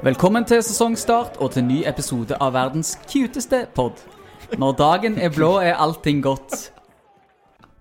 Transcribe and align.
Velkommen 0.00 0.46
til 0.48 0.62
sesongstart 0.64 1.34
og 1.44 1.50
til 1.52 1.66
ny 1.68 1.82
episode 1.84 2.32
av 2.40 2.54
verdens 2.54 2.94
cuteste 3.04 3.66
pod. 3.76 3.98
Når 4.56 4.72
dagen 4.78 5.18
er 5.20 5.28
blå, 5.34 5.58
er 5.60 5.76
allting 5.76 6.22
godt. 6.24 6.70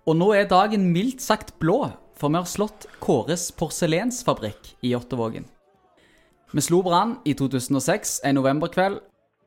Og 0.03 0.17
nå 0.19 0.27
er 0.35 0.49
dagen 0.51 0.89
mildt 0.91 1.23
sagt 1.23 1.53
blå, 1.63 1.77
for 2.19 2.27
vi 2.27 2.41
har 2.41 2.51
slått 2.51 2.89
Kåres 2.99 3.53
porselensfabrikk 3.55 4.73
i 4.83 4.91
Jåttåvågen. 4.91 5.47
Vi 6.51 6.67
slo 6.67 6.81
Brann 6.83 7.15
i 7.23 7.37
2006, 7.39 8.19
en 8.27 8.35
novemberkveld. 8.35 8.99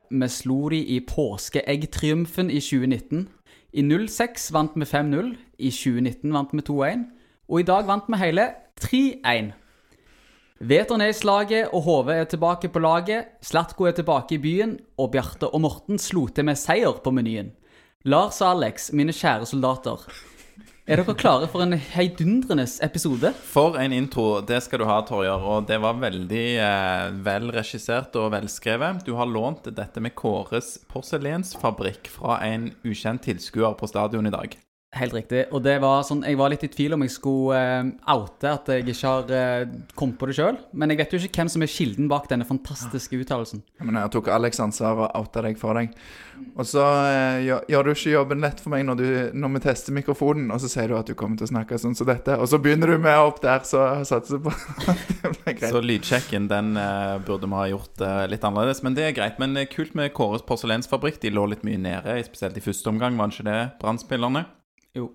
Vi 0.08 0.32
slo 0.32 0.70
de 0.72 0.80
i 0.96 1.02
påskeeggtriumfen 1.04 2.48
i 2.48 2.60
2019. 2.64 3.28
I 3.72 3.84
06 3.84 4.48
vant 4.56 4.80
vi 4.80 4.88
5-0. 4.88 5.34
I 5.58 5.68
2019 5.68 6.32
vant 6.32 6.56
vi 6.56 6.64
2-1. 6.72 7.04
Og 7.52 7.60
i 7.60 7.68
dag 7.68 7.84
vant 7.84 8.08
vi 8.08 8.24
hele 8.24 8.54
3-1. 8.80 9.58
Veteren 10.62 11.02
er 11.02 11.10
i 11.10 11.14
slaget, 11.16 11.72
og 11.74 11.82
HV 11.82 12.10
er 12.14 12.28
tilbake 12.30 12.68
på 12.70 12.78
laget. 12.78 13.32
Slatko 13.42 13.88
er 13.88 13.96
tilbake 13.96 14.36
i 14.36 14.38
byen, 14.38 14.76
og 14.94 15.10
Bjarte 15.10 15.48
og 15.50 15.64
Morten 15.64 15.98
slo 15.98 16.28
til 16.30 16.46
med 16.46 16.60
seier 16.60 17.00
på 17.02 17.10
menyen. 17.10 17.50
Lars 18.06 18.38
og 18.44 18.52
Alex, 18.52 18.92
mine 18.94 19.10
kjære 19.10 19.48
soldater. 19.50 20.06
Er 20.86 21.02
dere 21.02 21.18
klare 21.18 21.48
for 21.50 21.66
en 21.66 21.74
heidundrende 21.74 22.68
episode? 22.86 23.34
For 23.50 23.74
en 23.82 23.94
intro. 23.94 24.40
Det 24.46 24.62
skal 24.62 24.84
du 24.84 24.86
ha, 24.86 25.00
Torjer. 25.06 25.42
Og 25.42 25.66
det 25.66 25.80
var 25.82 25.98
veldig 25.98 26.46
eh, 26.62 27.10
vel 27.26 27.50
og 27.50 28.32
velskrevet. 28.38 29.02
Du 29.06 29.16
har 29.18 29.26
lånt 29.26 29.66
dette 29.66 30.00
med 30.00 30.14
Kåres 30.14 30.76
porselensfabrikk 30.86 32.06
fra 32.06 32.38
en 32.46 32.70
ukjent 32.86 33.22
tilskuer 33.26 33.74
på 33.74 33.90
stadion 33.90 34.30
i 34.30 34.34
dag. 34.34 34.58
Helt 34.92 35.14
riktig. 35.16 35.46
Og 35.56 35.62
det 35.64 35.78
var 35.80 36.02
sånn, 36.04 36.20
jeg 36.28 36.36
var 36.36 36.50
litt 36.52 36.66
i 36.66 36.68
tvil 36.68 36.92
om 36.92 37.00
jeg 37.00 37.14
skulle 37.14 37.56
uh, 37.56 37.86
oute 38.12 38.50
at 38.50 38.66
jeg 38.68 38.84
ikke 38.92 39.08
har 39.08 39.30
uh, 39.32 39.70
kommet 39.96 40.18
på 40.20 40.26
det 40.28 40.34
sjøl. 40.36 40.58
Men 40.76 40.92
jeg 40.92 40.98
vet 41.00 41.14
jo 41.14 41.20
ikke 41.22 41.40
hvem 41.40 41.50
som 41.54 41.64
er 41.64 41.70
kilden 41.72 42.10
bak 42.12 42.26
denne 42.28 42.44
fantastiske 42.44 43.16
uttalelsen. 43.22 43.62
Ja, 43.80 43.86
Men 43.88 43.96
jeg 43.96 44.12
tok 44.12 44.28
Alex 44.36 44.60
ansvar 44.60 45.00
og 45.06 45.16
outa 45.16 45.46
deg 45.48 45.56
for 45.56 45.80
deg. 45.80 45.96
Og 46.60 46.68
så 46.68 46.84
uh, 46.84 47.40
gjør, 47.40 47.64
gjør 47.72 47.88
du 47.88 47.92
ikke 47.94 48.12
jobben 48.12 48.44
lett 48.44 48.60
for 48.60 48.74
meg 48.76 48.84
når, 48.84 49.00
du, 49.00 49.08
når 49.40 49.54
vi 49.56 49.64
tester 49.64 49.96
mikrofonen, 49.96 50.52
og 50.52 50.60
så 50.60 50.72
sier 50.74 50.92
du 50.92 50.98
at 51.00 51.08
du 51.08 51.16
kommer 51.16 51.40
til 51.40 51.48
å 51.48 51.54
snakke 51.54 51.80
sånn 51.80 51.96
som 51.96 52.12
dette, 52.12 52.36
og 52.36 52.52
så 52.52 52.60
begynner 52.60 52.92
du 52.92 53.00
med 53.00 53.16
opp 53.16 53.40
der, 53.40 53.64
så 53.64 53.88
jeg 53.96 54.12
satser 54.12 54.44
på 54.44 54.52
at 54.92 55.04
det 55.08 55.34
blir 55.38 55.56
greit. 55.56 55.68
Så 55.72 55.80
lydsjekken 55.80 56.52
den 56.52 56.74
uh, 56.76 57.16
burde 57.24 57.48
vi 57.48 57.62
ha 57.64 57.68
gjort 57.72 58.08
litt 58.28 58.44
annerledes, 58.44 58.84
men 58.84 59.00
det 59.00 59.08
er 59.08 59.16
greit. 59.16 59.40
Men 59.40 59.56
kult 59.72 59.96
med 59.96 60.12
Kåres 60.12 60.44
porselensfabrikk. 60.44 61.22
De 61.24 61.32
lå 61.32 61.48
litt 61.48 61.64
mye 61.64 61.80
nede, 61.80 62.20
spesielt 62.28 62.60
i 62.60 62.68
første 62.68 62.92
omgang, 62.92 63.16
var 63.16 63.32
det 63.32 63.40
ikke 63.40 63.54
det, 63.54 63.62
Brann-spillerne? 63.80 64.50
Jo. 64.96 65.08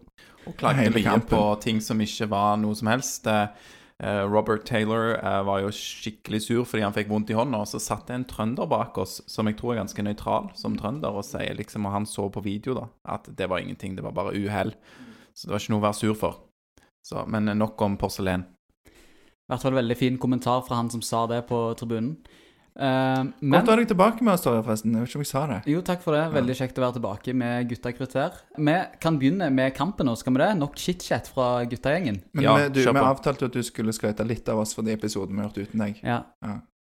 Og 0.47 0.55
klagde 0.57 0.89
mye 0.95 1.17
på 1.27 1.41
ting 1.61 1.81
som 1.83 1.99
ikke 2.01 2.29
var 2.31 2.55
noe 2.61 2.75
som 2.77 2.89
helst. 2.89 3.27
Eh, 3.29 3.49
eh, 4.01 4.23
Robert 4.25 4.65
Taylor 4.65 5.17
eh, 5.17 5.41
var 5.45 5.61
jo 5.61 5.73
skikkelig 5.75 6.41
sur 6.47 6.63
fordi 6.65 6.85
han 6.85 6.95
fikk 6.95 7.11
vondt 7.11 7.33
i 7.33 7.37
hånda. 7.37 7.61
Og 7.61 7.69
så 7.69 7.81
satt 7.83 8.07
det 8.09 8.17
en 8.17 8.27
trønder 8.29 8.69
bak 8.69 8.97
oss 9.01 9.19
som 9.29 9.49
jeg 9.49 9.59
tror 9.59 9.75
er 9.75 9.83
ganske 9.83 10.05
nøytral 10.07 10.49
som 10.57 10.77
trønder, 10.79 11.13
og 11.13 11.25
sier 11.27 11.57
liksom, 11.59 11.85
og 11.85 11.93
han 11.93 12.09
så 12.09 12.29
på 12.33 12.45
video 12.45 12.77
da, 12.77 12.87
at 13.17 13.29
det 13.37 13.49
var 13.51 13.61
ingenting, 13.61 13.97
det 13.97 14.05
var 14.07 14.15
bare 14.17 14.35
uhell. 14.37 14.73
Så 15.37 15.45
det 15.45 15.53
var 15.53 15.61
ikke 15.61 15.75
noe 15.75 15.83
å 15.83 15.87
være 15.89 16.01
sur 16.01 16.17
for. 16.17 16.43
Så, 17.05 17.21
men 17.29 17.51
nok 17.55 17.81
om 17.85 17.99
porselen. 18.01 18.47
I 18.87 19.53
hvert 19.53 19.63
fall 19.63 19.77
veldig 19.77 19.95
fin 19.95 20.17
kommentar 20.19 20.65
fra 20.65 20.81
han 20.81 20.89
som 20.91 21.03
sa 21.05 21.21
det 21.29 21.45
på 21.47 21.59
tribunen. 21.79 22.17
Eh, 22.77 23.23
Godt 23.41 23.69
å 23.69 23.73
ha 23.73 23.77
deg 23.79 23.89
tilbake 23.89 24.21
med 24.25 24.35
oss, 24.35 24.45
forresten. 24.45 24.93
Jeg 24.93 25.01
vet 25.01 25.09
ikke 25.09 25.17
om 25.19 25.23
jeg 25.25 25.31
sa 25.31 25.43
det. 25.49 25.57
Jo, 25.71 25.81
takk 25.81 26.03
for 26.03 26.13
det. 26.13 26.23
Veldig 26.35 26.55
kjekt 26.59 26.77
å 26.77 26.83
være 26.85 26.97
tilbake 26.99 27.33
med 27.33 27.69
Gutta 27.71 27.93
krutt. 27.97 28.15
Vi 28.57 28.77
kan 29.01 29.17
begynne 29.17 29.49
med 29.53 29.73
kampen 29.77 30.05
nå, 30.09 30.15
skal 30.19 30.35
vi 30.35 30.43
det? 30.43 30.49
Nok 30.59 30.77
chit-chat 30.77 31.29
fra 31.33 31.65
guttagjengen. 31.65 32.21
Men 32.37 32.43
Ja, 32.45 32.55
vi, 32.61 32.69
du, 32.77 32.81
vi 32.85 33.03
avtalte 33.03 33.49
at 33.49 33.57
du 33.57 33.63
skulle 33.65 33.95
skryte 33.95 34.25
litt 34.27 34.49
av 34.53 34.61
oss 34.61 34.75
for 34.77 34.85
de 34.85 34.93
episodene 34.93 35.39
vi 35.39 35.45
har 35.45 35.49
gjort 35.49 35.71
uten 35.71 35.85
deg. 35.87 36.03
Ja. 36.05 36.21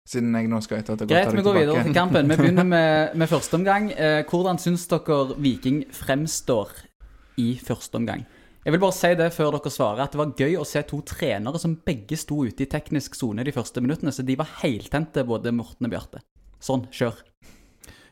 Siden 0.09 0.35
jeg 0.35 0.49
nå 0.51 0.59
skryter 0.63 0.95
at 0.95 1.03
det 1.03 1.11
er 1.11 1.27
Greit, 1.27 1.35
vi 1.39 1.45
går 1.47 1.59
videre 1.61 1.83
til 1.87 1.95
kampen. 1.95 2.31
Vi 2.31 2.39
begynner 2.39 2.67
med, 2.77 3.17
med 3.19 3.31
første 3.31 3.59
omgang. 3.59 3.91
Eh, 3.95 4.23
hvordan 4.31 4.59
syns 4.63 4.87
dere 4.91 5.37
Viking 5.39 5.83
fremstår 5.95 6.71
i 7.43 7.57
første 7.63 7.99
omgang? 7.99 8.25
Jeg 8.63 8.77
vil 8.77 8.79
bare 8.85 8.95
si 8.95 9.09
det 9.19 9.33
før 9.35 9.57
dere 9.57 9.71
svarer, 9.75 10.05
at 10.05 10.13
det 10.15 10.21
var 10.21 10.37
gøy 10.39 10.53
å 10.61 10.67
se 10.69 10.79
to 10.87 11.01
trenere 11.03 11.59
som 11.59 11.73
begge 11.83 12.15
sto 12.21 12.45
ute 12.47 12.63
i 12.63 12.71
teknisk 12.71 13.17
sone 13.19 13.43
de 13.43 13.55
første 13.55 13.83
minuttene, 13.83 14.13
så 14.15 14.23
de 14.23 14.37
var 14.39 14.53
heltente, 14.61 15.25
både 15.27 15.51
Morten 15.51 15.89
og 15.89 15.91
Bjarte. 15.91 16.23
Sånn, 16.63 16.85
kjør. 16.95 17.19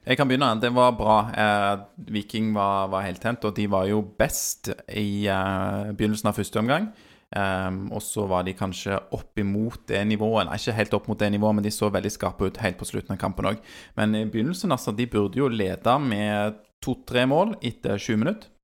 Jeg 0.02 0.18
kan 0.18 0.26
begynne. 0.26 0.48
Det 0.58 0.72
var 0.74 0.96
bra. 0.98 1.20
Eh, 1.30 1.84
Viking 2.16 2.50
var, 2.56 2.90
var 2.90 3.06
heltent, 3.06 3.46
og 3.46 3.54
de 3.54 3.68
var 3.70 3.86
jo 3.92 4.02
best 4.02 4.72
i 4.90 5.28
eh, 5.30 5.94
begynnelsen 5.94 6.32
av 6.32 6.40
første 6.40 6.58
omgang. 6.58 6.90
Eh, 7.30 7.70
og 7.94 8.02
så 8.02 8.26
var 8.26 8.42
de 8.42 8.58
kanskje 8.58 8.98
opp 9.14 9.38
imot 9.38 9.86
det 9.92 10.02
nivået. 10.10 10.48
Nei, 10.48 10.58
ikke 10.58 10.78
helt 10.80 10.96
opp 10.98 11.10
mot 11.12 11.22
det 11.22 11.30
nivået, 11.30 11.60
men 11.60 11.68
de 11.68 11.78
så 11.78 11.94
veldig 11.94 12.16
skarpe 12.16 12.50
ut 12.50 12.64
helt 12.64 12.80
på 12.80 12.90
slutten 12.90 13.14
av 13.14 13.22
kampen 13.22 13.52
òg. 13.52 13.62
Men 14.02 14.18
i 14.18 14.26
begynnelsen, 14.26 14.74
altså, 14.74 14.98
de 14.98 15.06
burde 15.14 15.38
jo 15.38 15.52
lede 15.52 16.00
med 16.10 16.58
to-tre 16.82 17.28
mål 17.30 17.60
etter 17.62 17.94
20 18.00 18.24
minutter. 18.24 18.56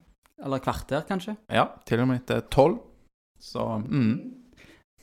Eller 0.45 0.61
kvarter, 0.61 1.05
kanskje. 1.09 1.37
Ja, 1.53 1.71
til 1.89 2.03
og 2.03 2.11
med 2.11 2.23
etter 2.23 2.43
tolv. 2.53 2.81
Så 3.41 3.63
mm. 3.85 4.17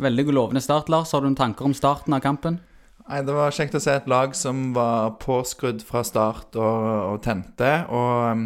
Veldig 0.02 0.26
lovende 0.34 0.62
start, 0.62 0.90
Lars. 0.90 1.12
Har 1.14 1.22
du 1.22 1.30
noen 1.30 1.38
tanker 1.38 1.66
om 1.66 1.74
starten 1.78 2.16
av 2.16 2.22
kampen? 2.26 2.60
Nei, 3.08 3.22
Det 3.22 3.36
var 3.36 3.54
kjekt 3.54 3.78
å 3.78 3.82
se 3.84 3.94
et 3.98 4.10
lag 4.10 4.36
som 4.38 4.72
var 4.76 5.18
påskrudd 5.22 5.84
fra 5.86 6.04
start 6.08 6.58
og, 6.58 6.84
og 7.14 7.22
tente. 7.26 7.72
Og, 7.94 8.32
um, 8.32 8.46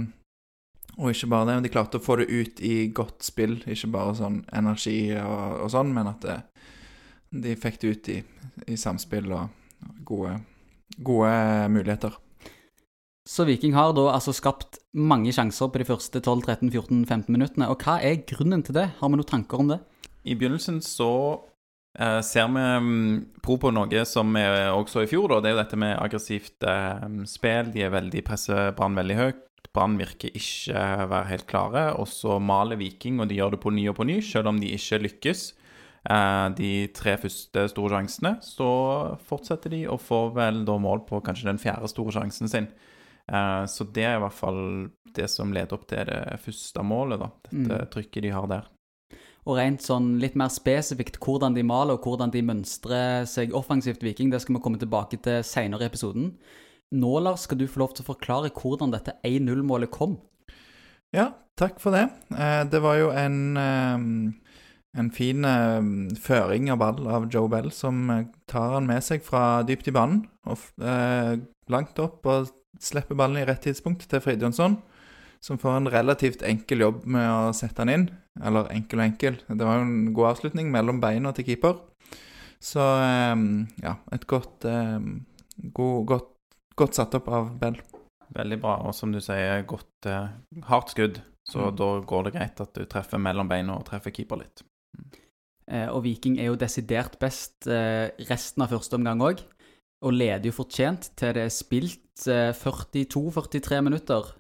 og 0.98 1.14
ikke 1.14 1.30
bare 1.32 1.50
det, 1.50 1.58
men 1.58 1.68
de 1.68 1.72
klarte 1.74 2.02
å 2.02 2.04
få 2.04 2.20
det 2.22 2.28
ut 2.32 2.62
i 2.66 2.90
godt 2.96 3.24
spill. 3.28 3.60
Ikke 3.70 3.92
bare 3.94 4.18
sånn 4.18 4.42
energi 4.56 5.00
og, 5.22 5.64
og 5.64 5.72
sånn, 5.72 5.94
men 5.96 6.12
at 6.12 6.26
det, 6.26 6.38
de 7.48 7.58
fikk 7.60 7.82
det 7.82 7.94
ut 7.94 8.12
i, 8.16 8.22
i 8.68 8.80
samspill 8.80 9.32
og 9.36 9.94
gode, 10.08 10.40
gode 10.98 11.36
muligheter. 11.72 12.18
Så 13.28 13.44
Viking 13.44 13.76
har 13.76 13.92
da 13.92 14.06
altså 14.14 14.32
skapt 14.36 14.80
mange 14.96 15.34
sjanser 15.36 15.68
på 15.68 15.82
de 15.82 15.88
første 15.90 16.22
12-13-14-15 16.22 17.28
minuttene. 17.28 17.68
Og 17.68 17.84
hva 17.84 17.98
er 18.00 18.22
grunnen 18.30 18.64
til 18.64 18.78
det? 18.78 18.88
Har 19.02 19.12
vi 19.12 19.20
noen 19.20 19.28
tanker 19.28 19.64
om 19.64 19.74
det? 19.74 19.82
I 20.24 20.38
begynnelsen 20.40 20.80
så 20.84 21.10
eh, 22.00 22.22
ser 22.24 22.48
vi 22.56 22.64
pro 23.44 23.58
på 23.60 23.74
noe 23.76 24.06
som 24.08 24.32
vi 24.32 24.46
også 24.48 25.02
så 25.02 25.04
i 25.04 25.12
fjor. 25.12 25.34
Da. 25.34 25.42
Det 25.44 25.52
er 25.52 25.58
jo 25.58 25.60
dette 25.60 25.82
med 25.84 26.00
aggressivt 26.00 26.70
eh, 26.72 27.04
spill. 27.28 27.74
De 27.76 27.84
er 27.84 27.94
veldig 27.98 28.24
presser 28.32 28.72
Brann 28.80 28.96
veldig 28.96 29.20
høyt. 29.20 29.44
Brann 29.76 30.00
virker 30.00 30.32
ikke 30.32 30.88
være 31.12 31.28
helt 31.34 31.48
klare. 31.52 31.86
Og 32.00 32.08
så 32.08 32.40
maler 32.40 32.80
Viking, 32.80 33.20
og 33.20 33.28
de 33.28 33.42
gjør 33.42 33.58
det 33.58 33.64
på 33.68 33.76
ny 33.76 33.90
og 33.92 34.00
på 34.00 34.08
ny, 34.08 34.22
selv 34.24 34.54
om 34.54 34.64
de 34.64 34.72
ikke 34.80 35.04
lykkes. 35.04 35.50
Eh, 36.08 36.48
de 36.56 36.74
tre 36.96 37.20
første 37.20 37.68
store 37.76 37.98
sjansene, 37.98 38.38
så 38.40 38.70
fortsetter 39.28 39.76
de 39.76 39.84
og 39.92 40.00
får 40.00 40.38
vel 40.40 40.68
da 40.68 40.80
mål 40.80 41.04
på 41.10 41.20
kanskje 41.28 41.52
den 41.52 41.60
fjerde 41.60 41.92
store 41.92 42.16
sjansen 42.16 42.56
sin. 42.56 42.72
Eh, 43.28 43.66
så 43.68 43.88
det 43.94 44.06
er 44.08 44.18
i 44.18 44.24
hvert 44.24 44.36
fall 44.36 44.62
det 45.18 45.28
som 45.32 45.54
leder 45.54 45.76
opp 45.76 45.88
til 45.90 46.08
det 46.08 46.40
første 46.44 46.84
målet, 46.86 47.22
da. 47.22 47.32
Dette 47.50 47.92
trykket 47.96 48.28
de 48.28 48.34
har 48.36 48.48
der. 48.52 48.68
Og 49.48 49.56
rent 49.56 49.84
sånn 49.84 50.18
litt 50.20 50.36
mer 50.36 50.52
spesifikt 50.52 51.22
hvordan 51.24 51.56
de 51.56 51.64
maler 51.64 51.96
og 51.96 52.04
hvordan 52.04 52.34
de 52.34 52.44
mønstrer 52.44 53.28
seg 53.30 53.56
offensivt 53.56 54.04
Viking, 54.04 54.32
det 54.32 54.42
skal 54.44 54.58
vi 54.58 54.64
komme 54.64 54.80
tilbake 54.82 55.20
til 55.24 55.40
senere 55.48 55.86
i 55.86 55.92
episoden. 55.92 56.34
Nå, 56.96 57.14
Lars, 57.24 57.46
skal 57.48 57.60
du 57.60 57.68
få 57.68 57.82
lov 57.84 57.96
til 57.96 58.04
å 58.04 58.12
forklare 58.12 58.52
hvordan 58.56 58.92
dette 58.92 59.16
1-0-målet 59.28 59.92
kom. 59.92 60.18
Ja, 61.16 61.32
takk 61.60 61.80
for 61.84 61.96
det. 61.96 62.10
Eh, 62.36 62.64
det 62.68 62.84
var 62.84 63.00
jo 63.00 63.10
en, 63.16 63.40
eh, 63.60 64.04
en 65.00 65.12
fin 65.16 65.48
føring 66.20 66.72
av 66.74 66.80
ball 66.84 67.08
av 67.08 67.32
Joe 67.32 67.48
Bell, 67.52 67.72
som 67.72 68.08
tar 68.52 68.76
han 68.76 68.88
med 68.88 69.04
seg 69.04 69.24
fra 69.24 69.64
dypt 69.68 69.88
i 69.88 69.96
banen 69.96 70.26
og 70.48 70.60
eh, 70.84 71.38
langt 71.72 72.00
opp 72.04 72.28
og 72.28 72.52
slipper 72.84 73.16
ballen 73.18 73.42
i 73.42 73.46
rett 73.48 73.62
tidspunkt 73.66 74.08
til 74.10 74.22
Fridtjonsson, 74.24 74.78
som 75.44 75.60
får 75.62 75.78
en 75.78 75.90
relativt 75.94 76.42
enkel 76.46 76.82
jobb 76.86 77.06
med 77.06 77.28
å 77.30 77.54
sette 77.54 77.84
han 77.84 77.90
inn. 77.94 78.08
Eller 78.44 78.70
enkel 78.74 79.00
og 79.02 79.06
enkel. 79.06 79.38
Det 79.48 79.66
var 79.66 79.80
jo 79.80 79.86
en 79.88 80.14
god 80.18 80.32
avslutning 80.36 80.72
mellom 80.74 81.00
beina 81.02 81.32
til 81.34 81.46
keeper. 81.46 81.78
Så 82.60 82.82
eh, 82.82 83.36
ja, 83.84 83.96
et 84.14 84.26
godt, 84.30 84.66
eh, 84.66 84.98
god, 85.78 86.06
godt, 86.10 86.32
godt 86.78 86.98
satt 86.98 87.16
opp 87.20 87.28
av 87.30 87.52
Bell. 87.62 87.78
Veldig 88.36 88.58
bra, 88.62 88.80
og 88.86 88.94
som 88.98 89.14
du 89.14 89.22
sier, 89.24 89.62
godt 89.70 90.10
eh, 90.10 90.30
hardt 90.70 90.94
skudd. 90.96 91.22
Så 91.48 91.70
Mm. 91.70 91.76
da 91.80 91.86
går 92.04 92.24
det 92.26 92.34
greit 92.36 92.60
at 92.60 92.74
du 92.76 92.84
treffer 92.86 93.18
mellom 93.24 93.48
beina 93.48 93.78
og 93.78 93.86
treffer 93.88 94.12
keeper 94.12 94.42
litt. 94.42 94.66
Eh, 95.72 95.88
og 95.88 96.02
Viking 96.04 96.38
er 96.40 96.50
jo 96.50 96.58
desidert 96.60 97.16
best 97.22 97.68
eh, 97.72 98.10
resten 98.28 98.64
av 98.66 98.74
første 98.74 98.98
omgang 99.00 99.22
òg. 99.24 99.40
Og 100.06 100.14
leder 100.14 100.46
jo 100.46 100.52
fortjent 100.54 101.10
til 101.18 101.34
det 101.34 101.48
er 101.48 101.54
spilt 101.54 102.28
eh, 102.30 102.52
42-43 102.54 103.80
minutter. 103.82 104.34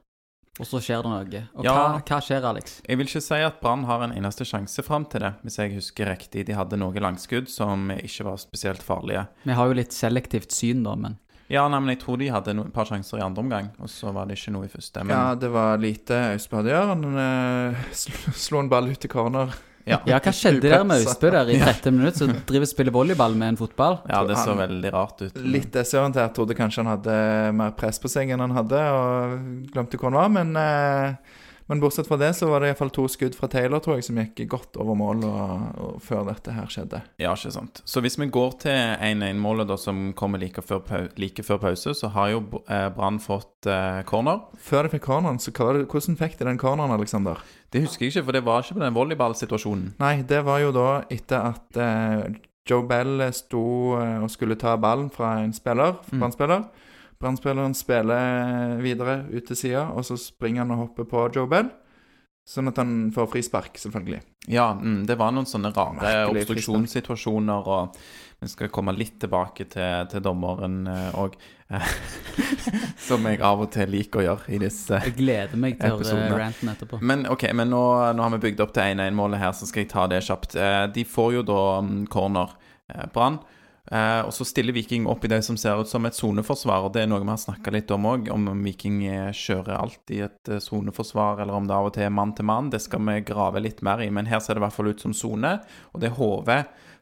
Og 0.57 0.65
så 0.65 0.79
skjer 0.81 1.03
det 1.05 1.09
noe. 1.11 1.41
Og 1.57 1.65
Ja. 1.65 1.73
hva, 1.73 2.01
hva 2.01 2.17
skjer, 2.21 2.45
Alex? 2.49 2.79
Jeg 2.87 2.97
vil 2.97 3.05
ikke 3.09 3.21
si 3.21 3.35
at 3.45 3.59
Brann 3.61 3.83
har 3.85 4.01
en 4.01 4.13
eneste 4.17 4.45
sjanse 4.45 4.81
fram 4.85 5.05
til 5.05 5.21
det, 5.21 5.33
hvis 5.45 5.57
jeg 5.61 5.75
husker 5.75 6.09
riktig. 6.09 6.45
De 6.47 6.55
hadde 6.57 6.77
noen 6.81 6.97
langskudd 6.97 7.49
som 7.49 7.91
ikke 7.93 8.25
var 8.25 8.37
spesielt 8.41 8.81
farlige. 8.81 9.27
Vi 9.45 9.53
har 9.53 9.67
jo 9.69 9.77
litt 9.77 9.93
selektivt 9.93 10.51
syn, 10.51 10.83
da, 10.83 10.95
men 10.95 11.17
Ja, 11.49 11.61
nei, 11.69 11.79
men 11.79 11.93
jeg 11.95 12.01
tror 12.01 12.17
de 12.19 12.27
hadde 12.27 12.53
no- 12.57 12.65
et 12.65 12.73
par 12.73 12.85
sjanser 12.89 13.19
i 13.19 13.23
andre 13.23 13.39
omgang, 13.45 13.69
og 13.79 13.87
så 13.87 14.11
var 14.11 14.25
det 14.27 14.35
ikke 14.37 14.51
noe 14.51 14.65
i 14.65 14.67
første. 14.67 14.99
Men 15.05 15.15
Ja, 15.15 15.35
det 15.35 15.49
var 15.53 15.77
lite 15.77 16.17
Austbad 16.33 16.65
gjør. 16.65 16.87
Han 16.89 17.05
eh, 17.17 17.85
slo 18.35 18.59
en 18.59 18.67
ball 18.69 18.89
ut 18.91 19.05
i 19.05 19.07
corner 19.07 19.53
Ja. 19.87 20.01
Hva 20.03 20.33
skjedde 20.35 20.67
der 20.67 20.83
med 20.87 21.05
Austbø 21.05 21.31
der 21.31 21.49
i 21.53 21.57
30 21.61 21.95
minutter? 21.95 22.27
Så 22.27 22.45
driver 22.49 22.67
og 22.67 22.71
spiller 22.73 22.95
volleyball 22.95 23.37
med 23.39 23.53
en 23.53 23.59
fotball? 23.59 23.99
ja, 24.09 24.21
det 24.27 24.37
så 24.41 24.55
veldig 24.59 24.91
rart 24.93 25.21
ut. 25.23 25.37
Litt 25.41 25.71
desorientert. 25.73 26.33
Trodde 26.35 26.57
kanskje 26.57 26.83
han 26.83 26.91
hadde 26.97 27.17
mer 27.55 27.71
press 27.79 28.01
på 28.03 28.11
seg 28.11 28.33
enn 28.35 28.43
han 28.43 28.55
hadde, 28.57 28.81
og 28.99 29.37
glemte 29.71 29.99
hvor 29.99 30.11
han 30.11 30.19
var. 30.19 30.33
Men, 30.41 30.55
eh, 30.59 31.37
men 31.67 31.81
bortsett 31.83 32.07
fra 32.07 32.17
det 32.19 32.29
så 32.37 32.47
var 32.49 32.61
det 32.63 32.69
iallfall 32.71 32.91
to 32.95 33.05
skudd 33.11 33.35
fra 33.35 33.49
Taylor, 33.51 33.81
tror 33.83 33.97
jeg, 33.97 34.05
som 34.07 34.17
gikk 34.21 34.41
godt 34.51 34.77
over 34.79 34.95
mål 34.95 35.25
og, 35.27 35.65
og 35.83 35.97
før 36.03 36.25
dette 36.29 36.53
her 36.55 36.69
skjedde. 36.71 37.01
Ja, 37.19 37.33
ikke 37.35 37.51
sant. 37.55 37.81
Så 37.85 38.01
hvis 38.05 38.17
vi 38.19 38.29
går 38.31 38.57
til 38.63 38.71
1-1-målet 39.03 39.67
da, 39.69 39.77
som 39.79 40.13
kommer 40.17 40.39
like 40.41 40.63
før, 40.63 40.81
like 41.19 41.43
før 41.43 41.59
pause, 41.65 41.93
så 41.99 42.11
har 42.15 42.31
jo 42.33 42.41
eh, 42.69 42.87
Brann 42.95 43.19
fått 43.23 43.67
eh, 43.67 44.01
corner. 44.07 44.43
Før 44.63 44.87
de 44.87 44.93
fikk 44.95 45.05
corneren, 45.09 45.39
så 45.43 45.51
hvordan 45.51 46.17
fikk 46.19 46.39
de 46.39 46.47
den 46.49 46.59
corneren, 46.61 46.93
Alexander? 46.95 47.43
Det 47.73 47.83
husker 47.83 48.05
jeg 48.07 48.15
ikke, 48.15 48.25
for 48.29 48.37
det 48.37 48.45
var 48.47 48.63
ikke 48.63 48.79
på 48.79 48.85
den 48.85 48.95
volleyballsituasjonen. 48.95 49.95
Nei, 49.99 50.15
det 50.27 50.43
var 50.47 50.61
jo 50.63 50.71
da 50.75 50.89
etter 51.11 51.51
at 51.51 51.79
eh, 51.83 52.37
Joe 52.67 52.83
Bell 52.87 53.21
sto 53.35 53.63
eh, 53.99 54.17
og 54.23 54.31
skulle 54.31 54.57
ta 54.59 54.75
ballen 54.79 55.09
fra 55.13 55.37
en 55.43 55.53
spiller, 55.55 55.99
Mm. 56.11 56.19
Brann-spiller. 56.21 56.67
Brann-spilleren 57.21 57.73
spiller 57.77 58.77
videre 58.83 59.23
ut 59.31 59.47
til 59.49 59.57
sida, 59.57 59.87
og 59.89 60.05
så 60.05 60.17
springer 60.21 60.63
han 60.65 60.75
og 60.75 60.83
hopper 60.85 61.07
på 61.09 61.27
Joe 61.35 61.49
Bell. 61.49 61.71
Sånn 62.47 62.69
at 62.71 62.77
han 62.79 63.09
får 63.11 63.25
frispark, 63.33 63.75
selvfølgelig. 63.81 64.21
Ja, 64.53 64.69
mm, 64.77 65.01
det 65.09 65.17
var 65.19 65.33
noen 65.35 65.49
sånne 65.49 65.73
rare 65.75 65.97
Merkelig 65.99 66.45
obstruksjonssituasjoner, 66.45 67.65
og 67.67 67.97
vi 68.39 68.47
skal 68.47 68.69
komme 68.71 68.93
litt 68.95 69.17
tilbake 69.19 69.65
til, 69.67 70.05
til 70.13 70.23
dommeren 70.23 70.85
òg. 71.17 71.35
som 73.07 73.25
jeg 73.27 73.41
av 73.43 73.59
og 73.65 73.71
til 73.73 73.89
liker 73.91 74.21
å 74.21 74.23
gjøre 74.23 74.53
i 74.55 74.59
disse 74.61 75.01
Jeg 75.03 75.17
gleder 75.17 75.59
meg 75.59 75.75
til 75.81 75.97
Episodene. 75.97 76.37
ranten 76.39 76.71
etterpå. 76.71 77.01
Men 77.03 77.25
ok, 77.27 77.49
men 77.57 77.71
nå, 77.73 77.81
nå 78.15 78.23
har 78.23 78.33
vi 78.37 78.39
bygd 78.47 78.63
opp 78.63 78.71
til 78.77 78.93
1-1-målet 78.95 79.41
her, 79.41 79.51
så 79.57 79.67
skal 79.67 79.83
jeg 79.83 79.91
ta 79.91 80.05
det 80.07 80.21
kjapt. 80.29 80.55
Eh, 80.55 80.85
De 80.95 81.03
får 81.07 81.33
jo 81.39 81.43
da 81.49 81.61
mm, 81.83 82.05
corner, 82.13 82.55
eh, 82.93 83.05
Brann. 83.11 83.41
Eh, 83.91 84.21
og 84.27 84.33
så 84.35 84.45
stiller 84.47 84.75
Viking 84.75 85.05
opp 85.07 85.23
i 85.23 85.29
det 85.31 85.39
som 85.47 85.57
ser 85.59 85.79
ut 85.79 85.89
som 85.89 86.05
et 86.05 86.15
soneforsvar. 86.15 86.89
Det 86.91 87.05
er 87.05 87.11
noe 87.11 87.23
vi 87.23 87.31
har 87.31 87.39
snakka 87.39 87.71
litt 87.71 87.91
om 87.95 88.07
òg, 88.09 88.27
om 88.33 88.49
Viking 88.65 88.99
eh, 89.07 89.29
kjører 89.31 89.77
alltid 89.77 90.25
et 90.25 90.51
eh, 90.51 90.63
soneforsvar, 90.63 91.43
eller 91.43 91.55
om 91.55 91.69
det 91.69 91.77
av 91.77 91.87
og 91.87 91.95
til 91.95 92.07
er 92.07 92.13
mann 92.13 92.35
til 92.35 92.49
mann. 92.49 92.71
Det 92.73 92.81
skal 92.83 93.05
vi 93.07 93.21
grave 93.27 93.63
litt 93.63 93.83
mer 93.85 94.03
i. 94.03 94.09
Men 94.11 94.27
her 94.27 94.43
ser 94.43 94.57
det 94.57 94.63
i 94.63 94.67
hvert 94.67 94.75
fall 94.75 94.91
ut 94.91 95.05
som 95.05 95.15
sone. 95.15 95.53
Og 95.93 96.03
det 96.03 96.11
er 96.11 96.19
HV 96.19 96.51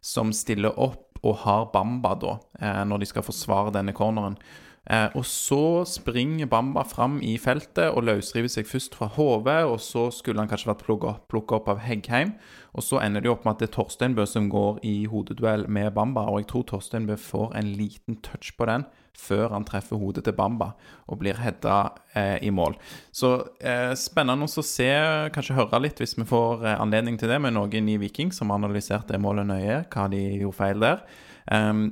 som 0.06 0.34
stiller 0.36 0.78
opp 0.78 1.02
og 1.26 1.42
har 1.42 1.72
Bamba 1.74 2.14
da, 2.22 2.38
eh, 2.60 2.84
når 2.86 3.02
de 3.02 3.10
skal 3.10 3.26
forsvare 3.26 3.74
denne 3.74 3.96
corneren. 3.98 4.38
Eh, 4.86 5.08
og 5.18 5.26
så 5.26 5.82
springer 5.90 6.50
Bamba 6.50 6.84
fram 6.86 7.18
i 7.26 7.36
feltet 7.42 7.90
og 7.90 8.06
løsriver 8.06 8.52
seg 8.52 8.68
først 8.70 8.98
fra 8.98 9.10
hodet, 9.16 9.64
og 9.66 9.80
så 9.82 10.08
skulle 10.14 10.44
han 10.44 10.52
kanskje 10.52 10.70
vært 10.70 10.86
plukka 10.86 11.58
opp 11.58 11.72
av 11.74 11.82
Heggheim. 11.86 12.36
Og 12.76 12.86
så 12.86 13.00
ender 13.02 13.24
det 13.24 13.32
jo 13.32 13.38
opp 13.38 13.48
med 13.48 13.56
at 13.56 13.64
det 13.64 13.70
er 13.72 13.78
Torsteinbø 13.78 14.28
som 14.30 14.52
går 14.52 14.84
i 14.86 14.98
hodeduell 15.10 15.66
med 15.72 15.94
Bamba, 15.96 16.28
og 16.30 16.44
jeg 16.44 16.52
tror 16.52 16.70
Torsteinbø 16.74 17.18
får 17.18 17.58
en 17.58 17.74
liten 17.80 18.22
touch 18.26 18.54
på 18.58 18.70
den 18.70 18.86
før 19.16 19.54
han 19.54 19.64
treffer 19.64 20.00
hodet 20.00 20.26
til 20.28 20.36
Bamba 20.36 20.74
og 21.08 21.22
blir 21.22 21.40
hedda 21.40 21.78
eh, 22.20 22.38
i 22.44 22.52
mål. 22.52 22.76
Så 23.16 23.32
eh, 23.64 23.94
spennende 24.00 24.48
å 24.48 24.66
se, 24.66 24.90
kanskje 25.36 25.56
høre 25.56 25.80
litt 25.86 26.02
hvis 26.04 26.18
vi 26.20 26.28
får 26.28 26.66
eh, 26.66 26.82
anledning 26.82 27.20
til 27.20 27.32
det 27.32 27.40
med 27.44 27.56
noen 27.56 27.92
i 27.92 28.00
Viking 28.02 28.34
som 28.36 28.52
har 28.52 28.60
analysert 28.60 29.08
det 29.12 29.22
målet 29.24 29.48
nøye, 29.48 29.84
hva 29.88 30.10
de 30.12 30.22
gjorde 30.42 30.60
feil 30.60 30.84
der. 30.84 31.06
Um, 31.46 31.88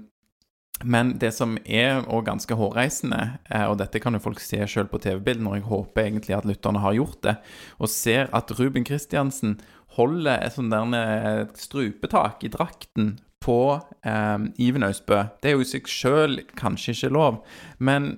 men 0.81 1.13
det 1.21 1.29
som 1.35 1.53
er 1.63 2.01
også 2.01 2.25
ganske 2.27 2.55
hårreisende, 2.57 3.21
eh, 3.49 3.65
og 3.69 3.77
dette 3.79 4.01
kan 4.01 4.17
jo 4.17 4.23
folk 4.23 4.41
se 4.43 4.59
selv 4.67 4.89
på 4.91 4.99
TV-bildene, 5.03 5.51
og 5.51 5.59
jeg 5.59 5.67
håper 5.69 6.07
egentlig 6.07 6.35
at 6.37 6.47
lytterne 6.49 6.81
har 6.83 6.97
gjort 6.97 7.21
det, 7.23 7.35
og 7.77 7.91
ser 7.91 8.31
at 8.33 8.51
Ruben 8.59 8.83
Kristiansen 8.87 9.59
holder 9.97 10.41
et 10.41 10.57
sånt 10.57 10.73
der 10.73 10.97
eh, 10.97 11.45
strupetak 11.55 12.43
i 12.43 12.51
drakten 12.51 13.15
på 13.43 13.79
eh, 14.03 14.39
Iven 14.57 14.83
Austbø. 14.87 15.21
Det 15.43 15.51
er 15.51 15.57
jo 15.57 15.63
i 15.63 15.71
seg 15.71 15.87
selv 15.91 16.43
kanskje 16.59 16.97
ikke 16.97 17.13
lov, 17.15 17.43
men 17.77 18.17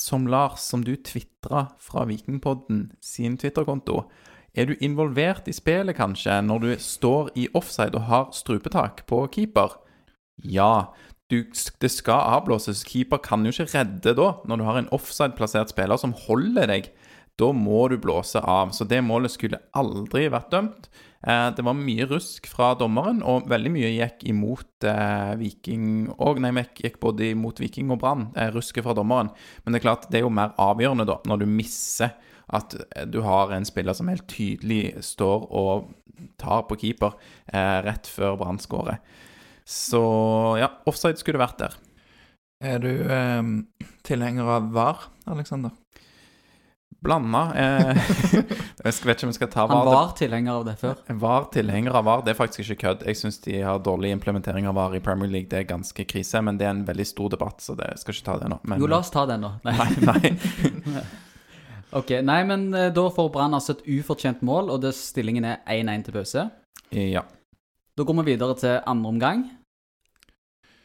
som 0.00 0.26
Lars, 0.26 0.64
som 0.64 0.82
du 0.84 0.94
tvitra 0.96 1.66
fra 1.80 2.06
Vikingpodden 2.08 2.90
sin 3.04 3.38
Twitter-konto, 3.38 4.06
er 4.52 4.68
du 4.68 4.74
involvert 4.84 5.46
i 5.48 5.54
spillet 5.56 5.96
kanskje 5.96 6.34
når 6.44 6.64
du 6.64 6.72
står 6.80 7.30
i 7.40 7.46
offside 7.56 7.96
og 7.96 8.08
har 8.08 8.26
strupetak 8.36 9.06
på 9.08 9.22
keeper? 9.32 9.78
Ja, 10.44 10.92
du, 11.32 11.38
det 11.82 11.90
skal 11.92 12.26
avblåses. 12.36 12.84
Keeper 12.88 13.22
kan 13.24 13.46
jo 13.46 13.54
ikke 13.54 13.70
redde 13.72 14.14
da, 14.18 14.28
når 14.48 14.60
du 14.60 14.66
har 14.68 14.80
en 14.80 14.90
offside-plassert 14.94 15.72
spiller 15.72 16.00
som 16.00 16.14
holder 16.26 16.68
deg. 16.70 16.90
Da 17.40 17.48
må 17.56 17.86
du 17.88 17.96
blåse 18.00 18.42
av. 18.44 18.74
Så 18.76 18.84
det 18.88 19.00
målet 19.04 19.32
skulle 19.34 19.62
aldri 19.78 20.28
vært 20.32 20.52
dømt. 20.52 20.90
Eh, 21.22 21.48
det 21.56 21.64
var 21.64 21.78
mye 21.78 22.06
rusk 22.10 22.48
fra 22.50 22.72
dommeren, 22.78 23.22
og 23.22 23.48
veldig 23.50 23.72
mye 23.72 23.92
gikk 23.94 24.26
imot 24.30 24.86
eh, 24.88 25.32
Viking 25.40 26.10
og 26.18 26.42
Nei, 26.42 26.66
gikk 26.82 26.98
både 27.02 27.30
imot 27.30 27.62
Viking 27.62 27.92
og 27.94 28.02
Brann, 28.02 28.28
eh, 28.36 28.50
rusket 28.54 28.84
fra 28.86 28.94
dommeren. 28.98 29.30
Men 29.62 29.72
det 29.72 29.80
er 29.80 29.86
klart, 29.86 30.08
det 30.10 30.20
er 30.20 30.26
jo 30.26 30.34
mer 30.34 30.54
avgjørende 30.60 31.08
da, 31.08 31.20
når 31.30 31.44
du 31.44 31.48
misser 31.50 32.12
at 32.52 32.74
eh, 32.74 33.06
du 33.06 33.22
har 33.24 33.54
en 33.54 33.66
spiller 33.66 33.96
som 33.96 34.10
helt 34.10 34.26
tydelig 34.30 34.96
står 35.06 35.46
og 35.48 35.92
tar 36.42 36.66
på 36.68 36.78
keeper 36.82 37.14
eh, 37.52 37.78
rett 37.86 38.10
før 38.10 38.38
Brann 38.40 38.60
skårer. 38.62 38.98
Så 39.68 40.02
ja, 40.60 40.70
offside 40.90 41.20
skulle 41.20 41.40
vært 41.42 41.60
der. 41.62 41.78
Er 42.62 42.82
du 42.82 42.90
eh, 42.90 43.42
tilhenger 44.06 44.50
av 44.58 44.68
VAR, 44.74 45.06
Alexander? 45.30 45.72
Blanda. 47.02 47.40
Eh, 47.58 47.96
jeg 48.84 48.92
vet 49.02 49.16
ikke 49.16 49.26
om 49.26 49.32
jeg 49.32 49.38
skal 49.40 49.50
ta 49.50 49.64
VAR. 49.66 49.80
Han 49.80 49.88
VAR. 49.90 50.12
tilhenger 50.18 50.52
av 50.60 50.66
det 50.68 50.76
før. 50.78 51.00
VAR 51.24 51.48
tilhenger 51.54 51.98
av 51.98 52.06
VAR, 52.06 52.22
det 52.22 52.34
er 52.34 52.38
faktisk 52.38 52.62
ikke 52.62 52.78
kødd. 52.84 53.02
Jeg 53.10 53.18
syns 53.18 53.40
de 53.42 53.58
har 53.66 53.82
dårlig 53.82 54.12
implementering 54.14 54.68
av 54.70 54.78
VAR 54.78 54.94
i 54.94 55.02
Premier 55.02 55.30
League. 55.32 55.50
Det 55.50 55.64
er 55.64 55.66
ganske 55.72 56.06
krise, 56.06 56.42
men 56.46 56.60
det 56.60 56.68
er 56.68 56.76
en 56.76 56.84
veldig 56.86 57.08
stor 57.10 57.34
debatt, 57.34 57.58
så 57.64 57.74
det 57.78 57.90
jeg 57.90 58.04
skal 58.04 58.16
ikke 58.18 58.28
ta 58.30 58.38
det 58.44 58.52
nå. 58.54 58.60
Men, 58.62 58.82
Jo, 58.84 58.90
la 58.92 59.02
oss 59.02 59.10
ta 59.10 59.26
den, 59.26 59.42
nå. 59.42 59.52
Nei. 59.66 59.76
Nei, 60.06 60.34
nei. 60.86 61.04
Ok, 61.92 62.08
nei, 62.24 62.38
men 62.48 62.70
eh, 62.72 62.88
da 62.88 63.02
får 63.12 63.26
Brann 63.34 63.52
altså 63.52 63.74
et 63.74 63.82
ufortjent 63.98 64.40
mål, 64.48 64.70
og 64.72 64.78
det 64.80 64.94
stillingen 64.96 65.44
er 65.44 65.58
1-1 65.68 66.06
til 66.06 66.14
pause. 66.16 66.44
Ja. 66.96 67.20
Da 67.92 68.06
går 68.08 68.22
vi 68.22 68.30
videre 68.32 68.56
til 68.56 68.78
andre 68.88 69.08
omgang. 69.12 69.42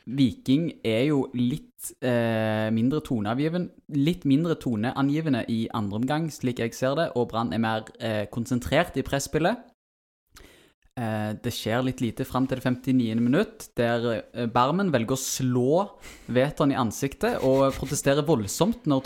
Viking 0.07 0.69
er 0.87 1.05
jo 1.09 1.25
litt 1.35 1.91
eh, 2.03 2.67
mindre 2.71 2.99
toneavgiven, 3.03 3.69
litt 3.95 4.23
mindre 4.27 4.55
toneangivende 4.59 5.45
i 5.51 5.65
andre 5.75 6.01
omgang, 6.01 6.27
slik 6.31 6.59
jeg 6.63 6.75
ser 6.75 6.95
det, 6.99 7.09
og 7.19 7.29
Brann 7.31 7.51
er 7.55 7.63
mer 7.63 7.87
eh, 7.99 8.25
konsentrert 8.31 8.95
i 8.99 9.03
presspillet. 9.07 9.59
Eh, 10.97 11.31
det 11.43 11.53
skjer 11.53 11.83
litt 11.85 12.01
lite 12.01 12.25
fram 12.25 12.47
til 12.49 12.59
det 12.59 12.63
59. 12.63 13.19
minutt, 13.21 13.67
der 13.77 14.07
eh, 14.15 14.47
Barmen 14.51 14.89
velger 14.95 15.15
å 15.15 15.21
slå 15.21 15.83
Veton 16.33 16.73
i 16.73 16.79
ansiktet 16.79 17.43
og 17.45 17.69
protesterer 17.77 18.25
voldsomt 18.27 18.87
når 18.89 19.05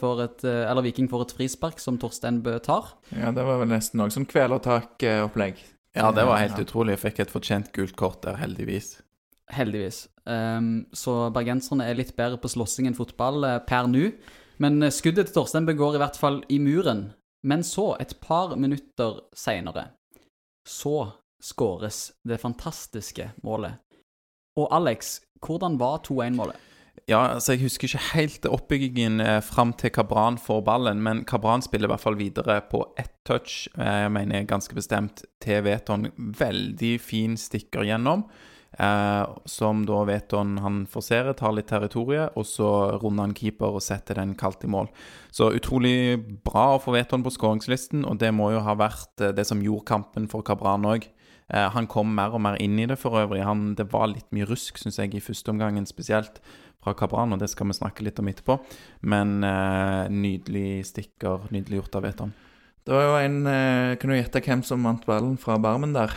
får 0.00 0.24
et, 0.26 0.46
eh, 0.48 0.66
Viking 0.88 1.08
får 1.12 1.28
et 1.28 1.36
frispark 1.38 1.80
som 1.80 2.00
Torsteinbø 2.00 2.58
tar. 2.64 2.96
Ja, 3.12 3.32
det 3.32 3.44
var 3.46 3.60
vel 3.62 3.72
nesten 3.76 4.02
noe 4.02 4.12
som 4.12 4.26
kvelertak-opplegg. 4.28 5.77
Ja, 5.96 6.10
det 6.12 6.24
var 6.28 6.42
helt 6.42 6.58
utrolig. 6.60 6.96
Jeg 6.96 7.04
fikk 7.06 7.22
et 7.24 7.32
fortjent 7.32 7.70
gult 7.74 7.96
kort 7.98 8.20
der, 8.26 8.38
heldigvis. 8.40 8.98
Heldigvis. 9.54 10.06
Um, 10.28 10.86
så 10.92 11.30
bergenserne 11.32 11.86
er 11.88 11.96
litt 11.96 12.12
bedre 12.18 12.40
på 12.40 12.50
slåssing 12.52 12.90
enn 12.90 12.96
fotball 12.98 13.46
eh, 13.48 13.60
per 13.64 13.88
nå. 13.88 14.10
Men 14.60 14.82
eh, 14.82 14.92
skuddet 14.92 15.30
til 15.30 15.38
Torstein 15.38 15.68
begår 15.68 15.96
i 15.96 16.02
hvert 16.02 16.18
fall 16.20 16.42
i 16.52 16.60
muren. 16.60 17.08
Men 17.48 17.64
så, 17.64 17.94
et 18.02 18.16
par 18.20 18.56
minutter 18.60 19.22
seinere, 19.36 19.88
så 20.66 21.12
skåres 21.40 22.10
det 22.26 22.40
fantastiske 22.42 23.30
målet. 23.46 23.78
Og 24.58 24.66
Alex, 24.74 25.20
hvordan 25.40 25.78
var 25.80 26.02
2-1-målet? 26.06 26.67
Ja, 27.06 27.34
altså 27.34 27.54
Jeg 27.54 27.62
husker 27.62 27.88
ikke 27.88 28.04
helt 28.14 28.46
oppbyggingen 28.48 29.20
eh, 29.20 29.40
fram 29.44 29.72
til 29.78 29.92
Kabran 29.94 30.38
får 30.40 30.62
ballen, 30.66 31.02
men 31.04 31.24
Kabran 31.28 31.62
spiller 31.62 31.88
i 31.88 31.92
hvert 31.92 32.02
fall 32.02 32.18
videre 32.18 32.60
på 32.70 32.82
ett 32.98 33.12
touch, 33.28 33.68
eh, 33.78 34.04
jeg 34.04 34.12
mener 34.12 34.48
ganske 34.48 34.74
bestemt, 34.74 35.22
til 35.40 35.62
Veton. 35.64 36.08
Veldig 36.16 36.94
fin 37.00 37.36
stikker 37.36 37.86
gjennom. 37.86 38.24
Eh, 38.78 39.28
som 39.44 39.86
da 39.88 40.02
Veton 40.04 40.58
han 40.60 40.82
forserer, 40.86 41.32
tar 41.32 41.54
litt 41.56 41.70
territoriet, 41.70 42.36
og 42.36 42.44
så 42.46 42.68
runder 43.00 43.28
han 43.28 43.36
keeper 43.36 43.78
og 43.78 43.82
setter 43.82 44.20
den 44.20 44.34
kaldt 44.38 44.66
i 44.66 44.70
mål. 44.70 44.90
Så 45.32 45.50
utrolig 45.56 46.18
bra 46.44 46.74
å 46.74 46.82
få 46.82 46.94
Veton 46.94 47.24
på 47.24 47.32
skåringslisten, 47.32 48.04
og 48.04 48.20
det 48.20 48.34
må 48.36 48.52
jo 48.52 48.64
ha 48.66 48.76
vært 48.78 49.24
eh, 49.24 49.32
det 49.34 49.46
som 49.48 49.64
gjorde 49.64 49.88
kampen 49.88 50.28
for 50.30 50.46
Kabran 50.46 50.86
òg. 50.88 51.08
Eh, 51.48 51.68
han 51.72 51.88
kom 51.88 52.12
mer 52.14 52.36
og 52.36 52.44
mer 52.44 52.58
inn 52.60 52.76
i 52.78 52.86
det 52.86 52.98
for 53.00 53.16
øvrig. 53.22 53.40
Han, 53.46 53.72
det 53.78 53.88
var 53.92 54.10
litt 54.12 54.28
mye 54.36 54.48
rusk, 54.48 54.78
syns 54.80 55.00
jeg, 55.00 55.14
i 55.16 55.24
første 55.24 55.54
omgangen 55.54 55.88
spesielt 55.88 56.42
fra 56.88 56.96
Kabran, 56.96 57.32
og 57.36 57.40
det 57.42 57.50
skal 57.52 57.68
vi 57.68 57.76
snakke 57.76 58.04
litt 58.06 58.18
om 58.22 58.28
etterpå. 58.30 58.58
Men 59.12 59.38
eh, 59.44 60.08
nydelig 60.12 60.86
stikker, 60.88 61.48
nydelig 61.54 61.82
gjort 61.82 61.98
av 62.00 62.06
Veton. 62.08 62.32
Det 62.88 62.96
var 62.96 63.04
jo 63.04 63.16
en 63.20 63.38
eh, 63.46 63.96
Kan 64.00 64.08
du 64.08 64.16
gjette 64.16 64.40
hvem 64.40 64.62
som 64.64 64.84
vant 64.86 65.04
ballen 65.04 65.36
fra 65.40 65.58
Barmen 65.60 65.92
der, 65.92 66.14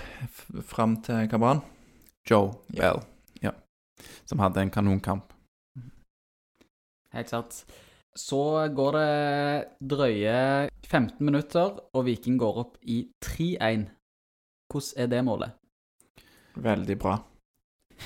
fram 0.71 0.97
til 1.03 1.27
Kabran? 1.31 1.59
Joe 2.29 2.53
Ja. 2.71 2.93
Bell, 2.93 3.01
ja. 3.43 3.51
Som 4.29 4.39
hadde 4.39 4.61
en 4.63 4.71
kanonkamp. 4.71 5.33
Helt 7.11 7.31
sant. 7.31 7.63
Så 8.15 8.37
går 8.75 8.95
det 8.95 9.89
drøye 9.91 10.69
15 10.87 11.19
minutter, 11.23 11.75
og 11.95 12.05
Viking 12.07 12.37
går 12.39 12.61
opp 12.63 12.77
i 12.83 13.01
3-1. 13.23 13.89
Hvordan 14.71 15.03
er 15.03 15.11
det 15.11 15.21
målet? 15.27 15.57
Veldig 16.55 16.97
bra. 16.99 17.17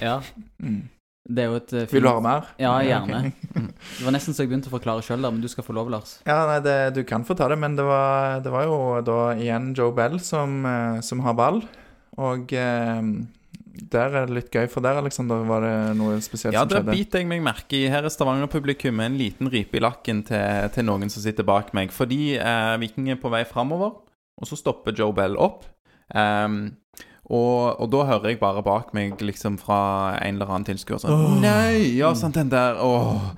Ja, 0.02 0.20
Mm. 0.60 0.90
Det 1.26 1.42
er 1.42 1.48
jo 1.50 1.58
et 1.58 1.72
fint... 1.74 1.94
Vil 1.96 2.04
du 2.06 2.10
ha 2.12 2.20
mer? 2.22 2.50
Ja, 2.62 2.76
gjerne. 2.86 3.22
Okay. 3.32 3.64
Det 3.98 4.04
var 4.06 4.14
nesten 4.14 4.36
så 4.36 4.44
jeg 4.44 4.52
begynte 4.52 4.70
å 4.70 4.76
forklare 4.76 5.02
sjøl, 5.06 5.24
men 5.26 5.42
du 5.42 5.48
skal 5.50 5.66
få 5.66 5.74
lov, 5.74 5.90
Lars. 5.90 6.20
Ja, 6.28 6.44
nei, 6.50 6.60
det, 6.66 6.76
du 6.98 7.02
kan 7.08 7.26
få 7.26 7.34
ta 7.38 7.48
det, 7.50 7.58
men 7.62 7.78
det 7.80 7.86
var, 7.88 8.44
det 8.46 8.52
var 8.54 8.68
jo 8.68 8.78
da 9.08 9.18
igjen 9.34 9.72
Joe 9.78 9.96
Bell 9.96 10.20
som, 10.22 10.60
eh, 10.70 11.00
som 11.06 11.24
har 11.26 11.38
ball. 11.40 11.64
Og 12.22 12.54
eh, 12.54 13.02
der 13.96 14.14
er 14.22 14.30
det 14.30 14.38
litt 14.38 14.54
gøy, 14.54 14.70
for 14.72 14.86
der, 14.86 15.02
Alexander, 15.02 15.42
var 15.50 15.66
det 15.66 15.76
noe 16.00 16.20
spesielt 16.24 16.54
Ja, 16.56 16.62
som 16.64 16.72
det 16.72 16.84
skjedde. 16.84 16.96
biter 16.96 17.24
jeg 17.24 17.30
meg 17.32 17.42
merke 17.44 17.80
i. 17.80 17.86
Her 17.92 18.06
er 18.06 18.14
Stavanger-publikum 18.14 19.02
en 19.04 19.18
liten 19.20 19.50
ripe 19.52 19.80
i 19.80 19.84
lakken 19.84 20.22
til, 20.30 20.70
til 20.76 20.88
noen 20.88 21.10
som 21.12 21.26
sitter 21.26 21.48
bak 21.48 21.74
meg. 21.76 21.90
Fordi 21.96 22.36
eh, 22.38 22.76
Viking 22.86 23.10
er 23.16 23.20
på 23.22 23.34
vei 23.34 23.44
framover, 23.50 23.98
og 24.38 24.50
så 24.50 24.60
stopper 24.60 24.94
Joe 24.96 25.16
Bell 25.16 25.40
opp. 25.42 25.66
Ehm, 26.14 26.76
og, 27.26 27.80
og 27.82 27.88
da 27.90 28.04
hører 28.12 28.34
jeg 28.34 28.42
bare 28.42 28.62
bak 28.66 28.92
meg 28.94 29.22
liksom 29.22 29.58
fra 29.62 30.16
en 30.20 30.38
eller 30.38 30.52
annen 30.52 30.68
tilskuer 30.68 31.02
sånn 31.02 31.14
oh. 31.14 31.38
Nei! 31.42 31.96
Ja, 31.98 32.14
sant, 32.18 32.38
den 32.38 32.52
der 32.54 32.78
Åh. 32.82 33.32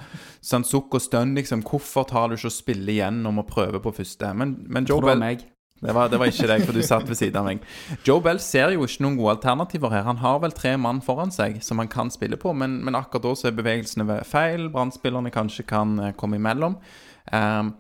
Sånn 0.43 0.63
sukk 0.67 0.95
og 0.95 1.03
stønn, 1.03 1.33
liksom. 1.35 1.63
Hvorfor 1.67 2.05
tar 2.07 2.29
du 2.29 2.37
ikke 2.37 2.47
å 2.47 2.53
spille 2.53 2.93
igjennom 2.93 3.41
og 3.41 3.47
prøve 3.49 3.81
på 3.83 3.91
første? 3.97 4.29
Men, 4.37 4.53
men 4.71 4.87
Joe 4.87 5.03
Bell 5.03 5.23
det 5.77 5.93
var, 5.93 6.07
det 6.09 6.17
var 6.17 6.31
ikke 6.31 6.47
deg, 6.49 6.63
for 6.65 6.73
du 6.73 6.81
satt 6.81 7.05
ved 7.05 7.19
siden 7.19 7.37
av 7.37 7.45
meg. 7.45 7.65
Joe 8.07 8.21
Bell 8.23 8.39
ser 8.41 8.71
jo 8.73 8.85
ikke 8.87 9.03
noen 9.05 9.17
gode 9.19 9.35
alternativer 9.35 9.91
her. 9.93 10.07
Han 10.07 10.21
har 10.23 10.39
vel 10.41 10.55
tre 10.57 10.71
mann 10.81 11.03
foran 11.05 11.33
seg 11.33 11.59
som 11.65 11.77
han 11.77 11.91
kan 11.91 12.09
spille 12.13 12.39
på, 12.41 12.53
men, 12.57 12.79
men 12.85 12.97
akkurat 12.97 13.27
da 13.27 13.33
så 13.37 13.51
er 13.51 13.59
bevegelsene 13.59 14.21
feil. 14.25 14.71
Brannspillerne 14.73 15.33
kanskje 15.33 15.67
kan 15.69 15.93
eh, 16.01 16.15
komme 16.17 16.39
imellom. 16.41 16.79
Um, 17.29 17.75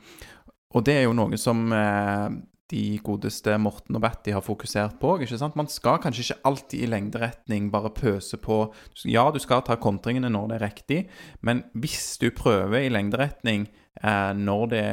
og 0.77 0.85
det 0.85 0.99
er 0.99 1.07
jo 1.07 1.15
noe 1.17 1.39
som 1.41 1.63
eh, 1.73 2.37
de 2.71 2.99
godeste 3.03 3.53
Morten 3.61 3.95
og 3.95 4.03
Batty 4.03 4.33
har 4.35 4.43
fokusert 4.43 4.97
på. 4.99 5.15
ikke 5.21 5.39
sant? 5.39 5.55
Man 5.55 5.69
skal 5.71 6.01
kanskje 6.03 6.25
ikke 6.25 6.49
alltid 6.49 6.83
i 6.83 6.89
lengderetning 6.91 7.69
bare 7.71 7.93
pøse 7.95 8.37
på 8.37 8.73
Ja, 9.07 9.29
du 9.31 9.39
skal 9.39 9.63
ta 9.63 9.77
kontringene 9.79 10.29
når 10.33 10.47
det 10.47 10.57
er 10.57 10.65
riktig, 10.65 10.99
men 11.41 11.63
hvis 11.73 12.17
du 12.19 12.29
prøver 12.35 12.83
i 12.83 12.91
lengderetning 12.91 13.69
eh, 14.03 14.33
når, 14.35 14.65
det, 14.73 14.85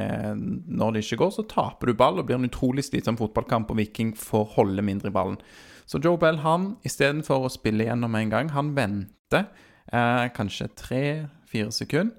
når 0.70 0.94
det 0.94 1.04
ikke 1.04 1.22
går, 1.24 1.34
så 1.34 1.46
taper 1.50 1.90
du 1.90 1.98
ball 1.98 2.20
og 2.20 2.28
blir 2.28 2.38
en 2.38 2.48
utrolig 2.48 2.86
slitsom 2.86 3.18
fotballkamp, 3.18 3.70
og 3.70 3.80
Viking 3.80 4.14
får 4.18 4.52
holde 4.54 4.84
mindre 4.86 5.10
i 5.10 5.16
ballen. 5.16 5.40
Så 5.86 5.98
Joe 5.98 6.18
Bell, 6.18 6.38
han 6.46 6.76
istedenfor 6.86 7.44
å 7.44 7.52
spille 7.52 7.88
gjennom 7.88 8.14
en 8.16 8.30
gang, 8.32 8.52
han 8.54 8.70
venter 8.78 9.48
eh, 9.90 10.28
kanskje 10.36 10.70
tre-fire 10.78 11.74
sekunder, 11.74 12.14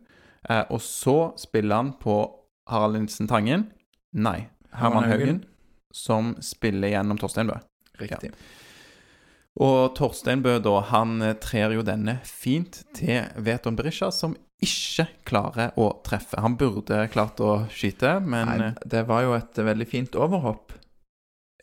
eh, 0.50 0.66
og 0.68 0.84
så 0.84 1.32
spiller 1.40 1.80
han 1.80 1.96
på 2.02 2.20
Harald 2.68 3.00
Nilsen 3.00 3.32
Tangen. 3.32 3.70
Nei. 4.12 4.50
Herman 4.80 5.10
Haugen, 5.10 5.44
som 5.94 6.36
spiller 6.44 6.90
gjennom 6.94 7.18
Torstein 7.22 7.48
Bø. 7.48 7.58
Riktig. 8.00 8.32
Og 9.64 9.94
Torstein 9.96 10.42
Bø, 10.44 10.58
da, 10.60 10.80
han 10.92 11.22
eh, 11.24 11.34
trer 11.40 11.72
jo 11.78 11.84
denne 11.88 12.18
fint 12.28 12.82
til 12.98 13.24
Veton 13.40 13.78
Berisha, 13.80 14.10
som 14.12 14.36
ikke 14.64 15.06
klarer 15.28 15.72
å 15.80 15.90
treffe. 16.04 16.40
Han 16.44 16.58
burde 16.60 17.06
klart 17.14 17.40
å 17.44 17.66
skyte, 17.72 18.18
men 18.26 18.48
Nei, 18.52 18.68
eh, 18.74 18.82
det 18.86 19.06
var 19.08 19.24
jo 19.24 19.34
et 19.38 19.56
veldig 19.64 19.88
fint 19.88 20.16
overhopp. 20.20 20.74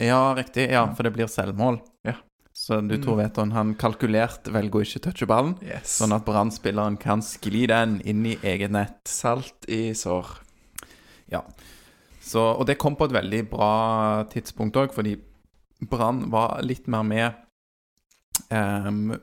Ja, 0.00 0.32
riktig. 0.34 0.70
Ja, 0.72 0.86
for 0.96 1.04
det 1.04 1.12
blir 1.14 1.28
selvmål. 1.28 1.82
Ja. 2.08 2.14
Så 2.52 2.80
du 2.86 2.96
Mm. 2.96 3.02
tror 3.04 3.16
Veton 3.16 3.52
han 3.52 3.74
kalkulert 3.74 4.44
velger 4.52 4.80
å 4.80 4.82
ikke 4.84 5.00
touche 5.00 5.26
ballen, 5.26 5.54
Yes. 5.62 5.98
sånn 6.00 6.12
at 6.14 6.24
Brann-spilleren 6.24 6.98
kan 7.00 7.20
skli 7.20 7.66
den 7.66 8.00
inn 8.04 8.24
i 8.26 8.36
eget 8.36 8.70
nett. 8.70 9.00
Salt 9.08 9.68
i 9.68 9.92
sår. 9.92 10.26
Så, 12.22 12.40
og 12.40 12.66
det 12.68 12.78
kom 12.80 12.94
på 12.98 13.08
et 13.08 13.16
veldig 13.16 13.42
bra 13.50 13.72
tidspunkt 14.30 14.78
òg, 14.78 14.94
fordi 14.94 15.16
Brann 15.90 16.28
var 16.30 16.60
litt 16.62 16.86
mer 16.90 17.02
med 17.02 17.40
um, 18.54 19.16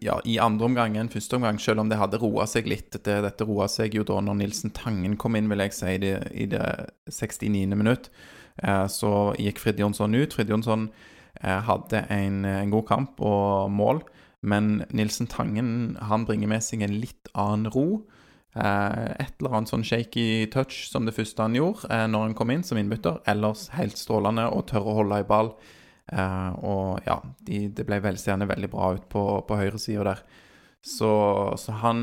ja, 0.00 0.16
i 0.24 0.38
andre 0.40 0.68
omgang 0.70 0.96
enn 0.96 1.10
første 1.12 1.36
omgang, 1.36 1.58
selv 1.60 1.82
om 1.82 1.90
det 1.90 1.98
hadde 2.00 2.20
roa 2.22 2.46
seg 2.48 2.68
litt. 2.70 2.90
Dette, 2.94 3.18
dette 3.24 3.46
roa 3.48 3.66
seg 3.70 3.96
jo 3.96 4.04
da 4.06 4.20
når 4.24 4.40
Nilsen 4.40 4.72
Tangen 4.76 5.16
kom 5.20 5.36
inn, 5.36 5.50
vil 5.50 5.64
jeg 5.66 5.76
si, 5.76 5.96
i 5.96 6.00
det, 6.02 6.14
i 6.32 6.46
det 6.50 6.64
69. 7.10 7.66
minutt. 7.74 8.10
Eh, 8.62 8.86
så 8.92 9.32
gikk 9.40 9.60
Frid 9.62 9.80
Jonsson 9.82 10.16
ut. 10.16 10.36
Frid 10.36 10.52
Jonsson 10.52 10.88
eh, 11.40 11.60
hadde 11.66 12.04
en, 12.12 12.44
en 12.48 12.72
god 12.72 12.86
kamp 12.88 13.20
og 13.24 13.70
mål, 13.74 14.02
men 14.40 14.86
Nilsen 14.96 15.28
Tangen 15.30 15.98
han 16.08 16.24
bringer 16.28 16.50
med 16.50 16.64
seg 16.64 16.84
en 16.86 16.96
litt 17.02 17.30
annen 17.34 17.70
ro. 17.74 18.04
Eh, 18.54 19.04
et 19.22 19.36
eller 19.38 19.54
annet 19.54 19.70
sånn 19.70 19.84
shaky 19.86 20.48
touch 20.50 20.88
som 20.90 21.06
det 21.06 21.14
første 21.14 21.44
han 21.44 21.54
gjorde 21.54 21.86
eh, 21.86 22.06
når 22.10 22.24
han 22.24 22.36
kom 22.38 22.50
inn 22.50 22.64
som 22.66 22.80
innbytter. 22.80 23.20
Ellers 23.30 23.68
helt 23.76 23.98
strålende 24.00 24.48
og 24.50 24.66
tør 24.70 24.90
å 24.90 24.96
holde 25.00 25.20
i 25.22 25.28
ball. 25.28 25.52
Eh, 26.10 26.50
og 26.66 27.06
ja, 27.06 27.20
de, 27.46 27.68
det 27.76 27.86
ble 27.86 28.00
velseende 28.02 28.50
veldig 28.50 28.72
bra 28.72 28.94
ut 28.96 29.06
på, 29.12 29.24
på 29.46 29.60
høyresida 29.60 30.06
der. 30.12 30.24
Så, 30.82 31.10
så 31.60 31.76
han 31.82 32.02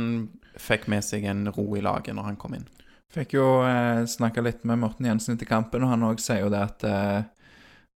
fikk 0.57 0.87
med 0.91 1.03
seg 1.05 1.25
en 1.27 1.49
ro 1.53 1.67
i 1.75 1.83
laget 1.83 2.15
når 2.15 2.31
han 2.31 2.39
kom 2.39 2.55
inn. 2.57 2.67
Fikk 3.11 3.35
jo 3.35 3.47
eh, 3.67 4.05
snakka 4.07 4.43
litt 4.45 4.63
med 4.67 4.79
Morten 4.83 5.07
Jensen 5.09 5.35
etter 5.35 5.49
kampen, 5.49 5.83
og 5.83 5.91
han 5.91 6.05
òg 6.07 6.21
sier 6.23 6.45
jo 6.45 6.53
det 6.53 6.63
at 6.63 6.87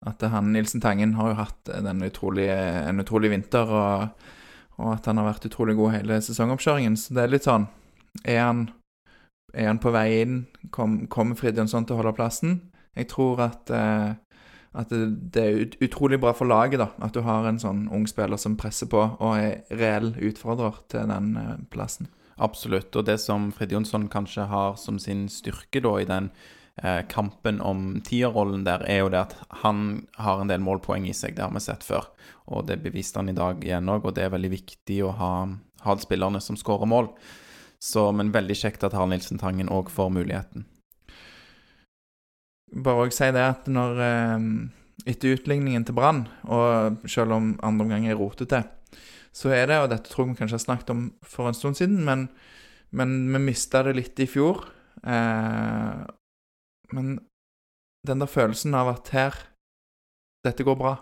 at 0.01 0.23
han 0.33 0.47
Nilsen 0.49 0.81
Tangen 0.81 1.11
har 1.13 1.27
jo 1.29 1.35
hatt 1.37 1.69
utrolige, 1.69 2.55
en 2.89 3.03
utrolig 3.03 3.29
vinter, 3.29 3.69
og, 3.69 4.23
og 4.81 4.95
at 4.95 5.05
han 5.05 5.19
har 5.21 5.27
vært 5.27 5.45
utrolig 5.45 5.75
god 5.77 5.93
hele 5.93 6.17
sesongoppkjøringen. 6.25 6.95
Så 6.97 7.13
det 7.13 7.21
er 7.21 7.33
litt 7.35 7.45
sånn 7.45 7.67
Er 8.25 8.41
han, 8.43 8.65
er 9.53 9.71
han 9.71 9.81
på 9.81 9.93
vei 9.95 10.07
inn? 10.21 10.43
Kom, 10.75 11.05
kommer 11.11 11.39
Fridtjonsson 11.39 11.87
til 11.87 11.97
å 11.97 12.01
holde 12.01 12.15
plassen? 12.17 12.59
Jeg 12.97 13.07
tror 13.11 13.39
at, 13.47 13.71
eh, 13.71 14.13
at 14.77 14.91
det, 14.91 15.03
det 15.35 15.43
er 15.43 15.59
ut, 15.63 15.77
utrolig 15.87 16.19
bra 16.21 16.33
for 16.35 16.49
laget, 16.49 16.81
da. 16.83 16.89
At 17.03 17.15
du 17.15 17.23
har 17.25 17.47
en 17.47 17.61
sånn 17.61 17.85
ung 17.93 18.07
spiller 18.09 18.39
som 18.41 18.57
presser 18.59 18.91
på, 18.91 19.03
og 19.19 19.37
er 19.39 19.63
reell 19.79 20.13
utfordrer 20.19 20.81
til 20.91 21.07
den 21.11 21.35
eh, 21.39 21.53
plassen. 21.71 22.11
Absolutt. 22.41 22.95
Og 22.97 23.05
det 23.05 23.19
som 23.21 23.51
Frid 23.55 23.73
Jonsson 23.75 24.09
kanskje 24.11 24.47
har 24.49 24.75
som 24.81 24.97
sin 24.99 25.27
styrke 25.29 25.81
da 25.83 25.93
i 26.01 26.07
den 26.09 26.31
eh, 26.81 27.03
kampen 27.11 27.61
om 27.61 28.01
tierrollen 28.07 28.65
der, 28.67 28.83
er 28.89 29.03
jo 29.03 29.11
det 29.13 29.21
at 29.27 29.35
han 29.63 30.07
har 30.19 30.41
en 30.41 30.51
del 30.51 30.63
målpoeng 30.63 31.07
i 31.07 31.15
seg. 31.15 31.37
Det 31.37 31.45
har 31.45 31.53
vi 31.53 31.63
sett 31.63 31.85
før. 31.85 32.09
Og 32.51 32.65
det 32.67 32.81
beviste 32.83 33.21
han 33.21 33.31
i 33.31 33.37
dag 33.37 33.61
igjen 33.63 33.91
òg, 33.93 34.09
og 34.09 34.17
det 34.17 34.25
er 34.25 34.33
veldig 34.33 34.51
viktig 34.55 35.03
å 35.05 35.13
ha, 35.19 35.33
ha 35.85 35.97
spillerne 36.01 36.41
som 36.43 36.59
skårer 36.59 36.89
mål. 36.89 37.11
Så, 37.81 38.11
men 38.13 38.33
veldig 38.33 38.55
kjekt 38.57 38.83
at 38.85 38.93
Harald 38.93 39.15
Nilsen 39.15 39.41
Tangen 39.41 39.71
òg 39.73 39.89
får 39.89 40.11
muligheten. 40.13 40.67
Bare 42.71 43.07
òg 43.07 43.15
si 43.15 43.27
det 43.33 43.41
at 43.43 43.67
når 43.71 44.03
eh, 44.05 44.45
Etter 45.09 45.33
utligningen 45.33 45.81
til 45.81 45.95
Brann, 45.97 46.27
og 46.45 47.01
selv 47.09 47.33
om 47.33 47.55
andre 47.65 47.87
omgang 47.87 48.03
er 48.05 48.19
rotete, 48.19 48.59
så 49.33 49.49
er 49.55 49.65
det, 49.71 49.79
og 49.81 49.89
dette 49.89 50.11
tror 50.11 50.27
jeg 50.27 50.35
vi 50.35 50.39
kanskje 50.43 50.59
har 50.59 50.65
snakket 50.65 50.91
om 50.93 51.01
for 51.25 51.49
en 51.49 51.57
stund 51.57 51.79
siden, 51.79 52.03
men, 52.05 52.27
men 52.93 53.15
vi 53.33 53.41
mista 53.47 53.81
det 53.87 53.95
litt 53.97 54.21
i 54.21 54.27
fjor. 54.29 54.61
Eh, 55.01 56.03
men 56.93 57.15
den 58.07 58.21
der 58.21 58.29
følelsen 58.29 58.75
av 58.77 58.93
at 58.93 59.09
her 59.15 59.47
Dette 60.41 60.65
går 60.65 60.73
bra. 60.73 60.95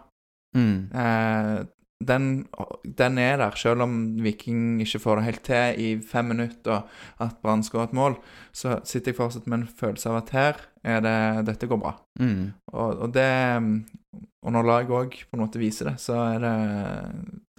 Mm. 0.51 0.91
Eh, 0.91 1.59
den, 1.99 2.47
den 2.83 3.17
er 3.19 3.37
der, 3.41 3.55
selv 3.59 3.83
om 3.83 3.95
Viking 4.23 4.79
ikke 4.81 5.01
får 5.03 5.19
det 5.19 5.25
helt 5.25 5.41
til 5.43 5.79
i 5.83 5.89
fem 5.99 6.31
minutter, 6.31 6.85
at 7.19 7.39
Brann 7.43 7.63
skårer 7.65 7.89
et 7.89 7.97
mål, 7.97 8.15
så 8.55 8.79
sitter 8.87 9.11
jeg 9.11 9.19
fortsatt 9.19 9.49
med 9.51 9.61
en 9.61 9.71
følelse 9.81 10.11
av 10.11 10.21
at 10.21 10.31
her 10.35 10.61
er 10.87 11.01
det 11.03 11.17
Dette 11.51 11.67
går 11.67 11.81
bra. 11.81 11.93
Mm. 12.19 12.53
Og, 12.71 13.03
og 13.03 13.13
det 13.13 13.29
Og 14.39 14.53
når 14.55 14.67
laget 14.69 14.95
òg 14.95 15.17
på 15.27 15.35
en 15.35 15.43
måte 15.43 15.59
viser 15.59 15.91
det, 15.91 15.97
så 15.99 16.15
er 16.29 16.39
det, 16.39 16.55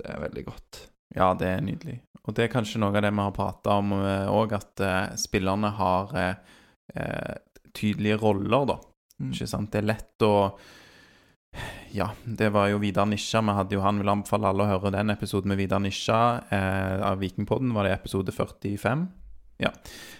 det 0.00 0.06
er 0.08 0.22
veldig 0.22 0.44
godt. 0.46 0.78
Ja, 1.12 1.34
det 1.36 1.50
er 1.50 1.60
nydelig. 1.60 1.98
Og 2.24 2.36
det 2.36 2.46
er 2.46 2.52
kanskje 2.52 2.80
noe 2.80 2.94
av 2.94 3.04
det 3.04 3.12
vi 3.12 3.20
har 3.20 3.36
prata 3.36 3.76
om 3.82 3.92
òg, 3.92 4.54
at 4.56 4.82
uh, 4.84 5.16
spillerne 5.20 5.72
har 5.76 6.14
eh, 6.16 6.56
eh, 6.94 7.34
tydelige 7.76 8.16
roller, 8.22 8.64
da. 8.72 8.76
Mm. 9.20 9.32
Ikke 9.34 9.48
sant? 9.50 9.72
Det 9.72 9.82
er 9.82 9.90
lett 9.90 10.24
å 10.24 10.34
Ja, 11.92 12.10
det 12.24 12.48
var 12.54 12.68
jo 12.70 12.78
Vidar 12.78 13.06
Nisja. 13.06 13.40
Vi 13.42 13.50
hadde 13.56 13.74
jo 13.74 13.80
Han 13.82 13.98
vil 13.98 14.08
anbefale 14.12 14.48
alle 14.50 14.62
å 14.64 14.70
høre 14.70 14.90
den 14.94 15.10
episoden 15.10 15.48
med 15.50 15.58
Vidar 15.58 15.80
Nisja 15.82 16.40
eh, 16.54 17.00
av 17.02 17.18
Vikingpodden. 17.22 17.74
Var 17.74 17.84
det 17.86 17.92
episode 17.96 18.32
45? 18.32 19.06
Ja. 19.60 19.70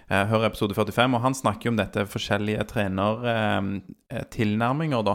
Eh, 0.09 0.27
hør 0.27 0.45
episode 0.49 0.75
45. 0.75 1.15
Og 1.15 1.21
han 1.23 1.35
snakker 1.39 1.67
jo 1.69 1.73
om 1.75 1.79
dette 1.79 2.07
forskjellige 2.11 2.65
trenertilnærminger, 2.75 5.03
da. 5.07 5.15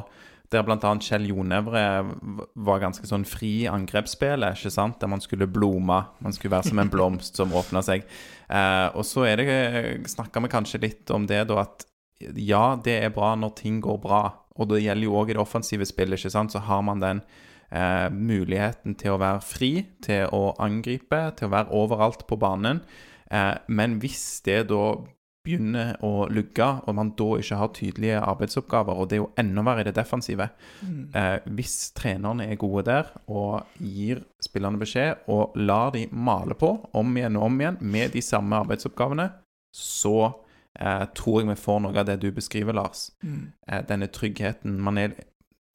Der 0.53 0.63
bl.a. 0.63 0.91
Kjell 1.01 1.25
Jonevre 1.31 1.83
var 2.53 2.79
ganske 2.83 3.07
sånn 3.09 3.25
fri 3.27 3.63
i 3.63 3.71
angrepsspillet, 3.71 4.55
ikke 4.55 4.71
sant? 4.71 4.99
Der 5.01 5.07
man 5.11 5.21
skulle 5.23 5.47
blome. 5.51 5.99
Man 6.23 6.33
skulle 6.35 6.55
være 6.55 6.69
som 6.69 6.79
en 6.79 6.93
blomst 6.93 7.35
som 7.35 7.53
åpna 7.57 7.81
seg. 7.83 7.99
Eh, 8.47 8.87
og 8.95 9.03
så 9.09 9.21
er 9.27 9.35
det 9.41 9.49
snakka 10.13 10.39
vi 10.45 10.49
kanskje 10.53 10.83
litt 10.85 11.05
om 11.11 11.27
det, 11.27 11.41
da, 11.49 11.55
at 11.65 11.77
ja, 12.39 12.79
det 12.79 13.03
er 13.03 13.11
bra 13.11 13.35
når 13.35 13.51
ting 13.59 13.81
går 13.83 13.97
bra. 14.05 14.44
Og 14.55 14.69
det 14.71 14.83
gjelder 14.85 15.07
jo 15.07 15.17
òg 15.19 15.31
i 15.31 15.35
det 15.35 15.43
offensive 15.43 15.87
spillet, 15.87 16.19
ikke 16.19 16.33
sant. 16.33 16.53
Så 16.55 16.63
har 16.67 16.85
man 16.85 17.03
den 17.03 17.23
eh, 17.71 18.07
muligheten 18.11 18.95
til 18.99 19.15
å 19.15 19.19
være 19.21 19.43
fri, 19.43 19.73
til 20.05 20.31
å 20.35 20.53
angripe, 20.63 21.21
til 21.35 21.49
å 21.49 21.55
være 21.57 21.75
overalt 21.75 22.25
på 22.29 22.39
banen. 22.39 22.83
Eh, 23.31 23.53
men 23.67 23.99
hvis 24.03 24.39
det 24.45 24.65
da 24.71 24.95
begynner 25.45 25.93
å 26.05 26.25
lugge, 26.31 26.65
og 26.85 26.95
man 26.97 27.11
da 27.17 27.27
ikke 27.37 27.59
har 27.59 27.73
tydelige 27.75 28.21
arbeidsoppgaver, 28.23 28.97
og 28.97 29.09
det 29.09 29.17
er 29.17 29.21
jo 29.21 29.31
enda 29.41 29.63
verre 29.67 29.83
i 29.83 29.87
det 29.87 29.95
defensive 29.97 30.47
eh, 30.81 31.37
Hvis 31.45 31.75
trenerne 31.97 32.47
er 32.49 32.59
gode 32.61 32.85
der 32.87 33.11
og 33.29 33.77
gir 33.77 34.23
spillerne 34.41 34.81
beskjed 34.81 35.27
og 35.31 35.53
lar 35.59 35.93
de 35.93 36.07
male 36.11 36.57
på 36.57 36.71
om 36.97 37.13
igjen 37.17 37.37
og 37.37 37.49
om 37.49 37.61
igjen 37.61 37.77
med 37.81 38.15
de 38.15 38.23
samme 38.25 38.57
arbeidsoppgavene, 38.65 39.29
så 39.75 40.31
eh, 40.79 41.05
tror 41.17 41.41
jeg 41.41 41.49
vi 41.49 41.57
får 41.59 41.81
noe 41.83 41.99
av 41.99 42.07
det 42.09 42.19
du 42.23 42.29
beskriver, 42.35 42.75
Lars. 42.77 43.09
Eh, 43.23 43.81
denne 43.87 44.07
tryggheten 44.07 44.79
man 44.81 44.97
er, 44.97 45.15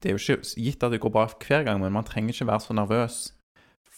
Det 0.01 0.09
er 0.09 0.17
jo 0.17 0.21
ikke 0.37 0.55
gitt 0.57 0.83
at 0.83 0.91
det 0.91 1.01
går 1.01 1.13
bra 1.13 1.27
hver 1.29 1.63
gang, 1.67 1.79
men 1.81 1.93
man 1.93 2.03
trenger 2.03 2.33
ikke 2.33 2.47
være 2.49 2.65
så 2.65 2.73
nervøs, 2.73 3.33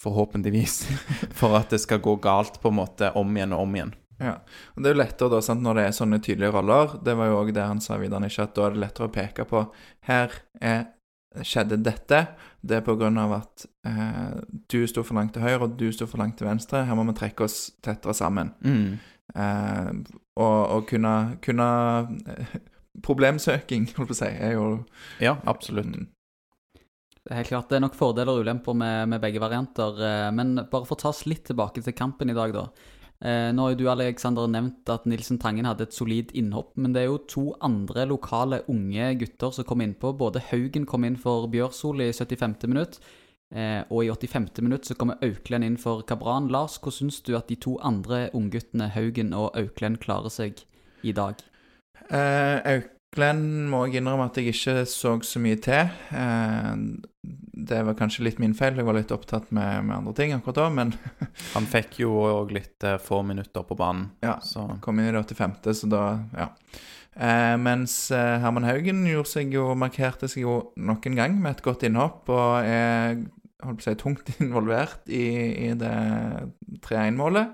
forhåpentligvis, 0.03 0.81
for 1.39 1.55
at 1.55 1.69
det 1.72 1.79
skal 1.79 2.01
gå 2.03 2.17
galt 2.19 2.60
på 2.62 2.74
en 2.74 2.81
måte 2.81 3.13
om 3.15 3.29
igjen 3.38 3.53
og 3.55 3.63
om 3.63 3.77
igjen. 3.77 3.93
Ja, 4.19 4.33
og 4.75 4.83
Det 4.83 4.89
er 4.89 4.93
jo 4.95 5.00
lettere 5.00 5.31
da, 5.31 5.39
sant, 5.41 5.63
når 5.63 5.79
det 5.79 5.86
er 5.88 5.95
sånne 5.95 6.19
tydelige 6.24 6.51
roller. 6.53 6.98
Det 7.03 7.15
var 7.17 7.31
jo 7.31 7.39
òg 7.39 7.53
det 7.55 7.63
han 7.65 7.81
sa 7.83 7.98
videre, 8.01 8.27
ikke 8.27 8.43
at 8.43 8.53
da 8.55 8.67
er 8.67 8.75
det 8.75 8.83
lettere 8.83 9.07
å 9.07 9.13
peke 9.13 9.45
på 9.48 9.63
her 10.10 10.36
er, 10.62 10.86
skjedde 11.41 11.79
dette. 11.81 12.19
Det 12.62 12.77
er 12.77 12.83
på 12.86 12.93
grunn 13.00 13.17
av 13.17 13.31
at 13.39 13.65
eh, 13.89 14.36
du 14.69 14.83
sto 14.88 15.01
for 15.03 15.17
langt 15.17 15.33
til 15.33 15.41
høyre, 15.41 15.63
og 15.65 15.79
du 15.79 15.88
sto 15.91 16.05
for 16.05 16.22
langt 16.22 16.38
til 16.38 16.48
venstre. 16.48 16.83
Her 16.86 17.00
må 17.00 17.07
vi 17.10 17.15
trekke 17.17 17.48
oss 17.48 17.72
tettere 17.81 18.13
sammen. 18.13 18.53
Eh, 19.36 19.92
og, 20.36 20.58
og 20.77 20.88
kunne, 20.89 21.13
kunne 21.42 21.68
eh, 22.27 22.58
Problemsøking, 23.03 23.88
holdt 23.98 24.12
på 24.12 24.13
å 24.13 24.18
si, 24.20 24.27
er 24.30 24.51
jo 24.53 24.65
Ja, 25.24 25.38
absolutt. 25.50 25.88
mm, 25.89 26.10
Det 27.24 27.32
er 27.32 27.39
helt 27.39 27.50
klart, 27.53 27.70
det 27.72 27.77
er 27.80 27.86
nok 27.88 27.96
fordeler 27.98 28.30
og 28.36 28.44
ulemper 28.44 28.75
med, 28.77 29.08
med 29.10 29.22
begge 29.24 29.42
varianter. 29.42 29.98
eh, 30.03 30.32
Men 30.36 30.56
bare 30.70 30.86
for 30.86 30.96
å 30.98 31.01
ta 31.01 31.10
oss 31.10 31.24
litt 31.25 31.46
tilbake 31.50 31.82
til 31.82 31.94
kampen 31.98 32.30
i 32.30 32.38
dag, 32.38 32.53
da. 32.53 32.68
Eh, 33.24 33.50
Nå 33.56 33.63
har 33.63 33.74
jo 33.74 33.80
du, 33.80 33.88
Alexander, 33.89 34.46
nevnt 34.51 34.89
at 34.92 35.06
Nilsen 35.08 35.39
Tangen 35.39 35.65
hadde 35.65 35.88
et 35.88 35.96
solid 35.96 36.34
innhopp. 36.36 36.74
Men 36.77 36.94
det 36.94 37.01
er 37.01 37.08
jo 37.10 37.22
to 37.32 37.44
andre 37.63 38.06
lokale 38.12 38.62
unge 38.70 39.13
gutter 39.22 39.53
som 39.56 39.63
kom 39.65 39.82
innpå. 39.82 40.12
Både 40.20 40.44
Haugen 40.51 40.86
kom 40.86 41.06
inn 41.08 41.15
for 41.18 41.48
Bjørsol 41.48 42.03
i 42.03 42.12
75. 42.12 42.68
minutt. 42.68 43.00
Eh, 43.53 43.83
Og 43.89 44.05
i 44.05 44.10
85. 44.12 44.50
minutt 44.62 44.89
så 44.89 44.98
kommer 44.98 45.22
Auklend 45.24 45.65
inn 45.67 45.77
for 45.77 46.03
Kabran. 46.10 46.50
Lars, 46.51 46.79
hvordan 46.79 47.10
syns 47.10 47.22
du 47.22 47.36
at 47.38 47.48
de 47.48 47.55
to 47.55 47.77
andre 47.81 48.27
ungguttene, 48.33 48.89
Haugen 48.93 49.33
og 49.33 49.55
Auklend, 49.57 50.01
klarer 50.03 50.33
seg 50.33 50.65
i 51.03 51.13
dag? 51.15 51.41
Eh, 52.10 52.60
Auklend 52.75 53.69
må 53.69 53.86
jeg 53.88 54.01
innrømme 54.01 54.27
at 54.29 54.38
jeg 54.38 54.53
ikke 54.53 54.86
så 54.89 55.17
så 55.22 55.41
mye 55.41 55.60
til. 55.62 55.91
Eh, 56.12 56.75
det 57.53 57.83
var 57.86 57.95
kanskje 57.95 58.25
litt 58.25 58.39
min 58.41 58.55
feil, 58.57 58.75
jeg 58.75 58.88
var 58.88 58.98
litt 58.98 59.12
opptatt 59.13 59.51
med, 59.55 59.86
med 59.88 59.95
andre 60.00 60.13
ting 60.17 60.33
akkurat 60.36 60.57
da, 60.60 60.65
men 60.74 60.95
Han 61.53 61.67
fikk 61.69 62.01
jo 62.01 62.15
òg 62.25 62.51
litt 62.55 62.83
eh, 62.83 63.00
få 63.00 63.22
minutter 63.24 63.63
på 63.67 63.77
banen, 63.79 64.10
ja, 64.25 64.39
så 64.43 64.65
kom 64.83 65.00
inn 65.00 65.12
i 65.12 65.13
det 65.15 65.24
85., 65.29 65.62
så 65.83 65.91
da 65.93 66.03
Ja. 66.33 66.50
Eh, 67.13 67.55
mens 67.62 67.93
eh, 68.12 68.39
Herman 68.41 68.65
Haugen 68.65 69.03
gjorde 69.05 69.29
seg 69.29 69.53
jo, 69.53 69.67
markerte 69.77 70.25
seg 70.31 70.48
jo 70.48 70.55
nok 70.81 71.05
en 71.05 71.19
gang 71.19 71.36
med 71.38 71.51
et 71.53 71.63
godt 71.65 71.86
innhopp, 71.86 72.25
og 72.33 72.65
er 72.65 73.19
holdt 73.63 73.79
på 73.82 73.86
å 73.86 73.88
si, 73.89 73.96
tungt 74.01 74.32
involvert 74.43 75.10
i, 75.10 75.25
i 75.67 75.74
det 75.79 75.93
3-1-målet. 76.86 77.53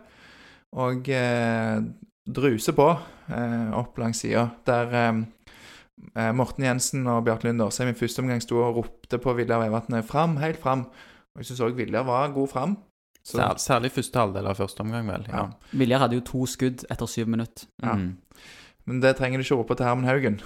Og 0.79 1.07
eh, 1.09 1.79
druser 2.29 2.75
på 2.77 2.87
eh, 2.93 3.69
opp 3.79 3.97
langs 4.01 4.21
sida, 4.21 4.43
der 4.69 4.91
eh, 4.99 5.21
eh, 6.13 6.31
Morten 6.37 6.67
Jensen 6.67 7.07
og 7.09 7.23
Bjarte 7.25 7.47
Lund 7.49 7.63
Årsheim 7.65 7.89
i 7.93 7.97
første 7.97 8.21
omgang 8.23 8.43
sto 8.43 8.59
og 8.61 8.77
ropte 8.83 9.17
på 9.23 9.33
Viljar 9.39 9.63
Vevatnet 9.63 10.05
fram, 10.09 10.37
helt 10.43 10.61
fram. 10.61 10.85
Og 11.33 11.41
jeg 11.41 11.49
syns 11.51 11.63
òg 11.65 11.77
Viljar 11.79 12.05
var 12.07 12.31
god 12.35 12.51
fram. 12.53 12.77
Så, 13.19 13.35
sær, 13.37 13.57
Særlig 13.61 13.91
første 13.97 14.21
halvdel 14.21 14.47
av 14.49 14.57
første 14.61 14.81
omgang, 14.85 15.09
vel. 15.09 15.25
Ja. 15.29 15.43
Ja. 15.49 15.75
Viljar 15.81 16.05
hadde 16.05 16.17
jo 16.21 16.25
to 16.29 16.45
skudd 16.49 16.85
etter 16.89 17.09
syv 17.09 17.27
minutter. 17.33 17.67
Ja. 17.83 17.97
Mm. 17.99 18.13
Men 18.89 19.01
det 19.03 19.11
trenger 19.19 19.37
du 19.37 19.43
ikke 19.43 19.57
rope 19.59 19.75
til 19.77 19.85
Herman 19.85 20.07
Haugen. 20.07 20.37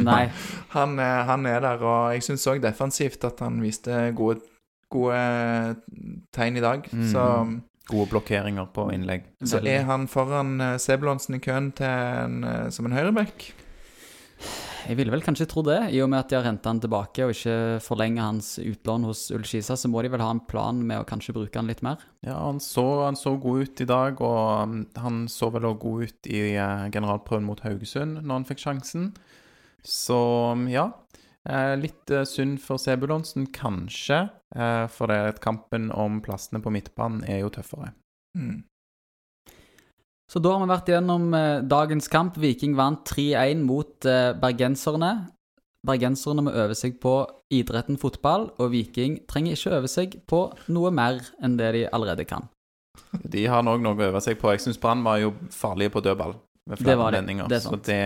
Nei. 0.00 0.22
Han, 0.76 0.94
er- 1.02 1.24
han 1.28 1.44
er 1.50 1.58
der, 1.60 1.82
og 1.84 2.14
jeg 2.14 2.22
syns 2.24 2.46
òg 2.48 2.62
defensivt 2.64 3.26
at 3.28 3.42
han 3.44 3.58
viste 3.60 3.98
gode, 4.16 4.38
gode 4.94 5.20
tegn 6.34 6.60
i 6.60 6.64
dag. 6.64 6.88
Mm. 6.92 7.08
Så, 7.12 7.28
Gode 7.84 8.08
blokkeringer 8.14 8.70
på 8.72 8.86
innlegg. 8.94 9.26
så 9.44 9.58
er 9.60 9.82
han 9.84 10.06
foran 10.08 10.54
uh, 10.56 10.76
Sebulonsen 10.80 11.36
i 11.36 11.42
køen 11.44 11.68
til 11.76 11.84
en, 11.84 12.38
eh, 12.48 12.70
som 12.72 12.88
en 12.88 12.96
høyreback. 12.96 13.50
Jeg 14.84 14.98
ville 14.98 15.12
vel 15.14 15.22
kanskje 15.24 15.46
tro 15.48 15.62
det, 15.64 15.78
i 15.96 16.00
og 16.04 16.10
med 16.12 16.20
at 16.20 16.28
de 16.28 16.36
har 16.36 16.44
henta 16.44 16.68
han 16.68 16.80
tilbake 16.82 17.24
og 17.24 17.32
ikke 17.32 17.80
forlenger 17.84 18.26
hans 18.26 18.50
utlån 18.60 19.06
hos 19.08 19.22
Ullskisa, 19.32 19.78
så 19.80 19.88
må 19.88 20.02
de 20.04 20.10
vel 20.12 20.20
ha 20.20 20.28
en 20.34 20.42
plan 20.44 20.80
med 20.84 21.00
å 21.00 21.06
kanskje 21.08 21.32
bruke 21.36 21.56
han 21.56 21.70
litt 21.70 21.80
mer. 21.84 22.02
Ja, 22.26 22.36
han 22.42 22.60
så, 22.60 22.84
han 23.06 23.16
så 23.16 23.32
god 23.40 23.64
ut 23.64 23.80
i 23.80 23.88
dag, 23.88 24.20
og 24.20 24.42
um, 24.68 24.76
han 25.00 25.22
så 25.32 25.48
vel 25.54 25.70
også 25.70 25.80
god 25.86 26.04
ut 26.04 26.28
i 26.28 26.42
eh, 26.52 26.84
generalprøven 26.92 27.48
mot 27.48 27.64
Haugesund 27.64 28.20
når 28.20 28.34
han 28.34 28.46
fikk 28.50 28.60
sjansen. 28.66 29.08
Så 29.84 30.20
um, 30.52 30.68
ja. 30.72 30.90
Eh, 31.44 31.74
litt 31.76 32.10
eh, 32.10 32.24
synd 32.24 32.60
for 32.64 32.80
Sebulonsen, 32.80 33.50
kanskje, 33.52 34.22
eh, 34.56 34.86
for 34.88 35.12
det 35.12 35.42
kampen 35.44 35.90
om 35.92 36.22
plassene 36.24 36.62
på 36.64 36.72
midtbanen 36.72 37.20
er 37.28 37.42
jo 37.42 37.52
tøffere. 37.52 37.92
Mm. 38.38 38.62
Så 40.32 40.40
da 40.40 40.54
har 40.54 40.64
vi 40.64 40.70
vært 40.70 40.88
gjennom 40.88 41.26
dagens 41.68 42.08
kamp. 42.08 42.38
Viking 42.40 42.72
vant 42.78 43.04
3-1 43.06 43.60
mot 43.62 44.06
bergenserne. 44.40 45.10
Bergenserne 45.84 46.46
må 46.46 46.54
øve 46.56 46.74
seg 46.74 46.96
på 46.98 47.12
idretten 47.52 48.00
fotball, 48.00 48.48
og 48.56 48.72
Viking 48.72 49.20
trenger 49.28 49.52
ikke 49.52 49.76
øve 49.76 49.90
seg 49.92 50.16
på 50.26 50.40
noe 50.72 50.90
mer 50.96 51.20
enn 51.44 51.58
det 51.60 51.70
de 51.76 51.84
allerede 51.92 52.24
kan. 52.26 52.48
De 53.34 53.44
har 53.50 53.62
nok 53.68 53.84
noe 53.84 54.00
å 54.00 54.08
øve 54.08 54.24
seg 54.24 54.40
på. 54.40 54.48
Jeg 54.56 54.64
syns 54.64 54.80
Brann 54.80 55.04
var 55.04 55.20
jo 55.20 55.34
farlige 55.52 55.92
på 55.92 56.02
dødball 56.08 56.38
ved 56.64 56.78
Det 56.78 56.86
flere 56.86 56.98
var 57.02 57.12
det, 57.12 57.20
anledninger. 57.20 57.52
Det 57.52 57.60
sant. 57.62 57.84
Så 57.84 57.92
det 57.92 58.00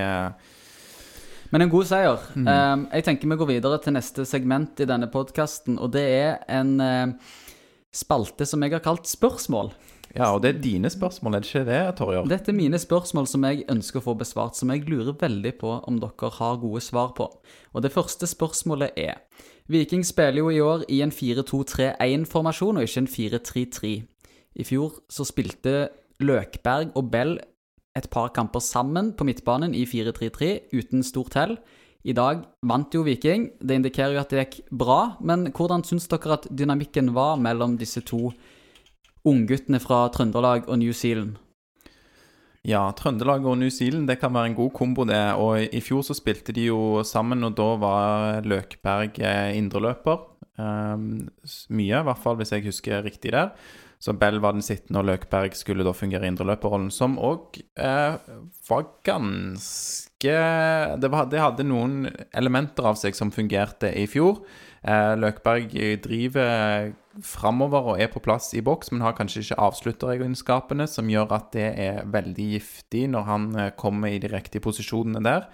Men 1.53 1.65
en 1.65 1.73
god 1.73 1.89
seier. 1.89 2.25
Mm. 2.37 2.49
Eh, 2.49 2.87
jeg 2.99 3.07
tenker 3.07 3.31
vi 3.31 3.39
går 3.41 3.53
videre 3.55 3.79
til 3.83 3.97
neste 3.97 4.27
segment 4.29 4.81
i 4.83 4.89
denne 4.89 5.09
podkasten, 5.13 5.79
og 5.81 5.93
det 5.95 6.05
er 6.05 6.33
en 6.61 6.75
eh, 6.85 7.37
spalte 7.95 8.47
som 8.49 8.65
jeg 8.65 8.77
har 8.77 8.85
kalt 8.85 9.09
Spørsmål. 9.09 9.73
Ja, 10.17 10.31
og 10.33 10.41
det 10.43 10.51
er 10.51 10.61
dine 10.63 10.89
spørsmål, 10.91 11.35
er 11.37 11.45
det 11.45 11.49
ikke 11.51 11.65
det, 11.69 11.81
Torjer? 11.99 12.29
Dette 12.29 12.51
er 12.51 12.57
mine 12.57 12.79
spørsmål 12.81 13.27
som 13.29 13.45
jeg 13.45 13.67
ønsker 13.69 14.01
å 14.01 14.07
få 14.07 14.15
besvart, 14.19 14.57
som 14.57 14.73
jeg 14.73 14.87
lurer 14.89 15.17
veldig 15.21 15.53
på 15.61 15.75
om 15.85 15.99
dere 16.01 16.31
har 16.39 16.61
gode 16.63 16.81
svar 16.85 17.13
på. 17.17 17.29
Og 17.75 17.85
det 17.85 17.93
første 17.93 18.27
spørsmålet 18.27 18.97
er 18.97 19.21
Viking 19.69 20.05
spiller 20.07 20.41
jo 20.41 20.49
i 20.49 20.63
år 20.65 20.87
i 20.89 21.03
en 21.05 21.13
4-2-3-1-formasjon, 21.13 22.81
og 22.81 22.89
ikke 22.89 23.03
en 23.05 23.11
4-3-3. 23.13 23.91
I 24.59 24.65
fjor 24.65 24.97
så 25.13 25.27
spilte 25.29 25.91
Løkberg 26.25 26.97
og 26.97 27.11
Bell 27.13 27.37
et 27.99 28.09
par 28.13 28.31
kamper 28.37 28.63
sammen 28.65 29.13
på 29.17 29.27
midtbanen 29.29 29.75
i 29.77 29.85
4-3-3 29.89 30.53
uten 30.73 31.05
stort 31.07 31.37
hell. 31.39 31.59
I 32.07 32.15
dag 32.15 32.45
vant 32.65 32.95
jo 32.95 33.03
Viking. 33.05 33.51
Det 33.59 33.81
indikerer 33.81 34.15
jo 34.15 34.23
at 34.23 34.31
det 34.33 34.45
gikk 34.45 34.71
bra, 34.71 35.19
men 35.21 35.51
hvordan 35.51 35.85
syns 35.85 36.09
dere 36.09 36.39
at 36.39 36.47
dynamikken 36.49 37.13
var 37.17 37.37
mellom 37.43 37.77
disse 37.81 38.05
to 38.07 38.31
ungguttene 39.29 39.81
fra 39.83 40.07
Trøndelag 40.15 40.69
og 40.71 40.81
New 40.81 40.95
Zealand? 40.95 41.37
Ja, 42.67 42.83
Trøndelag 42.93 43.47
og 43.47 43.59
New 43.59 43.71
Zealand 43.73 44.09
det 44.11 44.19
kan 44.21 44.35
være 44.35 44.53
en 44.53 44.57
god 44.59 44.73
kombo, 44.77 45.05
det. 45.09 45.21
Og 45.41 45.63
i 45.75 45.83
fjor 45.85 46.05
så 46.07 46.17
spilte 46.17 46.55
de 46.55 46.69
jo 46.69 47.03
sammen, 47.07 47.45
og 47.47 47.57
da 47.59 47.69
var 47.81 48.47
Løkberg 48.47 49.21
eh, 49.23 49.57
indreløper. 49.59 50.25
Um, 50.59 51.29
mye, 51.71 52.01
i 52.01 52.07
hvert 52.09 52.19
fall 52.19 52.39
hvis 52.41 52.53
jeg 52.53 52.67
husker 52.67 53.05
riktig 53.07 53.33
der. 53.33 53.53
Så 53.99 54.15
Bell 54.15 54.39
var 54.39 54.55
den 54.55 54.63
sittende, 54.63 55.01
og 55.01 55.09
Løkberg 55.09 55.57
skulle 55.59 55.87
da 55.87 55.93
fungere 55.97 56.29
i 56.29 56.31
indreløperrollen, 56.31 56.91
som 56.95 57.17
òg 57.19 57.59
eh, 57.75 58.19
var 58.69 58.87
ganske 59.07 60.37
det, 60.99 61.11
var, 61.11 61.27
det 61.31 61.43
hadde 61.43 61.67
noen 61.67 62.09
elementer 62.35 62.87
av 62.91 62.99
seg 62.99 63.19
som 63.19 63.35
fungerte 63.35 63.91
i 63.99 64.07
fjor. 64.11 64.41
Eh, 64.87 65.15
Løkberg 65.19 65.75
driver 66.05 66.93
framover 67.25 67.93
og 67.93 68.03
er 68.03 68.11
på 68.13 68.23
plass 68.23 68.53
i 68.55 68.63
boks, 68.63 68.93
men 68.93 69.03
har 69.03 69.17
kanskje 69.19 69.43
ikke 69.43 69.61
avslutteregenskapene, 69.67 70.87
som 70.91 71.11
gjør 71.11 71.35
at 71.35 71.51
det 71.57 71.69
er 71.83 72.05
veldig 72.07 72.51
giftig 72.55 73.07
når 73.11 73.27
han 73.29 73.49
eh, 73.57 73.73
kommer 73.79 74.15
i 74.15 74.21
de 74.23 74.31
riktige 74.31 74.63
posisjonene 74.65 75.23
der. 75.27 75.49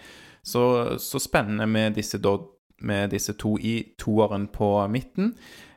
Så, 0.44 0.64
så 1.00 1.20
spennende 1.22 1.66
med 1.66 1.96
disse, 1.96 2.20
da, 2.20 2.36
med 2.84 3.14
disse 3.16 3.32
to 3.40 3.56
i 3.56 3.78
toeren 4.00 4.50
på 4.52 4.76
midten. 4.92 5.32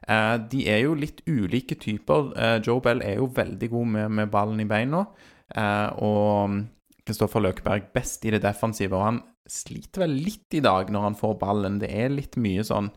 Eh, 0.08 0.36
de 0.52 0.64
er 0.72 0.84
jo 0.86 0.96
litt 0.96 1.22
ulike 1.28 1.76
typer. 1.80 2.32
Eh, 2.40 2.58
Joe 2.64 2.82
Bell 2.84 3.04
er 3.04 3.20
jo 3.20 3.28
veldig 3.36 3.70
god 3.74 3.94
med, 3.96 4.16
med 4.22 4.32
ballen 4.32 4.64
i 4.64 4.68
beina, 4.70 5.04
eh, 5.52 5.90
og 6.04 6.62
Kristoffer 7.08 7.44
Løkberg 7.44 7.92
best 7.96 8.26
i 8.28 8.32
det 8.36 8.42
defensive. 8.46 8.96
Og 8.96 9.04
han 9.04 9.22
sliter 9.48 10.06
vel 10.06 10.18
litt 10.26 10.56
i 10.56 10.64
dag 10.64 10.92
når 10.92 11.10
han 11.10 11.20
får 11.20 11.38
ballen. 11.42 11.80
Det 11.84 11.92
er 11.92 12.12
litt 12.14 12.40
mye 12.40 12.66
sånn 12.68 12.92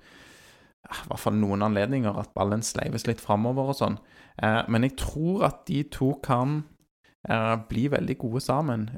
i 0.91 1.07
hvert 1.07 1.23
fall 1.23 1.37
noen 1.39 1.63
anledninger 1.63 2.17
at 2.19 2.33
ballen 2.35 2.65
sleives 2.67 3.05
litt 3.07 3.21
framover 3.23 3.69
og 3.71 3.77
sånn. 3.79 3.99
Men 4.43 4.83
jeg 4.83 4.97
tror 4.99 5.45
at 5.47 5.61
de 5.69 5.85
to 5.93 6.09
kan 6.25 6.65
bli 7.71 7.85
veldig 7.93 8.17
gode 8.19 8.43
sammen. 8.43 8.89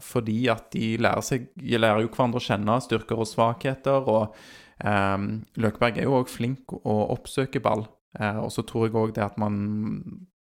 Fordi 0.00 0.38
at 0.48 0.70
de 0.72 0.94
lærer 1.02 1.26
seg 1.26 1.50
De 1.58 1.76
lærer 1.76 2.06
jo 2.06 2.12
hverandre 2.14 2.40
å 2.40 2.46
kjenne, 2.46 2.78
styrker 2.80 3.20
og 3.20 3.28
svakheter. 3.28 4.08
Og 4.08 4.38
eh, 4.84 5.28
Løkberg 5.62 5.98
er 5.98 6.08
jo 6.08 6.18
òg 6.20 6.32
flink 6.32 6.74
å 6.78 6.98
oppsøke 7.14 7.62
ball. 7.64 7.86
Uh, 8.18 8.38
og 8.40 8.48
så 8.48 8.62
tror 8.64 8.86
jeg 8.86 8.96
òg 8.96 9.10
det 9.18 9.20
at 9.20 9.36
man 9.38 9.58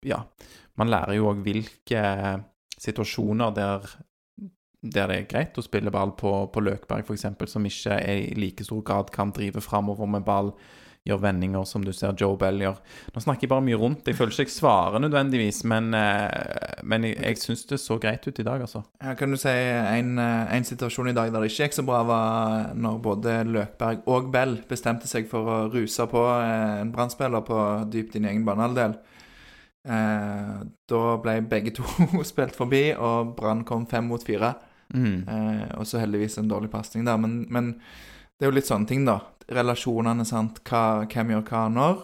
Ja, 0.06 0.19
man 0.78 0.91
lærer 0.93 1.15
jo 1.17 1.32
òg 1.32 1.39
hvilke 1.41 2.04
situasjoner 2.78 3.56
der 3.56 3.88
der 4.86 5.10
det 5.10 5.15
er 5.17 5.30
greit 5.30 5.58
å 5.58 5.63
spille 5.65 5.89
ball 5.89 6.12
på, 6.13 6.32
på 6.54 6.62
Løkberg, 6.62 7.08
f.eks., 7.08 7.26
som 7.50 7.65
ikke 7.65 7.95
er 7.98 8.19
i 8.21 8.36
like 8.38 8.63
stor 8.63 8.84
grad 8.86 9.10
kan 9.10 9.32
drive 9.34 9.63
framover 9.65 10.06
med 10.06 10.21
ball, 10.28 10.52
gjøre 11.06 11.22
vendinger 11.22 11.65
som 11.70 11.84
du 11.86 11.91
ser 11.94 12.15
Joe 12.18 12.38
Bell 12.39 12.63
gjør. 12.63 12.80
Nå 13.13 13.22
snakker 13.22 13.46
jeg 13.46 13.52
bare 13.52 13.65
mye 13.65 13.80
rundt. 13.80 14.08
Jeg 14.10 14.18
føler 14.18 14.34
ikke 14.34 14.48
jeg 14.48 14.56
svarer 14.56 15.04
nødvendigvis, 15.04 15.63
men, 15.70 15.94
eh, 15.94 16.82
men 16.84 17.06
jeg, 17.06 17.20
jeg 17.22 17.41
syns 17.44 17.65
det 17.70 17.80
så 17.84 18.00
greit 18.02 18.26
ut 18.26 18.39
i 18.41 18.46
dag, 18.48 18.63
altså. 18.65 18.82
Ja, 19.04 19.13
kan 19.20 19.32
du 19.32 19.38
si 19.38 19.54
en, 19.54 20.18
eh, 20.20 20.56
en 20.58 20.65
situasjon 20.65 21.12
i 21.12 21.18
dag 21.18 21.34
der 21.34 21.46
det 21.46 21.52
ikke 21.52 21.68
gikk 21.68 21.78
så 21.78 21.86
bra, 21.86 22.02
var 22.10 22.74
når 22.74 23.02
både 23.06 23.36
Løkberg 23.50 24.08
og 24.10 24.32
Bell 24.34 24.58
bestemte 24.70 25.10
seg 25.10 25.30
for 25.30 25.46
å 25.46 25.60
ruse 25.74 26.10
på 26.10 26.24
eh, 26.39 26.82
en 26.82 26.94
brannspiller 26.96 27.46
på 27.46 27.60
dypt 27.94 28.18
inn 28.18 28.26
i 28.26 28.34
egen 28.34 28.48
banehalvdel. 28.48 28.98
Eh, 29.86 30.54
da 30.89 31.04
ble 31.22 31.38
begge 31.46 31.76
to 31.78 31.86
spilt 32.32 32.58
forbi, 32.58 32.88
og 32.98 33.36
Brann 33.38 33.62
kom 33.68 33.86
fem 33.89 34.10
mot 34.10 34.26
fire. 34.26 34.56
Mm. 34.94 35.26
Eh, 35.30 35.63
og 35.78 35.86
så 35.89 36.02
heldigvis 36.02 36.39
en 36.41 36.50
dårlig 36.50 36.72
pasning 36.74 37.06
der. 37.06 37.22
Men, 37.22 37.44
men 37.54 37.76
det 38.36 38.46
er 38.46 38.52
jo 38.52 38.58
litt 38.58 38.70
sånne 38.70 38.89
ting, 38.89 39.06
da. 39.08 39.20
Relasjonene, 39.52 40.26
sant. 40.26 40.62
Hva, 40.66 41.06
hvem 41.12 41.36
gjør 41.36 41.46
hva 41.50 41.66
når. 41.74 42.02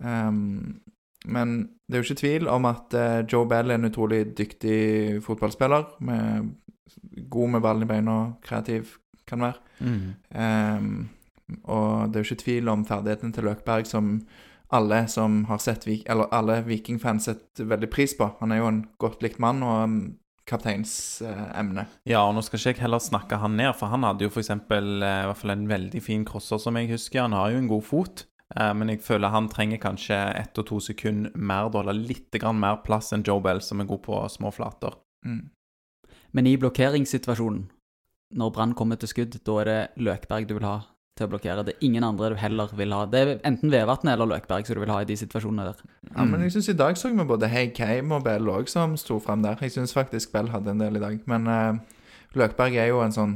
Um, 0.00 0.80
men 1.28 1.54
det 1.84 1.98
er 1.98 2.02
jo 2.02 2.08
ikke 2.08 2.22
tvil 2.22 2.48
om 2.48 2.68
at 2.70 2.96
uh, 2.96 3.20
Joe 3.28 3.48
Bell 3.48 3.70
er 3.70 3.80
en 3.80 3.90
utrolig 3.90 4.22
dyktig 4.38 5.20
fotballspiller. 5.24 5.96
Med, 6.06 6.52
god 7.28 7.56
med 7.56 7.64
ballen 7.64 7.84
i 7.84 7.90
beina, 7.90 8.18
kreativ 8.44 8.96
kan 9.28 9.44
være. 9.44 9.60
Mm. 9.80 10.06
Um, 10.34 11.08
og 11.64 12.08
det 12.08 12.16
er 12.16 12.24
jo 12.24 12.30
ikke 12.30 12.44
tvil 12.44 12.70
om 12.72 12.86
ferdighetene 12.86 13.34
til 13.34 13.46
Løkberg, 13.48 13.86
som 13.86 14.14
alle 14.70 15.02
som 15.10 15.44
har 15.48 15.58
sett 15.58 15.86
eller 15.88 16.30
alle 16.30 16.60
Viking-fans 16.62 17.26
setter 17.26 17.66
veldig 17.66 17.90
pris 17.90 18.14
på. 18.14 18.28
Han 18.40 18.52
er 18.52 18.60
jo 18.60 18.68
en 18.70 18.84
godt 19.02 19.22
likt 19.22 19.40
mann 19.42 19.62
og 19.66 19.96
kapteinsemne. 20.50 21.86
Ja, 22.08 22.24
og 22.26 22.34
nå 22.36 22.42
skal 22.44 22.60
ikke 22.60 22.72
jeg 22.74 22.82
heller 22.84 23.02
snakke 23.02 23.38
han 23.40 23.56
ned, 23.58 23.72
for 23.78 23.92
han 23.92 24.04
hadde 24.06 24.26
jo 24.26 24.32
eksempel 24.42 25.04
eh, 25.06 25.22
hvert 25.30 25.40
fall 25.40 25.54
en 25.54 25.68
veldig 25.70 26.02
fin 26.04 26.26
crosser, 26.28 26.60
som 26.62 26.78
jeg 26.78 26.90
husker. 26.92 27.22
Han 27.24 27.36
har 27.38 27.54
jo 27.54 27.62
en 27.62 27.70
god 27.70 27.86
fot, 27.86 28.24
eh, 28.56 28.72
men 28.76 28.92
jeg 28.92 29.04
føler 29.06 29.34
han 29.34 29.50
trenger 29.52 29.82
kanskje 29.82 30.18
ett 30.40 30.60
og 30.60 30.68
to 30.72 30.82
sekunder 30.90 31.34
mer, 31.36 31.70
da, 31.72 31.84
eller 31.84 31.98
litt 31.98 32.34
grann 32.36 32.60
mer 32.60 32.82
plass 32.86 33.12
enn 33.16 33.24
Joe 33.26 33.42
Bell, 33.44 33.62
som 33.64 33.82
er 33.82 33.90
god 33.90 34.04
på 34.06 34.20
små 34.36 34.52
flater. 34.54 34.98
mm. 35.26 35.48
Men 36.30 36.46
i 36.46 36.52
blokkeringssituasjonen, 36.62 37.64
når 38.38 38.50
Brann 38.54 38.74
kommer 38.78 38.94
til 38.94 39.10
skudd, 39.10 39.40
da 39.42 39.54
er 39.58 39.66
det 39.66 39.78
Løkberg 39.98 40.44
du 40.46 40.52
vil 40.54 40.66
ha 40.68 40.76
til 41.18 41.26
å 41.26 41.30
blokkere. 41.34 41.64
Det 41.66 41.74
er 41.74 41.86
ingen 41.86 42.06
andre 42.06 42.32
du 42.32 42.38
heller 42.40 42.72
vil 42.76 42.94
ha. 42.96 43.04
Det 43.10 43.20
er 43.20 43.32
enten 43.48 43.72
Vevatnet 43.72 44.14
eller 44.14 44.30
Løkberg 44.34 44.66
som 44.66 44.78
du 44.78 44.84
vil 44.84 44.92
ha 44.94 45.00
i 45.02 45.08
de 45.08 45.18
situasjonene 45.20 45.68
der. 45.68 45.84
Ja, 46.12 46.24
men 46.24 46.46
jeg 46.46 46.54
syns 46.56 46.70
i 46.72 46.78
dag 46.78 46.98
så 46.98 47.12
vi 47.12 47.28
både 47.28 47.50
Hey 47.50 47.70
Keim 47.76 48.14
og 48.16 48.24
Bell 48.26 48.48
òg 48.52 48.70
som 48.72 48.96
sto 49.00 49.20
frem 49.22 49.44
der. 49.44 49.60
Jeg 49.60 49.76
syns 49.76 49.96
faktisk 49.96 50.32
Bell 50.34 50.50
hadde 50.54 50.74
en 50.74 50.82
del 50.82 50.98
i 51.00 51.02
dag. 51.02 51.20
Men 51.30 51.48
uh, 51.50 52.00
Løkberg 52.38 52.78
er 52.80 52.92
jo 52.92 53.02
en 53.04 53.14
sånn 53.14 53.34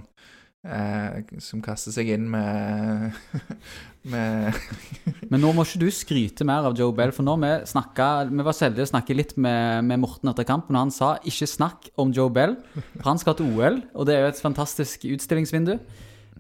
uh, 0.69 1.21
som 1.43 1.63
kaster 1.65 1.95
seg 1.95 2.15
inn 2.15 2.31
med 2.33 3.13
Med 4.13 4.57
Men 5.33 5.41
nå 5.41 5.53
må 5.57 5.65
ikke 5.65 5.81
du 5.81 5.87
skryte 5.93 6.45
mer 6.45 6.67
av 6.69 6.75
Joe 6.77 6.93
Bell, 6.97 7.13
for 7.17 7.25
nå 7.25 7.39
vi 7.41 7.53
snakket, 7.71 8.33
vi 8.33 8.45
var 8.45 8.57
så 8.57 8.67
heldige 8.67 8.85
å 8.85 8.93
snakke 8.93 9.17
litt 9.17 9.33
med, 9.41 9.85
med 9.89 10.03
Morten 10.03 10.29
etter 10.29 10.45
kampen, 10.49 10.77
og 10.77 10.87
han 10.87 10.93
sa 10.93 11.15
'ikke 11.25 11.49
snakk 11.49 11.89
om 11.97 12.13
Joe 12.13 12.29
Bell', 12.29 12.59
for 12.99 13.09
han 13.09 13.21
skal 13.21 13.39
til 13.39 13.49
OL, 13.57 13.81
og 13.97 14.05
det 14.05 14.15
er 14.15 14.27
jo 14.27 14.33
et 14.35 14.45
fantastisk 14.45 15.09
utstillingsvindu. 15.09 15.79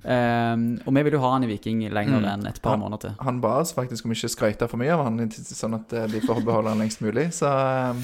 Ehm, 0.04 0.64
og 0.86 0.92
vi 0.94 1.02
vil 1.06 1.12
jo 1.16 1.20
ha 1.22 1.30
han 1.32 1.44
i 1.44 1.46
Viking 1.48 1.80
lenger 1.88 2.20
Mm. 2.20 2.24
enn 2.34 2.46
et 2.46 2.60
par 2.62 2.72
han, 2.76 2.80
måneder 2.80 3.00
til. 3.00 3.14
Han 3.24 3.40
ba 3.40 3.54
oss 3.60 3.72
faktisk 3.72 4.04
om 4.04 4.12
ikke 4.12 4.28
skryte 4.28 4.68
for 4.68 4.76
mye 4.76 4.92
av 4.92 5.04
han, 5.04 5.18
sånn 5.30 5.74
at 5.78 5.92
eh, 5.92 6.06
de 6.12 6.20
får 6.20 6.44
beholde 6.44 6.68
han 6.74 6.78
lengst 6.84 7.00
mulig. 7.00 7.30
Så 7.32 7.48
um, 7.90 8.02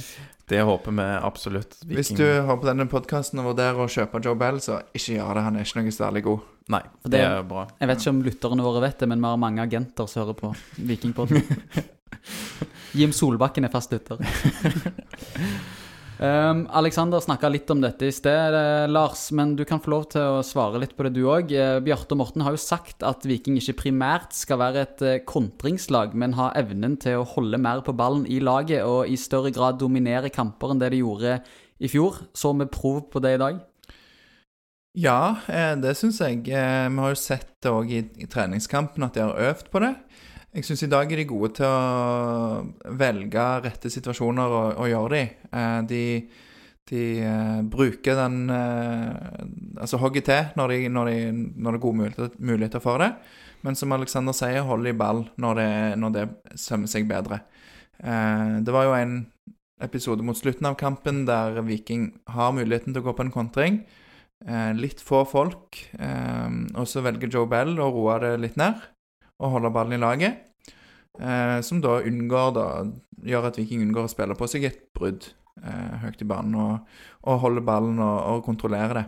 Det 0.49 0.63
håper 0.67 0.91
vi 0.97 1.03
absolutt. 1.23 1.77
hvis 1.87 2.09
du 2.17 2.25
har 2.47 2.57
på 2.57 2.67
denne 2.67 2.87
podkasten 2.91 3.39
og 3.39 3.53
vurderer 3.55 3.77
å 3.85 3.87
kjøpe 3.87 4.23
Joe 4.25 4.35
Bell, 4.35 4.57
så 4.61 4.81
ikke 4.95 5.19
gjør 5.21 5.35
det. 5.35 5.43
Han 5.45 5.57
er 5.57 5.63
ikke 5.69 5.83
noe 5.83 5.93
særlig 5.95 6.23
god. 6.25 6.41
Nei, 6.71 6.81
For 7.03 7.09
det 7.09 7.21
det- 7.21 7.29
er 7.39 7.43
bra. 7.43 7.67
Jeg 7.81 7.89
vet 7.89 7.99
ikke 7.99 8.11
om 8.17 8.23
lytterne 8.23 8.63
våre 8.63 8.81
vet 8.81 8.99
det, 8.99 9.09
men 9.09 9.21
vi 9.21 9.27
har 9.27 9.37
mange 9.37 9.61
agenter 9.63 10.09
som 10.09 10.23
hører 10.25 10.35
på 10.41 10.55
Vikingpodden. 10.79 11.43
Jim 12.95 13.13
Solbakken 13.13 13.65
er 13.65 13.69
fast 13.71 13.93
lytter. 13.93 14.19
Um, 16.21 16.67
Alexander 16.77 17.17
snakka 17.25 17.49
litt 17.49 17.71
om 17.73 17.81
dette 17.81 18.05
i 18.05 18.13
sted, 18.13 18.53
eh, 18.53 18.87
Lars, 18.93 19.31
men 19.33 19.55
du 19.57 19.63
kan 19.65 19.81
få 19.81 19.89
lov 19.95 20.03
til 20.13 20.21
å 20.21 20.43
svare 20.45 20.77
litt 20.83 20.93
på 20.93 21.07
det, 21.07 21.15
du 21.17 21.23
òg. 21.25 21.55
Bjarte 21.81 22.13
og 22.13 22.21
Morten 22.21 22.45
har 22.45 22.53
jo 22.53 22.61
sagt 22.61 23.01
at 23.09 23.25
Viking 23.25 23.57
ikke 23.57 23.79
primært 23.87 24.37
skal 24.37 24.61
være 24.61 24.83
et 24.85 25.01
eh, 25.01 25.23
kontringslag, 25.25 26.13
men 26.13 26.37
ha 26.37 26.51
evnen 26.61 26.99
til 27.01 27.23
å 27.23 27.25
holde 27.25 27.57
mer 27.57 27.81
på 27.87 27.97
ballen 27.97 28.27
i 28.29 28.37
laget 28.45 28.85
og 28.85 29.09
i 29.09 29.17
større 29.17 29.49
grad 29.57 29.81
dominere 29.81 30.29
kamper 30.29 30.75
enn 30.75 30.83
det 30.83 30.93
de 30.93 31.01
gjorde 31.01 31.39
i 31.81 31.89
fjor. 31.89 32.21
Så 32.37 32.53
vi 32.53 32.69
prov 32.69 33.07
på 33.09 33.25
det 33.25 33.39
i 33.39 33.41
dag. 33.41 33.65
Ja, 35.01 35.39
eh, 35.49 35.73
det 35.81 35.97
syns 35.97 36.21
jeg. 36.21 36.45
Eh, 36.53 36.89
Vi 36.91 37.01
har 37.01 37.17
jo 37.17 37.17
sett 37.17 37.49
det 37.63 37.73
òg 37.73 37.89
i, 37.97 38.05
i 38.21 38.29
treningskampen 38.29 39.09
at 39.09 39.17
de 39.17 39.25
har 39.25 39.41
øvd 39.55 39.73
på 39.73 39.81
det. 39.89 39.95
Jeg 40.51 40.67
syns 40.67 40.81
i 40.83 40.91
dag 40.91 41.13
er 41.15 41.21
de 41.21 41.29
gode 41.31 41.53
til 41.61 41.63
å 41.63 42.95
velge 42.99 43.43
rette 43.63 43.91
situasjoner 43.93 44.51
og, 44.51 44.81
og 44.83 44.89
gjøre 44.91 45.13
de. 45.15 45.21
Eh, 45.55 45.77
De, 45.87 46.01
de 46.91 47.03
eh, 47.23 47.61
bruker 47.71 48.19
den 48.19 48.51
eh, 48.51 49.45
Altså 49.79 50.01
hogger 50.03 50.27
til 50.27 50.51
når, 50.59 50.75
de, 50.75 50.91
når, 50.91 51.13
de, 51.13 51.31
når 51.55 51.71
det 51.71 51.79
er 51.79 51.85
gode 51.87 52.01
muligheter, 52.01 52.35
muligheter 52.43 52.83
for 52.83 52.99
det. 52.99 53.13
Men 53.63 53.79
som 53.79 53.95
Alexander 53.95 54.35
sier, 54.35 54.67
holder 54.67 54.91
de 54.91 54.99
ball 54.99 55.23
når 55.39 55.61
det, 55.61 55.71
når 56.03 56.17
det 56.19 56.29
sømmer 56.59 56.91
seg 56.91 57.07
bedre. 57.07 57.43
Det 58.01 58.73
var 58.73 58.87
jo 58.87 58.95
en 58.97 59.19
episode 59.85 60.25
mot 60.25 60.39
slutten 60.39 60.65
av 60.65 60.79
kampen 60.81 61.27
der 61.29 61.61
Viking 61.67 62.07
har 62.33 62.55
muligheten 62.57 62.95
til 62.97 63.03
å 63.03 63.11
gå 63.11 63.13
på 63.19 63.27
en 63.27 63.35
kontring. 63.35 63.77
Litt 64.81 65.05
få 65.05 65.27
folk, 65.29 65.77
og 66.01 66.89
så 66.89 67.05
velger 67.05 67.29
Joe 67.37 67.51
Bell 67.53 67.77
å 67.77 67.91
roe 67.93 68.17
det 68.25 68.33
litt 68.41 68.57
ned 68.57 68.81
og 69.41 69.57
holder 69.57 69.75
ballen 69.75 69.97
i 69.97 70.01
laget. 70.01 70.47
Eh, 71.21 71.59
som 71.67 71.81
da 71.83 71.99
unngår 72.07 72.53
da, 72.57 72.67
gjør 73.27 73.51
at 73.51 73.59
Viking 73.59 73.83
unngår 73.85 74.09
å 74.09 74.13
spille 74.13 74.37
på 74.39 74.49
seg 74.49 74.69
et 74.69 74.83
brudd 74.97 75.27
eh, 75.65 75.97
høyt 76.05 76.23
i 76.23 76.29
banen 76.29 76.55
og, 76.61 77.01
og 77.27 77.43
holde 77.43 77.65
ballen 77.65 77.99
og, 78.01 78.19
og 78.31 78.45
kontrollere 78.47 79.01
det. 79.01 79.07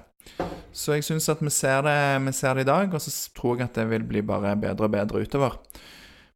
Så 0.72 0.96
jeg 0.96 1.06
syns 1.06 1.28
at 1.28 1.42
vi 1.42 1.50
ser, 1.52 1.82
det, 1.86 1.96
vi 2.26 2.34
ser 2.36 2.56
det 2.56 2.66
i 2.66 2.70
dag, 2.70 2.92
og 2.94 3.02
så 3.02 3.12
tror 3.36 3.60
jeg 3.60 3.70
at 3.70 3.80
det 3.80 3.88
vil 3.90 4.04
bli 4.08 4.22
bare 4.24 4.54
bedre 4.60 4.88
og 4.88 4.94
bedre 4.94 5.24
utover. 5.24 5.58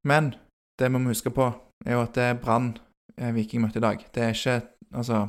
Men 0.05 0.35
det 0.79 0.91
vi 0.93 0.99
må 0.99 1.13
huske 1.13 1.33
på, 1.35 1.51
er 1.87 1.97
jo 1.97 2.05
at 2.05 2.17
det 2.17 2.31
er 2.31 2.41
Brann 2.41 2.75
eh, 3.17 3.33
Viking 3.37 3.65
møtte 3.65 3.81
i 3.81 3.87
dag. 3.87 4.07
Det 4.15 4.25
er 4.25 4.35
ikke 4.37 4.63
Altså 4.97 5.25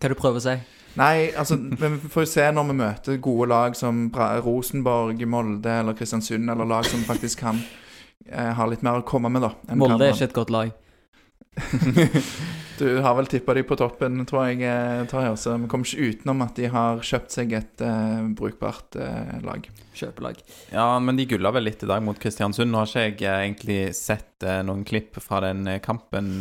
Hva 0.00 0.08
du 0.08 0.14
prøver 0.16 0.40
å 0.40 0.42
si? 0.42 0.54
Nei, 0.98 1.28
altså, 1.36 1.58
vi 1.58 2.08
får 2.10 2.24
jo 2.24 2.30
se 2.30 2.46
når 2.50 2.64
vi 2.70 2.76
møter 2.80 3.18
gode 3.22 3.50
lag 3.52 3.76
som 3.76 4.08
Rosenborg, 4.42 5.20
Molde 5.28 5.74
eller 5.82 5.94
Kristiansund, 5.94 6.48
eller 6.50 6.66
lag 6.66 6.88
som 6.88 7.04
faktisk 7.06 7.44
kan 7.44 7.60
eh, 8.30 8.52
ha 8.54 8.68
litt 8.70 8.84
mer 8.86 9.00
å 9.00 9.06
komme 9.08 9.32
med, 9.32 9.42
da. 9.46 9.54
enn 9.68 9.80
Molde 9.80 10.06
er 10.06 10.16
ikke 10.16 10.30
et 10.30 10.38
godt 10.38 10.54
lag. 10.54 10.76
Du 12.78 13.00
har 13.02 13.16
vel 13.18 13.26
tippa 13.26 13.54
de 13.56 13.64
på 13.66 13.74
toppen, 13.78 14.20
tror 14.28 14.44
jeg, 14.46 14.60
eh, 14.62 15.00
Tarjei, 15.10 15.32
så 15.40 15.56
vi 15.58 15.66
kommer 15.70 15.88
ikke 15.88 16.12
utenom 16.12 16.44
at 16.44 16.58
de 16.58 16.68
har 16.70 17.00
kjøpt 17.02 17.34
seg 17.34 17.54
et 17.58 17.82
eh, 17.82 18.20
brukbart 18.38 18.98
eh, 19.02 19.32
lag. 19.42 19.66
Kjøpelag. 19.98 20.38
Ja, 20.70 20.86
men 21.02 21.18
de 21.18 21.26
gulla 21.26 21.50
vel 21.56 21.66
litt 21.66 21.82
i 21.82 21.88
dag 21.90 22.04
mot 22.06 22.20
Kristiansund. 22.22 22.70
Nå 22.70 22.84
har 22.84 23.10
ikke 23.10 23.26
jeg 23.26 23.48
egentlig 23.48 23.80
sett 23.98 24.46
eh, 24.46 24.60
noen 24.66 24.84
klipp 24.86 25.18
fra 25.24 25.42
den 25.48 25.66
eh, 25.66 25.80
kampen. 25.82 26.38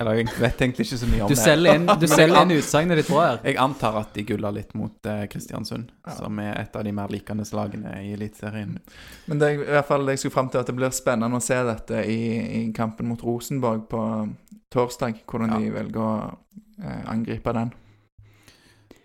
Eller 0.00 0.18
jeg 0.18 0.26
vet 0.40 0.62
egentlig 0.64 0.86
ikke 0.88 0.98
så 0.98 1.06
mye 1.10 1.22
om 1.22 1.28
Du 1.30 1.34
det. 1.34 1.40
selger 1.42 1.74
inn, 1.78 1.86
du 2.00 2.06
selger 2.10 2.40
inn 2.42 2.54
utsagnet 2.56 2.98
ditt 2.98 3.08
bra 3.12 3.24
her. 3.28 3.38
Jeg 3.46 3.58
antar 3.62 3.98
at 4.00 4.14
de 4.16 4.24
gulla 4.26 4.50
litt 4.50 4.74
mot 4.74 5.06
eh, 5.10 5.24
Kristiansund, 5.30 5.92
Ja. 6.06 6.16
som 6.18 6.38
er 6.42 6.58
et 6.64 6.76
av 6.76 6.84
de 6.84 6.92
mer 6.96 7.08
likende 7.14 7.46
lagene 7.54 7.92
i 8.02 8.12
Eliteserien. 8.16 8.78
Men 9.26 9.38
det 9.42 9.48
er 9.52 9.62
i 9.62 9.70
hvert 9.76 9.86
fall 9.90 10.06
det 10.06 10.16
jeg 10.16 10.24
skulle 10.24 10.36
fram 10.38 10.50
til 10.50 10.60
at 10.64 10.66
det 10.72 10.76
blir 10.80 10.90
spennende 10.96 11.38
å 11.38 11.44
se 11.44 11.60
dette 11.70 12.02
i, 12.10 12.20
i 12.62 12.72
kampen 12.76 13.08
mot 13.12 13.22
Rosenborg 13.22 13.86
på 13.88 14.02
torsdag. 14.74 15.22
Hvordan 15.30 15.54
de 15.60 15.70
velger 15.76 16.02
å 16.02 16.12
eh, 16.82 17.02
angripe 17.14 17.52
den. 17.54 17.70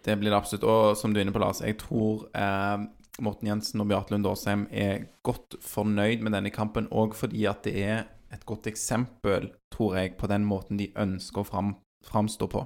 Det 0.06 0.16
blir 0.18 0.32
det 0.32 0.38
absolutt. 0.40 0.64
Og 0.66 0.96
som 0.98 1.14
du 1.14 1.20
er 1.20 1.26
inne 1.28 1.36
på, 1.36 1.42
Lars, 1.44 1.60
jeg 1.62 1.78
tror 1.82 2.26
eh, 2.34 2.78
Morten 3.22 3.50
Jensen 3.52 3.82
og 3.84 3.90
Bjarte 3.92 4.14
Lund 4.16 4.26
Årsheim 4.30 4.66
er 4.72 5.04
godt 5.28 5.58
fornøyd 5.62 6.24
med 6.24 6.34
denne 6.38 6.52
kampen, 6.56 6.88
òg 6.90 7.14
fordi 7.20 7.44
at 7.52 7.66
det 7.68 7.74
er 7.84 8.06
et 8.34 8.46
godt 8.46 8.70
eksempel, 8.70 9.50
tror 9.74 9.98
jeg, 10.00 10.18
på 10.20 10.30
den 10.30 10.46
måten 10.48 10.80
de 10.80 10.92
ønsker 11.00 11.44
å 11.44 11.48
fram, 11.48 11.74
framstå 12.06 12.50
på. 12.52 12.66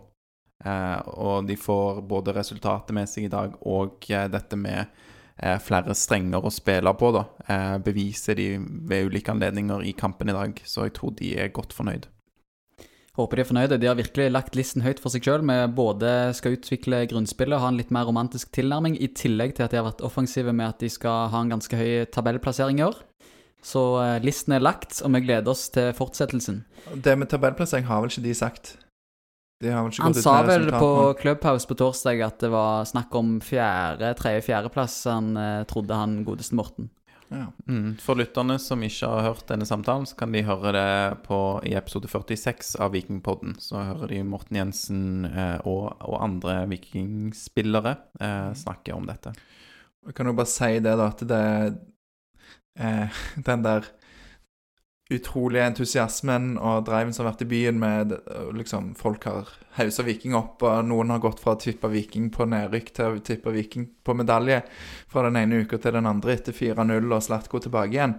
Eh, 0.63 0.99
og 1.19 1.47
de 1.47 1.57
får 1.59 2.03
både 2.07 2.35
resultatet 2.35 2.95
med 2.95 3.09
seg 3.11 3.27
i 3.27 3.33
dag 3.33 3.55
og 3.67 4.07
eh, 4.09 4.29
dette 4.31 4.59
med 4.59 4.85
eh, 5.37 5.59
flere 5.63 5.95
strenger 5.97 6.45
å 6.45 6.53
spille 6.53 6.93
på, 6.99 7.11
da. 7.15 7.25
Eh, 7.47 7.77
beviser 7.83 8.39
de 8.39 8.49
ved 8.59 9.11
ulike 9.11 9.33
anledninger 9.33 9.83
i 9.87 9.95
kampen 9.97 10.31
i 10.31 10.37
dag, 10.37 10.59
så 10.67 10.87
jeg 10.87 10.97
tror 10.99 11.15
de 11.19 11.35
er 11.39 11.55
godt 11.55 11.75
fornøyd. 11.75 12.09
Håper 13.13 13.37
de 13.37 13.43
er 13.43 13.45
fornøyde. 13.45 13.77
De 13.77 13.85
har 13.85 13.97
virkelig 13.99 14.31
lagt 14.31 14.55
listen 14.57 14.81
høyt 14.81 14.97
for 15.01 15.13
seg 15.13 15.27
sjøl. 15.27 15.43
Vi 15.45 15.57
både 15.77 16.33
skal 16.33 16.55
utvikle 16.55 17.03
grunnspillet 17.11 17.59
og 17.59 17.61
ha 17.61 17.69
en 17.69 17.77
litt 17.77 17.91
mer 17.93 18.07
romantisk 18.09 18.49
tilnærming, 18.57 18.95
i 18.97 19.11
tillegg 19.13 19.53
til 19.53 19.67
at 19.67 19.73
de 19.73 19.77
har 19.77 19.85
vært 19.85 20.01
offensive 20.05 20.49
med 20.49 20.71
at 20.71 20.81
de 20.81 20.89
skal 20.89 21.29
ha 21.29 21.43
en 21.43 21.53
ganske 21.53 21.77
høy 21.77 22.07
tabellplassering 22.09 22.81
i 22.81 22.87
år. 22.87 22.97
Så 23.63 23.81
eh, 24.03 24.17
listen 24.23 24.57
er 24.57 24.63
lagt, 24.63 24.99
og 25.01 25.13
vi 25.15 25.23
gleder 25.23 25.53
oss 25.53 25.69
til 25.73 25.93
fortsettelsen. 25.95 26.63
Det 26.93 27.15
med 27.17 27.31
tabellplassering 27.31 27.87
har 27.87 28.03
vel 28.03 28.11
ikke 28.11 28.25
de 28.25 28.33
sagt? 28.37 28.75
De 29.63 29.71
har 29.71 29.85
vel 29.85 29.93
ikke 29.93 30.03
Han 30.03 30.15
gått 30.15 30.19
ut 30.19 30.25
sa 30.25 30.33
vel 30.47 30.67
på. 30.73 30.89
Clubhouse 31.21 31.69
på 31.69 31.77
torsdag 31.79 32.25
at 32.25 32.43
det 32.43 32.51
var 32.51 32.83
snakk 32.89 33.15
om 33.15 33.37
fjerde, 33.43 34.11
tredje-fjerdeplass 34.19 34.97
han 35.07 35.31
eh, 35.39 35.61
trodde 35.69 36.01
han 36.01 36.19
godeste 36.27 36.59
Morten. 36.59 36.91
Ja. 37.33 37.47
Mm. 37.65 37.95
For 38.03 38.19
lytterne 38.19 38.59
som 38.61 38.83
ikke 38.85 39.09
har 39.09 39.23
hørt 39.29 39.47
denne 39.49 39.65
samtalen, 39.65 40.05
så 40.05 40.17
kan 40.19 40.35
de 40.35 40.43
høre 40.45 40.73
det 40.75 41.23
på, 41.25 41.39
i 41.65 41.73
episode 41.79 42.11
46 42.11 42.75
av 42.83 42.93
Vikingpodden. 42.93 43.55
Så 43.63 43.79
hører 43.79 44.11
de 44.11 44.19
Morten 44.27 44.59
Jensen 44.59 45.25
eh, 45.31 45.57
og, 45.63 45.95
og 46.03 46.19
andre 46.21 46.59
vikingspillere 46.69 47.95
eh, 48.19 48.51
snakke 48.59 48.93
om 48.93 49.07
dette. 49.09 49.33
Jeg 50.03 50.17
kan 50.17 50.27
jo 50.27 50.35
bare 50.35 50.51
si 50.51 50.71
det, 50.83 50.93
da, 50.99 51.07
at 51.07 51.23
det 51.25 51.43
eh, 52.79 53.21
Den 53.47 53.65
der 53.65 53.89
utrolige 55.13 55.65
entusiasmen 55.67 56.53
og 56.57 56.85
driven 56.87 57.13
som 57.13 57.25
har 57.25 57.33
vært 57.33 57.43
i 57.45 57.49
byen 57.51 57.79
med 57.81 58.15
eh, 58.15 58.47
liksom 58.55 58.93
Folk 58.99 59.27
har 59.29 59.51
hausa 59.77 60.05
Viking 60.05 60.35
opp, 60.37 60.63
og 60.63 60.87
noen 60.87 61.11
har 61.13 61.21
gått 61.23 61.41
fra 61.43 61.55
å 61.55 61.59
tippe 61.59 61.89
Viking 61.91 62.29
på 62.33 62.47
nedrykk 62.49 62.93
til 62.93 63.17
å 63.17 63.21
tippe 63.25 63.53
Viking 63.53 63.89
på 64.05 64.15
medalje 64.17 64.61
fra 65.11 65.25
den 65.27 65.39
ene 65.41 65.63
uka 65.63 65.79
til 65.81 65.97
den 65.97 66.09
andre 66.09 66.37
etter 66.37 66.55
4-0 66.55 67.09
og 67.09 67.23
Slatko 67.25 67.61
tilbake 67.63 67.97
igjen. 67.97 68.17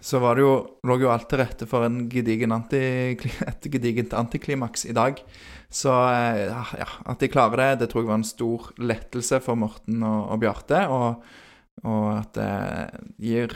Så 0.00 0.20
var 0.20 0.36
det 0.36 0.44
jo, 0.44 0.52
lå 0.86 0.98
jo 1.00 1.10
alt 1.10 1.26
til 1.30 1.40
rette 1.40 1.66
for 1.68 1.86
en 1.86 2.04
gedigen 2.12 2.52
anti, 2.54 2.80
et 3.50 3.70
gedigent 3.72 4.14
antiklimaks 4.16 4.86
i 4.86 4.94
dag. 4.96 5.20
Så 5.72 5.90
eh, 5.90 6.46
ja, 6.78 6.90
at 7.10 7.22
de 7.22 7.32
klarer 7.32 7.62
det, 7.62 7.72
det 7.82 7.90
tror 7.90 8.04
jeg 8.04 8.12
var 8.12 8.20
en 8.20 8.28
stor 8.28 8.70
lettelse 8.78 9.42
for 9.44 9.58
Morten 9.58 10.04
og, 10.06 10.20
og 10.34 10.42
Bjarte. 10.44 10.86
Og, 10.92 11.42
og 11.84 12.06
at 12.14 12.32
det 12.36 12.52
gir 13.20 13.52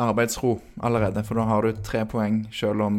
arbeidsro 0.00 0.56
allerede, 0.80 1.24
for 1.26 1.40
da 1.40 1.46
har 1.50 1.66
du 1.66 1.82
tre 1.84 2.04
poeng, 2.08 2.44
selv 2.54 2.86
om 2.86 2.98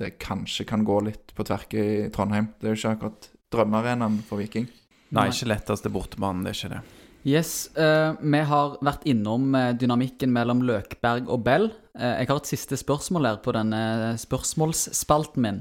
det 0.00 0.14
kanskje 0.22 0.66
kan 0.68 0.84
gå 0.86 1.00
litt 1.08 1.34
på 1.36 1.44
tverke 1.44 1.80
i 1.80 2.08
Trondheim. 2.14 2.52
Det 2.60 2.68
er 2.68 2.76
jo 2.76 2.80
ikke 2.80 2.94
akkurat 2.96 3.28
drømmearenaen 3.52 4.20
for 4.28 4.40
Viking. 4.40 4.68
Nei, 5.16 5.28
ikke 5.32 5.50
letteste 5.50 5.90
bortebanen, 5.92 6.46
det 6.46 6.52
er 6.52 6.58
ikke 6.58 6.74
det. 6.76 6.82
Yes, 7.28 7.52
uh, 7.76 8.16
vi 8.16 8.40
har 8.48 8.78
vært 8.80 9.02
innom 9.10 9.50
eh, 9.52 9.74
dynamikken 9.76 10.30
mellom 10.32 10.62
Løkberg 10.64 11.28
og 11.28 11.42
Bell. 11.44 11.66
Uh, 11.92 12.16
jeg 12.16 12.30
har 12.30 12.38
et 12.40 12.48
siste 12.48 12.78
spørsmål 12.80 13.28
her 13.28 13.40
på 13.44 13.52
denne 13.52 14.14
spørsmålsspalten 14.22 15.44
min. 15.44 15.58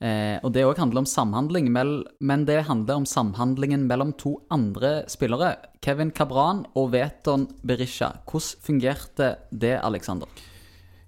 Eh, 0.00 0.36
og 0.44 0.52
det 0.52 0.66
òg 0.68 0.80
handler 0.80 1.04
om 1.04 1.08
samhandling, 1.08 1.70
men 1.72 2.44
det 2.48 2.66
handler 2.68 3.00
om 3.00 3.08
samhandlingen 3.08 3.86
mellom 3.88 4.12
to 4.20 4.36
andre 4.52 5.06
spillere. 5.08 5.54
Kevin 5.84 6.12
Cabran 6.12 6.66
og 6.76 6.92
Veton 6.92 7.48
Berisha. 7.64 8.12
Hvordan 8.28 8.60
fungerte 8.66 9.32
det, 9.50 9.78
Alexander? 9.80 10.28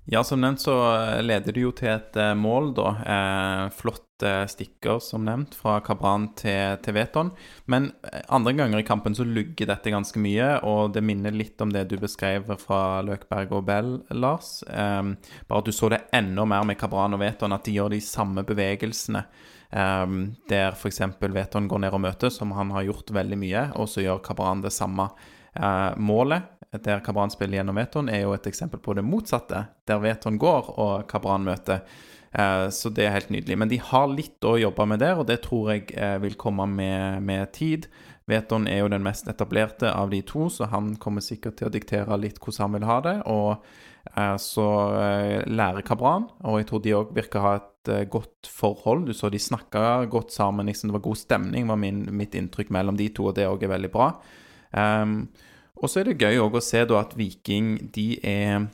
Ja, 0.09 0.23
som 0.25 0.41
nevnt 0.41 0.63
så 0.65 0.75
leder 1.21 1.53
det 1.53 1.63
jo 1.67 1.73
til 1.77 1.93
et 1.93 2.17
eh, 2.17 2.35
mål, 2.39 2.73
da. 2.79 2.93
Eh, 3.05 3.65
flott 3.77 4.08
stikker, 4.23 4.99
som 4.99 5.25
nevnt, 5.25 5.55
fra 5.55 5.79
Kabran 5.85 6.29
til, 6.39 6.79
til 6.83 6.97
Veton. 6.97 7.31
Men 7.67 7.91
eh, 8.09 8.25
andre 8.35 8.53
ganger 8.59 8.81
i 8.81 8.87
kampen 8.87 9.15
så 9.15 9.25
lugger 9.25 9.71
dette 9.71 9.93
ganske 9.95 10.21
mye, 10.23 10.49
og 10.67 10.95
det 10.95 11.05
minner 11.07 11.35
litt 11.35 11.61
om 11.61 11.73
det 11.75 11.87
du 11.91 11.97
beskrev 12.01 12.51
fra 12.63 13.01
Løkberg 13.07 13.55
og 13.55 13.65
Bell, 13.69 13.93
Lars. 14.11 14.59
Um, 14.67 15.15
bare 15.47 15.63
at 15.63 15.69
du 15.69 15.75
så 15.77 15.93
det 15.93 16.05
enda 16.17 16.45
mer 16.49 16.67
med 16.67 16.79
Kabran 16.81 17.15
og 17.17 17.23
Veton, 17.23 17.55
at 17.55 17.65
de 17.69 17.79
gjør 17.79 17.95
de 17.95 18.03
samme 18.05 18.45
bevegelsene. 18.49 19.25
Um, 19.71 20.21
der 20.49 20.73
f.eks. 20.73 21.03
Veton 21.21 21.69
går 21.69 21.85
ned 21.85 21.97
og 21.97 22.05
møter, 22.07 22.33
som 22.33 22.55
han 22.57 22.73
har 22.75 22.89
gjort 22.89 23.13
veldig 23.15 23.39
mye, 23.39 23.67
og 23.79 23.91
så 23.93 24.05
gjør 24.05 24.23
Kabran 24.25 24.65
det 24.65 24.75
samme. 24.75 25.11
Uh, 25.59 25.93
målet 25.97 26.55
der 26.71 27.01
Kabran 27.01 27.31
spiller 27.31 27.59
gjennom 27.59 27.79
Veton, 27.81 28.09
er 28.13 28.27
jo 28.27 28.35
et 28.37 28.47
eksempel 28.47 28.81
på 28.81 28.93
det 28.97 29.05
motsatte, 29.07 29.65
der 29.89 30.01
Veton 30.03 30.37
går 30.41 30.75
og 30.77 31.07
Kabran 31.09 31.47
møter. 31.47 31.81
Eh, 32.33 32.69
så 32.75 32.91
det 32.93 33.07
er 33.07 33.15
helt 33.17 33.33
nydelig. 33.33 33.59
Men 33.59 33.71
de 33.71 33.81
har 33.83 34.09
litt 34.13 34.45
å 34.45 34.59
jobbe 34.61 34.87
med 34.91 35.03
der, 35.05 35.19
og 35.21 35.29
det 35.31 35.41
tror 35.47 35.73
jeg 35.73 35.89
eh, 35.97 36.19
vil 36.23 36.39
komme 36.41 36.69
med, 36.71 37.25
med 37.25 37.53
tid. 37.57 37.89
Veton 38.29 38.69
er 38.69 38.83
jo 38.83 38.93
den 38.93 39.05
mest 39.05 39.29
etablerte 39.31 39.91
av 39.95 40.13
de 40.13 40.21
to, 40.27 40.51
så 40.53 40.69
han 40.69 40.95
kommer 41.01 41.25
sikkert 41.25 41.57
til 41.59 41.71
å 41.71 41.73
diktere 41.73 42.21
litt 42.21 42.41
hvordan 42.43 42.67
han 42.67 42.77
vil 42.77 42.89
ha 42.91 42.99
det. 43.07 43.17
Og 43.33 43.51
eh, 44.13 44.37
så 44.43 44.69
lærer 45.49 45.87
Kabran, 45.87 46.29
og 46.45 46.61
jeg 46.61 46.71
tror 46.71 46.85
de 46.85 46.97
òg 46.99 47.15
virker 47.17 47.41
å 47.41 47.47
ha 47.47 47.57
et 47.63 47.93
godt 48.13 48.51
forhold. 48.53 49.09
Du 49.09 49.17
så 49.17 49.33
de 49.33 49.41
snakka 49.41 50.05
godt 50.13 50.35
sammen, 50.37 50.69
liksom, 50.69 50.91
det 50.91 50.99
var 50.99 51.07
god 51.09 51.23
stemning, 51.23 51.71
var 51.71 51.81
min, 51.81 52.05
mitt 52.13 52.37
inntrykk 52.37 52.75
mellom 52.75 52.99
de 53.01 53.09
to, 53.17 53.31
og 53.31 53.39
det 53.39 53.49
òg 53.49 53.65
er 53.65 53.73
veldig 53.79 53.93
bra. 53.95 54.13
Um, 54.69 55.23
og 55.79 55.89
så 55.89 56.03
er 56.03 56.11
det 56.11 56.21
gøy 56.21 56.43
å 56.43 56.61
se 56.61 56.83
da 56.91 56.99
at 57.01 57.15
Viking 57.17 57.77
de 57.95 58.19
er 58.27 58.67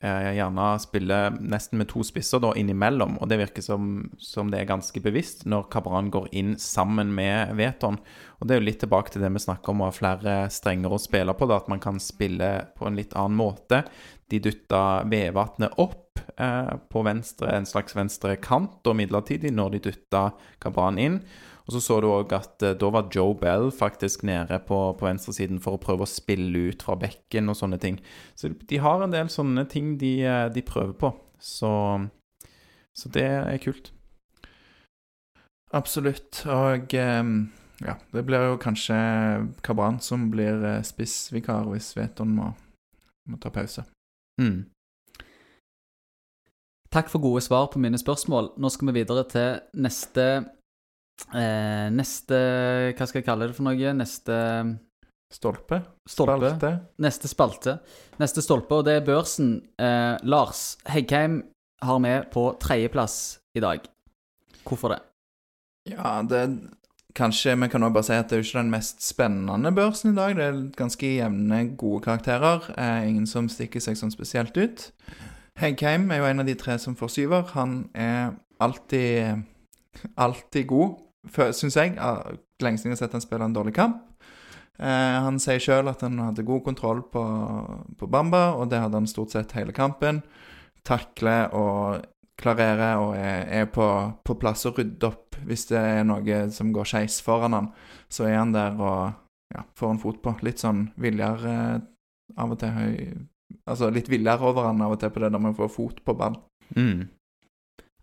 eh, 0.00 0.30
gjerne 0.36 0.66
spiller 0.82 1.36
nesten 1.40 1.80
med 1.80 1.88
to 1.90 2.02
spisser 2.06 2.42
da 2.42 2.52
innimellom, 2.58 3.18
og 3.20 3.30
det 3.30 3.40
virker 3.40 3.64
som, 3.64 4.10
som 4.18 4.50
det 4.52 4.62
er 4.62 4.70
ganske 4.70 5.02
bevisst 5.04 5.46
når 5.48 5.68
Kabran 5.72 6.10
går 6.12 6.30
inn 6.36 6.56
sammen 6.60 7.12
med 7.16 7.54
Veton. 7.58 8.00
Og 8.40 8.48
det 8.48 8.56
er 8.56 8.62
jo 8.62 8.68
litt 8.68 8.80
tilbake 8.84 9.12
til 9.12 9.24
det 9.24 9.32
vi 9.34 9.44
snakker 9.44 9.74
om 9.74 9.84
å 9.84 9.90
ha 9.90 9.96
flere 9.96 10.36
strenger 10.52 10.94
å 10.94 11.00
spille 11.00 11.34
på, 11.36 11.48
da, 11.50 11.60
at 11.60 11.68
man 11.72 11.82
kan 11.82 12.00
spille 12.02 12.52
på 12.78 12.88
en 12.88 12.96
litt 12.98 13.12
annen 13.18 13.38
måte. 13.40 13.84
De 14.30 14.40
dytta 14.42 15.02
Vevatnet 15.10 15.76
opp 15.82 16.22
eh, 16.36 16.72
på 16.90 17.04
venstre, 17.06 17.52
en 17.52 17.68
slags 17.68 17.96
venstre 17.98 18.38
kant 18.40 18.86
og 18.86 18.96
midlertidig 18.96 19.52
når 19.52 19.76
de 19.76 19.84
dytta 19.90 20.30
Kabran 20.62 21.00
inn. 21.02 21.20
Og 21.70 21.76
så 21.76 21.80
så 21.84 22.00
du 22.02 22.08
òg 22.10 22.32
at 22.34 22.64
eh, 22.66 22.74
da 22.74 22.88
var 22.90 23.12
Joe 23.14 23.36
Bell 23.38 23.68
faktisk 23.70 24.24
nede 24.26 24.56
på, 24.66 24.78
på 24.98 25.06
venstresiden 25.06 25.60
for 25.62 25.76
å 25.76 25.82
prøve 25.82 26.02
å 26.02 26.10
spille 26.10 26.64
ut 26.72 26.82
fra 26.82 26.96
bekken 26.98 27.46
og 27.46 27.54
sånne 27.60 27.78
ting. 27.78 28.00
Så 28.34 28.50
de 28.50 28.80
har 28.82 29.04
en 29.04 29.14
del 29.14 29.30
sånne 29.30 29.62
ting 29.70 29.92
de, 30.00 30.16
eh, 30.26 30.48
de 30.50 30.64
prøver 30.66 30.96
på. 30.98 31.12
Så, 31.38 31.70
så 32.90 33.12
det 33.14 33.28
er 33.38 33.62
kult. 33.62 33.92
Absolutt. 35.70 36.42
Og 36.50 36.98
ehm, 36.98 37.38
ja, 37.86 37.94
det 38.10 38.26
blir 38.26 38.50
jo 38.50 38.58
kanskje 38.58 38.98
Kabran 39.62 40.02
som 40.02 40.26
blir 40.34 40.66
eh, 40.66 40.82
spissvikar 40.82 41.70
hvis 41.70 41.94
Veton 41.94 42.34
må, 42.34 42.50
må 43.30 43.38
ta 43.38 43.54
pause. 43.54 43.86
Mm. 44.42 44.64
Takk 46.90 47.14
for 47.14 47.22
gode 47.22 47.46
svar 47.46 47.70
på 47.70 47.78
mine 47.78 48.02
spørsmål. 48.02 48.56
Nå 48.58 48.74
skal 48.74 48.90
vi 48.90 49.02
videre 49.04 49.22
til 49.30 49.60
neste 49.78 50.32
eh, 51.34 51.88
Neste 51.94 52.38
Hva 52.96 53.06
skal 53.08 53.20
jeg 53.20 53.26
kalle 53.26 53.50
det 53.50 53.56
for 53.56 53.66
noe? 53.68 53.92
Neste 53.96 54.36
Stolpe? 55.30 55.82
stolpe. 56.10 56.48
Spalte? 56.50 56.70
Neste 56.98 57.28
spalte. 57.30 57.76
Neste 58.18 58.42
stolpe, 58.42 58.80
og 58.80 58.84
det 58.88 58.96
er 58.98 59.06
børsen. 59.06 59.60
Eh, 59.78 60.16
Lars 60.26 60.76
Heggheim 60.90 61.44
har 61.86 62.00
vi 62.02 62.14
på 62.32 62.44
tredjeplass 62.60 63.38
i 63.54 63.62
dag. 63.62 63.86
Hvorfor 64.66 64.96
det? 64.96 65.00
Ja, 65.92 66.20
det 66.22 66.44
Kanskje 67.14 67.56
vi 67.58 67.66
kan 67.68 67.82
også 67.82 67.92
bare 67.94 68.06
si 68.06 68.12
at 68.14 68.28
det 68.30 68.36
er 68.36 68.42
jo 68.42 68.46
ikke 68.46 68.58
den 68.58 68.70
mest 68.70 69.02
spennende 69.02 69.72
børsen 69.74 70.12
i 70.12 70.16
dag. 70.16 70.36
Det 70.36 70.44
er 70.44 70.58
ganske 70.78 71.08
jevne, 71.16 71.76
gode 71.76 72.04
karakterer. 72.04 72.68
Eh, 72.78 73.08
ingen 73.08 73.26
som 73.26 73.48
stikker 73.50 73.82
seg 73.82 73.98
sånn 73.98 74.12
spesielt 74.14 74.54
ut. 74.56 74.92
Heggheim 75.58 76.10
er 76.10 76.22
jo 76.22 76.28
en 76.28 76.42
av 76.44 76.46
de 76.46 76.54
tre 76.54 76.78
som 76.78 76.94
får 76.96 77.10
syver. 77.16 77.50
Han 77.54 77.88
er 77.94 78.36
alltid 78.62 79.42
alltid 80.16 80.66
god, 80.70 80.98
syns 81.28 81.76
jeg. 81.76 81.96
Lenge 82.62 82.80
siden 82.80 82.94
jeg 82.94 82.98
har 82.98 83.02
sett 83.04 83.16
han 83.16 83.24
spille 83.24 83.48
en 83.48 83.56
dårlig 83.56 83.74
kamp. 83.76 84.06
Eh, 84.80 85.16
han 85.26 85.36
sier 85.42 85.60
sjøl 85.60 85.90
at 85.92 86.00
han 86.06 86.16
hadde 86.22 86.46
god 86.48 86.64
kontroll 86.64 87.02
på, 87.12 87.24
på 88.00 88.08
Bamba, 88.08 88.54
og 88.56 88.70
det 88.72 88.80
hadde 88.80 89.02
han 89.02 89.10
stort 89.10 89.34
sett 89.34 89.52
hele 89.58 89.74
kampen. 89.76 90.22
Takler 90.88 91.52
og 91.56 92.06
klarerer 92.40 93.00
og 93.02 93.16
er, 93.18 93.44
er 93.60 93.66
på, 93.68 93.86
på 94.24 94.36
plass 94.40 94.64
og 94.70 94.78
rydder 94.80 95.10
opp 95.10 95.36
hvis 95.44 95.66
det 95.68 95.80
er 95.80 96.06
noe 96.08 96.38
som 96.54 96.70
går 96.72 96.88
skeis 96.88 97.18
foran 97.24 97.56
han. 97.56 97.68
Så 98.08 98.24
er 98.28 98.38
han 98.38 98.54
der 98.56 98.78
og 98.80 99.12
ja, 99.52 99.66
får 99.76 99.92
en 99.92 100.00
fot 100.00 100.22
på. 100.24 100.34
Litt 100.46 100.62
sånn 100.62 100.86
Viljar 101.00 101.44
eh, 101.50 101.76
av 102.40 102.54
og 102.54 102.60
til 102.62 102.72
høy 102.76 102.94
Altså 103.66 103.88
litt 103.90 104.06
villere 104.06 104.46
over 104.46 104.68
han 104.68 104.78
av 104.84 104.92
og 104.94 105.00
til 105.02 105.10
på 105.10 105.18
det 105.24 105.32
der 105.34 105.42
med 105.42 105.56
å 105.56 105.58
få 105.58 105.66
fot 105.74 105.96
på 106.06 106.12
ball. 106.14 106.36
Mm. 106.76 107.08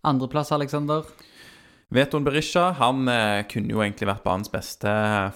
Andreplass, 0.04 0.52
Alexander. 0.52 1.08
Veton 1.90 2.24
Berisha 2.24 2.66
han 2.76 3.08
eh, 3.08 3.46
kunne 3.48 3.72
jo 3.72 3.80
egentlig 3.80 4.10
vært 4.10 4.24
banens 4.26 4.50
beste 4.52 4.90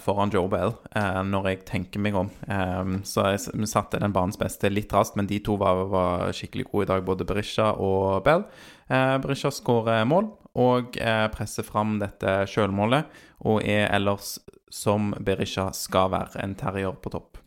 foran 0.04 0.32
Joe 0.34 0.50
Bell, 0.52 0.74
eh, 0.92 1.22
når 1.24 1.46
jeg 1.48 1.60
tenker 1.70 2.02
meg 2.04 2.18
om. 2.18 2.28
Eh, 2.44 2.90
så 3.08 3.24
jeg 3.32 3.68
satte 3.70 4.00
den 4.02 4.12
banens 4.12 4.36
beste 4.40 4.68
litt 4.68 4.92
raskt, 4.92 5.16
men 5.16 5.30
de 5.30 5.38
to 5.40 5.56
var, 5.60 5.86
var 5.88 6.26
skikkelig 6.36 6.66
gode 6.68 6.84
i 6.84 6.90
dag, 6.90 7.06
både 7.06 7.26
Berisha 7.28 7.70
og 7.80 8.20
Bell. 8.26 8.44
Eh, 8.92 9.16
Berisha 9.24 9.48
skårer 9.48 10.04
mål 10.04 10.28
og 10.60 11.00
eh, 11.00 11.24
presser 11.32 11.64
fram 11.64 11.96
dette 12.02 12.42
sjølmålet, 12.52 13.08
og 13.48 13.64
er 13.64 13.88
ellers, 13.88 14.36
som 14.72 15.14
Berisha 15.24 15.70
skal 15.76 16.12
være, 16.12 16.36
en 16.44 16.52
terrier 16.60 16.92
på 17.00 17.14
topp. 17.16 17.40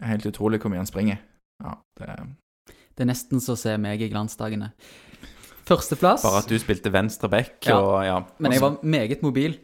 Helt 0.00 0.24
utrolig 0.28 0.62
hvor 0.62 0.72
mye 0.72 0.80
han 0.80 0.88
springer. 0.88 1.20
Ja, 1.60 1.76
det 2.00 2.16
Det 2.96 3.04
er 3.04 3.12
nesten 3.12 3.40
så 3.40 3.52
å 3.52 3.60
se 3.60 3.76
meg 3.80 4.00
i 4.00 4.08
glansdagene. 4.12 4.72
Førsteplass. 5.70 6.24
Bare 6.26 6.42
at 6.42 6.50
du 6.50 6.56
spilte 6.58 6.90
venstre 6.92 7.30
back, 7.30 7.60
Ja, 7.68 7.78
og 7.78 8.00
ja. 8.04 8.16
Men 8.42 8.56
jeg 8.56 8.64
var 8.64 8.80
meget 8.82 9.22
mobil. 9.22 9.58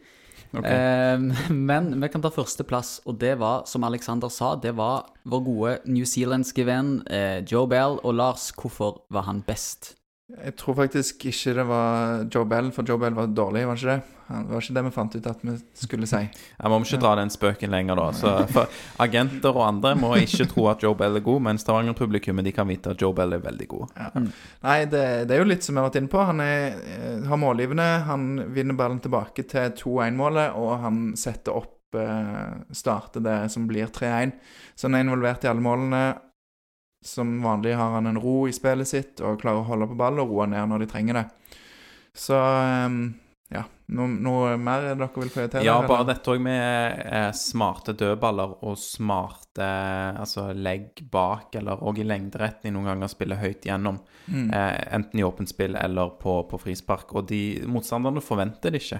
Okay. 0.55 0.71
Eh, 0.71 1.51
men 1.69 1.91
vi 1.99 2.09
kan 2.11 2.23
ta 2.23 2.31
førsteplass, 2.31 3.01
og 3.05 3.19
det 3.19 3.35
var, 3.41 3.65
som 3.67 3.83
Alexander 3.83 4.31
sa, 4.31 4.55
det 4.55 4.73
var 4.77 5.09
vår 5.27 5.43
gode 5.43 5.73
newzealandske 5.91 6.65
venn 6.67 7.01
eh, 7.11 7.43
Joe 7.43 7.67
Bell. 7.67 7.99
Og 8.03 8.15
Lars, 8.15 8.49
hvorfor 8.55 9.03
var 9.13 9.27
han 9.27 9.43
best? 9.47 9.95
Jeg 10.27 10.57
tror 10.59 10.75
faktisk 10.75 11.23
ikke 11.29 11.53
det 11.55 11.63
var 11.69 12.25
Joe 12.27 12.43
Bell, 12.51 12.67
for 12.75 12.83
Joe 12.83 12.99
Bell 12.99 13.15
var 13.15 13.29
dårlig, 13.31 13.61
var 13.69 13.77
ikke 13.79 13.93
det? 13.93 14.01
Det 14.27 14.51
var 14.51 14.65
ikke 14.65 14.73
det 14.75 14.81
vi 14.83 14.91
fant 14.91 15.13
ut 15.15 15.27
at 15.31 15.43
vi 15.47 15.53
skulle 15.79 16.09
si. 16.09 16.19
Jeg 16.27 16.71
må 16.73 16.79
ikke 16.83 16.99
dra 16.99 17.13
den 17.15 17.31
spøken 17.31 17.71
lenger, 17.71 17.95
da. 17.95 18.07
Så 18.11 18.33
for 18.51 18.73
agenter 19.05 19.55
og 19.55 19.63
andre 19.69 19.93
må 19.95 20.09
ikke 20.19 20.49
tro 20.51 20.65
at 20.73 20.83
Joe 20.83 20.97
Bell 20.99 21.15
er 21.15 21.23
god, 21.23 21.45
men 21.47 21.61
Stavanger-publikummet 21.63 22.49
de 22.49 22.53
kan 22.57 22.67
vite 22.67 22.91
at 22.91 23.01
Joe 23.01 23.15
Bell 23.15 23.37
er 23.37 23.45
veldig 23.45 23.69
god. 23.71 23.95
Nei, 24.67 24.77
det, 24.91 25.05
det 25.31 25.37
er 25.37 25.41
jo 25.45 25.47
litt 25.47 25.63
som 25.63 25.77
vi 25.77 25.81
har 25.81 25.87
vært 25.87 26.01
inne 26.01 26.11
på. 26.11 26.27
Han 26.33 26.43
er, 26.43 26.75
eh, 26.97 27.23
har 27.31 27.39
målgivende, 27.45 27.87
han 28.11 28.27
vinner 28.51 28.75
ballen 28.83 28.99
tilbake 29.07 29.47
til 29.47 29.71
2-1-målet, 29.79 30.59
og 30.59 30.75
han 30.83 31.01
setter 31.15 31.55
opp 31.55 31.95
eh, 31.95 32.51
Starter 32.75 33.23
det 33.23 33.39
som 33.55 33.71
blir 33.71 33.87
3-1. 33.95 34.35
Så 34.75 34.89
han 34.89 34.99
er 34.99 35.07
involvert 35.07 35.47
i 35.47 35.53
alle 35.53 35.63
målene. 35.63 36.03
Som 37.07 37.37
vanlig 37.43 37.77
har 37.79 37.93
han 37.95 38.09
en 38.09 38.19
ro 38.19 38.41
i 38.49 38.55
spillet 38.55 38.89
sitt 38.89 39.21
og 39.23 39.39
klarer 39.39 39.63
å 39.63 39.69
holde 39.69 39.87
på 39.87 39.95
ball 39.99 40.19
og 40.19 40.33
roe 40.33 40.49
ned 40.51 40.67
når 40.67 40.83
de 40.83 40.89
trenger 40.91 41.21
det. 41.21 41.25
Så 42.17 42.35
ja. 42.35 42.89
Noe, 43.87 44.07
noe 44.19 44.55
mer 44.59 44.83
dere 44.89 45.07
vil 45.15 45.29
prioritere? 45.31 45.63
Ja, 45.63 45.77
bare 45.87 46.01
eller? 46.01 46.09
dette 46.13 46.33
òg 46.33 46.41
med 46.43 47.03
eh, 47.07 47.29
smarte 47.39 47.93
dødballer 47.95 48.57
og 48.67 48.75
smarte 48.81 49.67
altså 50.19 50.49
legg 50.51 51.05
bak, 51.11 51.55
eller 51.55 51.79
òg 51.87 52.01
i 52.03 52.07
lengderetning 52.07 52.75
noen 52.75 52.89
ganger 52.91 53.07
spille 53.13 53.37
høyt 53.39 53.63
gjennom. 53.69 54.01
Mm. 54.27 54.49
Eh, 54.51 54.81
enten 54.97 55.21
i 55.21 55.23
åpent 55.23 55.49
spill 55.53 55.79
eller 55.79 56.11
på, 56.19 56.41
på 56.51 56.59
frispark. 56.59 57.15
Og 57.15 57.29
de 57.31 57.41
motstanderne 57.71 58.19
forventer 58.23 58.75
det 58.75 58.83
ikke. 58.83 58.99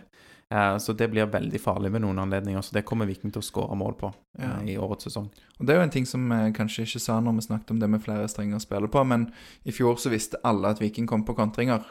Eh, 0.56 0.78
så 0.80 0.96
det 0.96 1.10
blir 1.12 1.28
veldig 1.28 1.60
farlig 1.60 1.92
ved 1.92 2.06
noen 2.06 2.24
anledninger. 2.24 2.64
Så 2.64 2.78
det 2.80 2.86
kommer 2.88 3.10
Viking 3.12 3.34
til 3.36 3.44
å 3.44 3.48
skåre 3.50 3.76
mål 3.76 3.98
på 4.00 4.14
eh, 4.40 4.48
Ja. 4.48 4.56
i 4.72 4.78
årets 4.80 5.10
sesong. 5.10 5.28
Og 5.60 5.66
Det 5.68 5.76
er 5.76 5.82
jo 5.82 5.88
en 5.90 5.96
ting 6.00 6.08
som 6.08 6.24
vi 6.32 6.54
kanskje 6.56 6.88
ikke 6.88 7.04
sa 7.04 7.20
når 7.20 7.42
vi 7.42 7.48
snakket 7.50 7.76
om 7.76 7.84
det 7.84 7.92
med 7.92 8.06
flere 8.08 8.32
strenger 8.32 8.56
å 8.62 8.64
spille 8.64 8.88
på, 8.88 9.04
men 9.04 9.28
i 9.68 9.76
fjor 9.76 10.00
så 10.00 10.16
visste 10.16 10.40
alle 10.48 10.72
at 10.72 10.80
Viking 10.80 11.12
kom 11.12 11.28
på 11.28 11.36
kontringer. 11.36 11.84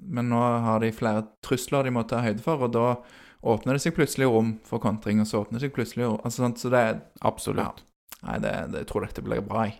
Men 0.00 0.28
nå 0.32 0.40
har 0.40 0.80
de 0.82 0.90
flere 0.94 1.24
trusler 1.44 1.86
de 1.86 1.92
må 1.94 2.02
ta 2.08 2.22
høyde 2.24 2.42
for, 2.44 2.66
og 2.66 2.72
da 2.74 2.86
åpner 3.44 3.76
det 3.76 3.84
seg 3.84 3.94
plutselig 3.96 4.26
rom 4.30 4.54
for 4.66 4.82
kontring, 4.82 5.20
og 5.20 5.28
så 5.28 5.42
åpner 5.42 5.60
det 5.60 5.66
seg 5.68 5.74
plutselig 5.76 6.06
rom 6.08 6.20
altså, 6.24 6.48
Så 6.56 6.70
det 6.72 6.80
er 6.80 7.00
Absolutt. 7.22 7.84
Nei, 8.24 8.38
det, 8.40 8.52
det, 8.72 8.84
jeg 8.84 8.88
tror 8.88 9.04
dette 9.04 9.24
blir 9.24 9.42
bra, 9.44 9.66
jeg. 9.68 9.78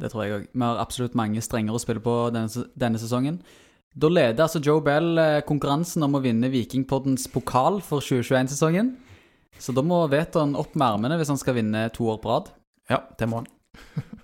Det 0.00 0.08
tror 0.10 0.24
jeg 0.24 0.34
òg. 0.34 0.46
Vi 0.54 0.64
har 0.64 0.80
absolutt 0.80 1.14
mange 1.18 1.42
strenger 1.44 1.76
å 1.76 1.80
spille 1.82 2.00
på 2.02 2.14
denne, 2.32 2.64
denne 2.80 3.00
sesongen. 3.00 3.42
Da 3.92 4.08
leder 4.08 4.46
altså 4.46 4.62
Joe 4.64 4.80
Bell 4.80 5.18
eh, 5.20 5.42
konkurransen 5.44 6.02
om 6.06 6.16
å 6.16 6.22
vinne 6.24 6.48
Vikingpoddens 6.48 7.26
pokal 7.30 7.82
for 7.84 8.00
2021-sesongen. 8.00 8.94
Så 9.60 9.74
da 9.76 9.84
må 9.84 10.00
Veton 10.08 10.56
opp 10.56 10.72
med 10.72 10.86
armene 10.88 11.18
hvis 11.20 11.28
han 11.28 11.40
skal 11.40 11.58
vinne 11.58 11.84
to 11.92 12.08
år 12.08 12.22
på 12.22 12.32
rad. 12.32 12.48
Ja, 12.90 13.02
det 13.18 13.28
må 13.30 13.42
han. 13.42 13.52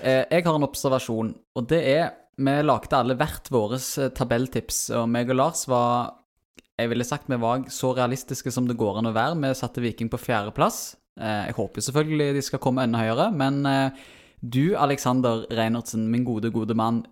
Eh, 0.00 0.24
Jeg 0.32 0.46
har 0.46 0.54
en 0.56 0.64
observasjon, 0.64 1.34
og 1.60 1.66
det 1.68 1.78
er 1.84 2.06
Vi 2.38 2.54
lagde 2.62 2.96
alle 2.96 3.16
hvert 3.18 3.50
våres 3.52 3.98
eh, 3.98 4.12
tabelltips, 4.16 4.90
og 4.96 5.08
meg 5.10 5.30
og 5.32 5.36
Lars 5.40 5.66
var 5.68 6.16
Jeg 6.80 6.88
ville 6.92 7.04
sagt 7.04 7.28
vi 7.28 7.36
var 7.40 7.66
så 7.68 7.92
realistiske 7.96 8.52
som 8.54 8.68
det 8.68 8.78
går 8.80 8.98
an 9.00 9.10
å 9.10 9.14
være. 9.16 9.36
Vi 9.42 9.52
satte 9.58 9.82
Viking 9.84 10.08
på 10.12 10.20
fjerdeplass. 10.20 10.96
Eh, 11.20 11.46
Jeg 11.50 11.56
håper 11.58 11.84
selvfølgelig 11.84 12.34
de 12.38 12.42
skal 12.42 12.62
komme 12.62 12.86
enda 12.86 13.02
høyere, 13.02 13.30
men 13.34 13.66
eh, 13.66 13.90
du, 14.40 14.74
Alexander 14.76 15.44
Reinertsen, 15.52 16.06
min 16.08 16.24
gode, 16.24 16.50
gode 16.50 16.74
mann. 16.74 17.02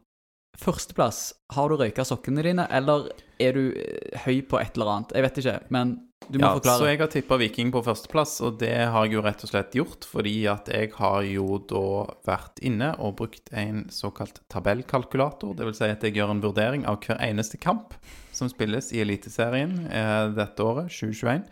Førsteplass, 0.59 1.33
har 1.55 1.71
du 1.71 1.79
røyka 1.79 2.03
sokkene 2.07 2.43
dine, 2.43 2.65
eller 2.75 3.11
er 3.39 3.55
du 3.55 3.65
eh, 3.79 4.21
høy 4.25 4.41
på 4.49 4.59
et 4.59 4.79
eller 4.79 4.95
annet? 4.95 5.15
Jeg 5.15 5.27
vet 5.27 5.41
ikke, 5.43 5.59
men 5.75 5.93
du 6.29 6.37
må 6.41 6.49
Ja, 6.51 6.75
så 6.77 6.89
jeg 6.89 6.99
har 7.01 7.09
tippa 7.13 7.39
Viking 7.41 7.71
på 7.73 7.81
førsteplass, 7.87 8.39
og 8.45 8.59
det 8.61 8.73
har 8.91 9.07
jeg 9.07 9.17
jo 9.17 9.23
rett 9.25 9.45
og 9.47 9.51
slett 9.53 9.77
gjort 9.79 10.05
fordi 10.09 10.35
at 10.51 10.69
jeg 10.73 10.91
har 10.99 11.23
jo 11.25 11.61
da 11.71 11.85
vært 12.27 12.61
inne 12.61 12.91
og 13.01 13.15
brukt 13.21 13.49
en 13.57 13.87
såkalt 13.93 14.43
tabellkalkulator. 14.53 15.55
Det 15.57 15.69
vil 15.69 15.77
si 15.79 15.89
at 15.89 16.05
jeg 16.05 16.19
gjør 16.19 16.35
en 16.35 16.43
vurdering 16.45 16.85
av 16.91 16.99
hver 17.07 17.23
eneste 17.25 17.61
kamp 17.63 17.97
som 18.35 18.51
spilles 18.51 18.91
i 18.93 19.01
Eliteserien 19.05 19.79
eh, 19.87 20.25
dette 20.37 20.65
året, 20.65 20.93
2021, 20.93 21.47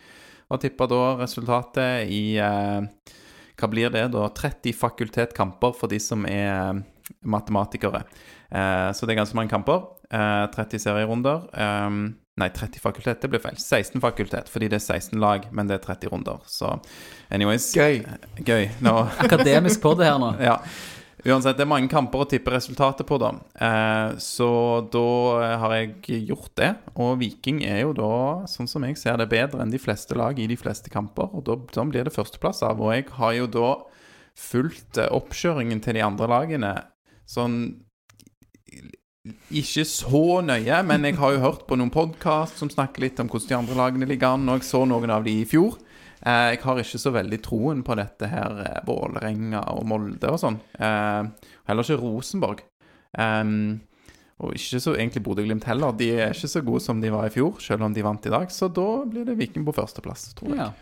og 0.51 0.63
tippa 0.63 0.91
da 0.91 1.01
resultatet 1.23 2.13
i 2.13 2.37
eh, 2.43 3.15
Hva 3.57 3.71
blir 3.73 3.89
det, 3.95 4.05
da? 4.13 4.29
30 4.29 4.77
fakultetkamper 4.77 5.73
for 5.79 5.89
de 5.89 6.03
som 6.03 6.27
er 6.29 6.83
matematikere. 7.25 8.05
Eh, 8.51 8.91
så 8.93 9.07
det 9.07 9.15
er 9.15 9.23
ganske 9.23 9.39
mange 9.39 9.53
kamper. 9.53 9.87
Eh, 10.11 10.47
30 10.55 10.83
serierunder. 10.87 11.49
Eh, 11.55 11.91
Nei, 12.37 12.51
30 12.53 12.83
fakultet, 12.85 13.23
det 13.23 13.31
blir 13.33 13.41
feil. 13.41 13.57
16 13.57 14.01
fakultet, 14.05 14.51
fordi 14.53 14.69
det 14.69 14.77
er 14.77 14.85
16 14.85 15.17
lag, 15.23 15.47
men 15.57 15.71
det 15.71 15.79
er 15.79 15.85
30 15.87 16.11
runder. 16.13 16.43
Så 16.45 16.75
anyways 17.33 17.71
Gøy. 17.73 18.03
Gøy. 18.45 18.67
Nå, 18.85 18.93
Akademisk 19.25 19.81
på 19.81 19.95
det 19.97 20.11
her 20.11 20.21
nå. 20.21 20.35
ja. 20.45 20.59
Uansett, 21.27 21.57
det 21.59 21.65
er 21.65 21.71
mange 21.71 21.89
kamper 21.91 22.23
å 22.23 22.27
tippe 22.29 22.53
resultatet 22.53 23.09
på, 23.09 23.17
da. 23.19 23.33
Eh, 23.59 24.19
så 24.23 24.49
da 24.93 25.07
har 25.59 25.73
jeg 25.75 26.21
gjort 26.29 26.53
det. 26.61 26.69
Og 27.03 27.17
Viking 27.19 27.65
er 27.67 27.81
jo 27.81 27.95
da, 27.97 28.11
sånn 28.53 28.69
som 28.71 28.85
jeg 28.87 29.01
ser 29.01 29.17
det, 29.19 29.27
bedre 29.33 29.65
enn 29.65 29.73
de 29.73 29.81
fleste 29.81 30.15
lag 30.15 30.39
i 30.39 30.47
de 30.47 30.59
fleste 30.61 30.93
kamper. 30.93 31.33
Og 31.33 31.43
da, 31.49 31.57
da 31.73 31.87
blir 31.89 32.07
det 32.07 32.15
førsteplass 32.15 32.61
av. 32.69 32.85
Og 32.85 32.93
jeg 32.95 33.09
har 33.17 33.33
jo 33.41 33.49
da 33.57 33.73
fulgt 34.39 35.01
eh, 35.01 35.09
oppkjøringen 35.17 35.81
til 35.83 35.97
de 35.99 36.05
andre 36.05 36.29
lagene 36.31 36.75
sånn 37.27 37.59
ikke 39.51 39.83
så 39.89 40.41
nøye, 40.45 40.77
men 40.87 41.07
jeg 41.09 41.17
har 41.19 41.35
jo 41.35 41.43
hørt 41.43 41.65
på 41.67 41.79
noen 41.79 41.91
podkast 41.91 42.61
som 42.61 42.71
snakker 42.71 43.03
litt 43.03 43.19
om 43.23 43.31
hvordan 43.31 43.49
de 43.49 43.57
andre 43.59 43.79
lagene 43.81 44.07
ligger 44.07 44.37
an, 44.37 44.47
og 44.47 44.61
jeg 44.61 44.69
så 44.69 44.85
noen 44.87 45.11
av 45.11 45.27
de 45.27 45.35
i 45.41 45.49
fjor. 45.49 45.81
Eh, 46.27 46.53
jeg 46.55 46.63
har 46.63 46.81
ikke 46.81 47.01
så 47.01 47.13
veldig 47.15 47.39
troen 47.45 47.83
på 47.87 47.97
dette 47.99 48.29
her 48.31 48.63
eh, 48.63 48.79
Vålerenga 48.87 49.65
og 49.75 49.85
Molde 49.91 50.33
og 50.33 50.41
sånn. 50.43 50.61
Eh, 50.79 51.51
heller 51.69 51.87
ikke 51.87 52.01
Rosenborg. 52.03 52.65
Og 54.37 54.53
ikke 54.53 54.81
så 54.85 54.93
egentlig 54.93 55.23
Bodø-Glimt 55.25 55.65
heller. 55.65 55.95
De 55.97 56.11
er 56.13 56.35
ikke 56.35 56.51
så 56.53 56.61
gode 56.65 56.83
som 56.85 56.99
de 57.01 57.13
var 57.13 57.29
i 57.29 57.33
fjor, 57.33 57.57
selv 57.65 57.87
om 57.87 57.95
de 57.97 58.05
vant 58.05 58.27
i 58.29 58.33
dag. 58.33 58.51
Så 58.53 58.69
da 58.69 58.89
blir 59.09 59.25
det 59.25 59.39
Viking 59.39 59.65
på 59.65 59.75
førsteplass, 59.77 60.29
tror 60.37 60.53
jeg. 60.53 60.61
Ja. 60.61 60.73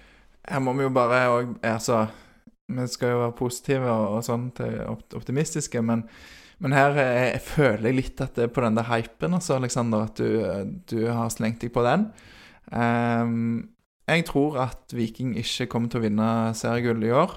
Her 0.50 0.60
må 0.60 0.74
vi 0.76 0.84
jo 0.84 0.90
bare 0.92 1.22
òg 1.32 1.54
Altså, 1.64 2.02
vi 2.68 2.86
skal 2.88 3.12
jo 3.12 3.20
være 3.20 3.36
positive 3.38 3.90
og, 3.90 4.06
og 4.16 4.24
sånn 4.24 4.48
til 4.56 4.78
optimistiske, 4.88 5.82
men, 5.84 6.04
men 6.64 6.76
her 6.76 6.96
eh, 7.00 7.30
jeg 7.34 7.42
føler 7.44 7.90
jeg 7.90 7.98
litt 7.98 8.22
at 8.24 8.38
det 8.38 8.46
er 8.46 8.54
på 8.54 8.64
den 8.64 8.78
der 8.78 8.88
hypen, 8.88 9.36
altså, 9.36 9.58
Alexander, 9.58 10.06
at 10.08 10.20
du, 10.20 10.72
du 10.90 11.06
har 11.10 11.32
slengt 11.32 11.64
deg 11.64 11.74
på 11.74 11.84
den. 11.86 12.08
Um, 12.72 13.74
jeg 14.08 14.24
tror 14.28 14.56
at 14.64 14.92
Viking 14.96 15.34
ikke 15.40 15.68
kommer 15.72 15.92
til 15.92 16.00
å 16.00 16.04
vinne 16.06 16.28
seriegull 16.56 17.04
i 17.04 17.12
år. 17.12 17.36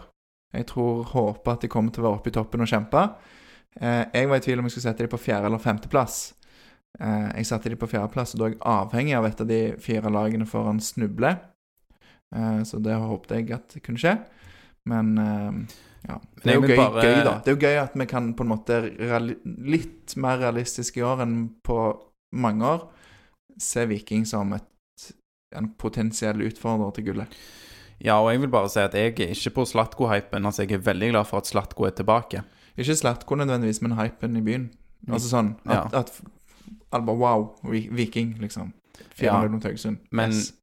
Jeg 0.56 0.70
tror, 0.72 1.04
håper 1.12 1.54
at 1.54 1.64
de 1.64 1.72
kommer 1.72 1.92
til 1.92 2.04
å 2.04 2.08
være 2.08 2.20
oppe 2.22 2.32
i 2.32 2.36
toppen 2.36 2.64
og 2.64 2.72
kjempe. 2.72 3.04
Uh, 3.78 4.04
jeg 4.14 4.32
var 4.32 4.40
i 4.40 4.46
tvil 4.48 4.62
om 4.62 4.68
jeg 4.68 4.78
skulle 4.78 4.88
sette 4.90 5.06
dem 5.06 5.12
på 5.12 5.22
fjerde- 5.22 5.52
eller 5.52 5.64
femteplass. 5.64 6.22
Uh, 6.98 7.30
jeg 7.36 7.46
satte 7.52 7.70
dem 7.70 7.80
på 7.80 7.90
fjerdeplass, 7.92 8.34
og 8.34 8.42
da 8.42 8.48
er 8.48 8.56
jeg 8.56 8.64
avhengig 8.74 9.20
av 9.20 9.28
et 9.28 9.44
av 9.44 9.52
de 9.52 9.62
fire 9.84 10.12
lagene 10.12 10.48
foran 10.50 10.80
snuble. 10.82 11.36
Uh, 12.34 12.64
så 12.68 12.80
det 12.84 12.96
håpet 12.98 13.36
jeg 13.38 13.54
at 13.60 13.78
kunne 13.86 14.02
skje. 14.02 14.18
Men 14.88 15.18
eh, 15.18 15.78
ja. 16.08 16.18
Det 16.44 16.52
er 16.54 16.56
jo 16.60 16.62
gøy, 16.68 16.76
bare- 16.80 17.04
gøy, 17.04 17.24
da. 17.28 17.34
Det 17.44 17.52
er 17.52 17.56
jo 17.58 17.62
gøy 17.66 17.78
at 17.84 17.96
vi 18.00 18.06
kan 18.10 18.32
på 18.38 18.46
en 18.46 18.52
måte 18.54 18.78
litt 19.68 20.16
mer 20.16 20.40
realistisk 20.40 20.98
i 20.98 21.04
år 21.06 21.24
enn 21.26 21.38
på 21.68 21.78
mange 22.38 22.64
år 22.66 22.86
se 23.60 23.86
Viking 23.90 24.26
som 24.30 24.52
et, 24.54 25.12
en 25.58 25.72
potensiell 25.82 26.42
utfordrer 26.46 26.94
til 26.96 27.08
gullet. 27.10 27.38
Ja, 28.00 28.20
og 28.22 28.30
jeg 28.32 28.44
vil 28.44 28.52
bare 28.54 28.70
si 28.70 28.80
at 28.80 28.94
jeg 28.94 29.16
er 29.18 29.32
ikke 29.34 29.54
på 29.56 29.64
Slatko-hypen. 29.66 30.46
Altså, 30.46 30.64
jeg 30.68 30.78
er 30.78 30.84
veldig 30.86 31.08
glad 31.16 31.26
for 31.26 31.42
at 31.42 31.48
Slatko 31.50 31.88
er 31.88 31.96
tilbake. 31.98 32.44
Ikke 32.78 32.94
Slatko 32.96 33.36
nødvendigvis, 33.40 33.82
men 33.82 33.96
hypen 33.98 34.38
i 34.38 34.44
byen. 34.46 34.68
Altså 35.10 35.32
sånn 35.32 35.56
at, 35.66 35.92
Ja. 35.94 36.04
at 36.04 36.22
Wow, 36.94 37.56
Viking, 37.66 38.38
liksom. 38.40 38.74
400 39.18 39.44
Ja. 39.44 39.48
mot 39.50 39.64
Haugesund. 39.64 39.98
Men, 40.12 40.30
Yes. 40.32 40.54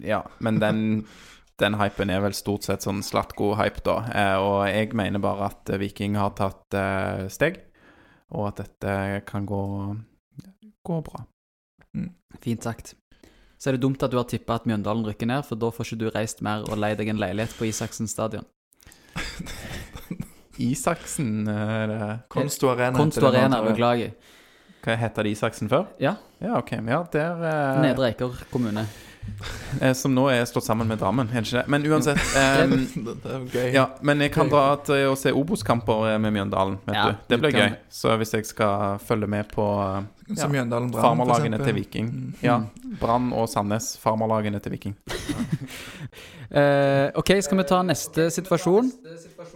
ja, 0.00 0.22
men 0.40 0.60
den, 0.60 1.06
den 1.62 1.76
hypen 1.78 2.10
er 2.10 2.22
vel 2.24 2.34
stort 2.34 2.66
sett 2.66 2.84
sånn 2.84 3.02
Slatko-hype, 3.04 3.82
da. 3.86 3.96
Eh, 4.10 4.36
og 4.42 4.58
jeg 4.68 4.90
mener 4.98 5.22
bare 5.22 5.50
at 5.52 5.70
eh, 5.70 5.80
Viking 5.82 6.18
har 6.18 6.34
tatt 6.38 6.76
eh, 6.78 7.26
steg, 7.32 7.60
og 8.34 8.50
at 8.50 8.64
dette 8.64 9.22
kan 9.28 9.46
gå, 9.46 9.62
gå 10.82 11.00
bra. 11.06 11.24
Fint 12.42 12.66
sagt. 12.66 12.94
Så 13.58 13.70
er 13.70 13.76
det 13.76 13.84
dumt 13.84 14.02
at 14.02 14.12
du 14.12 14.18
har 14.18 14.26
tippa 14.28 14.58
at 14.58 14.66
Mjøndalen 14.68 15.06
rykker 15.06 15.30
ned, 15.30 15.46
for 15.46 15.60
da 15.60 15.70
får 15.72 15.92
ikke 15.92 16.00
du 16.02 16.08
reist 16.12 16.42
mer 16.44 16.66
og 16.66 16.80
leid 16.80 16.98
deg 17.00 17.12
en 17.12 17.22
leilighet 17.22 17.54
på 17.56 17.68
Isaksen 17.70 18.10
stadion. 18.10 18.46
Isaksen 20.68 21.46
er 21.50 21.86
det 21.90 22.08
Konsto 22.34 22.68
Arena. 22.72 22.98
Konsto 22.98 23.30
Arena, 23.30 23.62
beklager. 23.64 24.12
Hva 24.84 24.94
heter 25.00 25.24
det 25.24 25.32
Isaksen 25.36 25.70
før? 25.72 25.86
Ja. 26.02 26.16
Ja, 26.44 26.58
OK. 26.60 26.74
Ja, 26.76 27.02
der 27.12 27.42
eh, 27.48 27.82
Nedre 27.86 28.10
Eiker 28.10 28.34
kommune. 28.52 28.82
eh, 29.80 29.94
Som 29.96 30.12
nå 30.12 30.26
er 30.28 30.42
slått 30.44 30.66
sammen 30.66 30.84
med 30.90 30.98
Drammen, 31.00 31.30
er 31.32 31.40
det 31.40 31.48
ikke 31.48 31.62
det? 31.62 31.68
Men 31.72 31.86
uansett 31.88 32.20
eh, 32.36 32.66
det, 32.68 33.14
det 33.22 33.30
er 33.32 33.38
jo 33.38 33.46
gøy. 33.54 33.68
Ja, 33.72 33.86
men 34.04 34.20
jeg 34.20 34.34
kan 34.34 34.50
dra 34.52 34.66
til 34.84 35.06
å 35.08 35.14
se 35.16 35.32
Obos-kamper 35.32 36.10
eh, 36.12 36.18
med 36.20 36.34
Mjøndalen, 36.36 36.76
vet 36.84 36.98
Ja, 36.98 37.06
du. 37.14 37.22
Det 37.32 37.38
du 37.40 37.46
blir 37.46 37.56
kan 37.56 37.72
gøy. 37.72 37.78
Så 38.02 38.12
hvis 38.20 38.34
jeg 38.36 38.44
skal 38.50 38.98
følge 39.00 39.30
med 39.38 39.48
på 39.54 39.64
eh, 39.86 40.04
Som 40.34 40.44
ja, 40.44 40.50
Mjøndalen 40.58 40.92
Brann, 40.92 41.00
for 41.00 41.08
farmerlagene 41.08 41.56
eksempel. 41.56 41.72
til 41.72 41.80
Viking. 41.80 42.12
Mm. 42.12 42.36
Ja, 42.44 42.58
Brann 43.00 43.32
og 43.32 43.48
Sandnes, 43.48 43.94
farmerlagene 44.04 44.60
til 44.64 44.76
Viking. 44.76 44.98
Eh, 46.54 47.08
ok, 47.18 47.30
skal 47.42 47.58
vi 47.58 47.64
ta 47.66 47.80
neste 47.82 48.28
situasjon? 48.30 48.90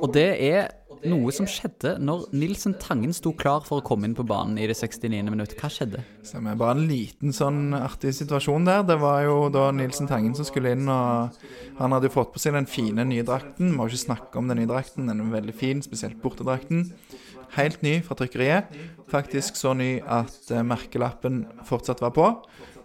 Og 0.03 0.09
det 0.17 0.25
er 0.49 0.65
noe 1.07 1.33
som 1.35 1.47
skjedde 1.49 1.95
når 2.03 2.27
Nilsen 2.35 2.75
Tangen 2.81 3.13
sto 3.17 3.33
klar 3.37 3.63
for 3.67 3.81
å 3.81 3.87
komme 3.87 4.09
inn 4.09 4.17
på 4.19 4.27
banen 4.27 4.59
i 4.59 4.67
det 4.69 4.77
69. 4.79 5.23
minutt. 5.29 5.55
Hva 5.59 5.71
skjedde? 5.73 6.03
Stemmer. 6.27 6.59
Bare 6.59 6.77
en 6.77 6.89
liten 6.91 7.35
sånn 7.35 7.77
artig 7.77 8.15
situasjon 8.17 8.67
der. 8.69 8.85
Det 8.89 8.99
var 9.03 9.23
jo 9.27 9.37
da 9.55 9.69
Nilsen 9.75 10.11
Tangen 10.11 10.35
som 10.39 10.49
skulle 10.49 10.75
inn, 10.75 10.89
og 10.91 11.39
han 11.79 11.95
hadde 11.95 12.11
jo 12.11 12.17
fått 12.19 12.35
på 12.35 12.43
seg 12.43 12.57
den 12.59 12.69
fine 12.71 13.07
nye 13.09 13.27
drakten. 13.27 13.75
Må 13.77 13.87
jo 13.87 13.95
ikke 13.95 14.07
snakke 14.09 14.41
om 14.41 14.51
den 14.51 14.63
nye 14.63 14.71
drakten, 14.71 15.11
den 15.11 15.25
er 15.25 15.35
veldig 15.39 15.57
fin, 15.57 15.85
spesielt 15.85 16.21
bortedrakten. 16.25 16.89
Helt 17.57 17.81
ny 17.83 17.99
fra 18.05 18.17
trykkeriet. 18.19 18.75
Faktisk 19.09 19.57
så 19.57 19.73
ny 19.77 19.99
at 20.05 20.51
eh, 20.53 20.65
merkelappen 20.67 21.47
fortsatt 21.69 22.03
var 22.05 22.13
på. 22.17 22.27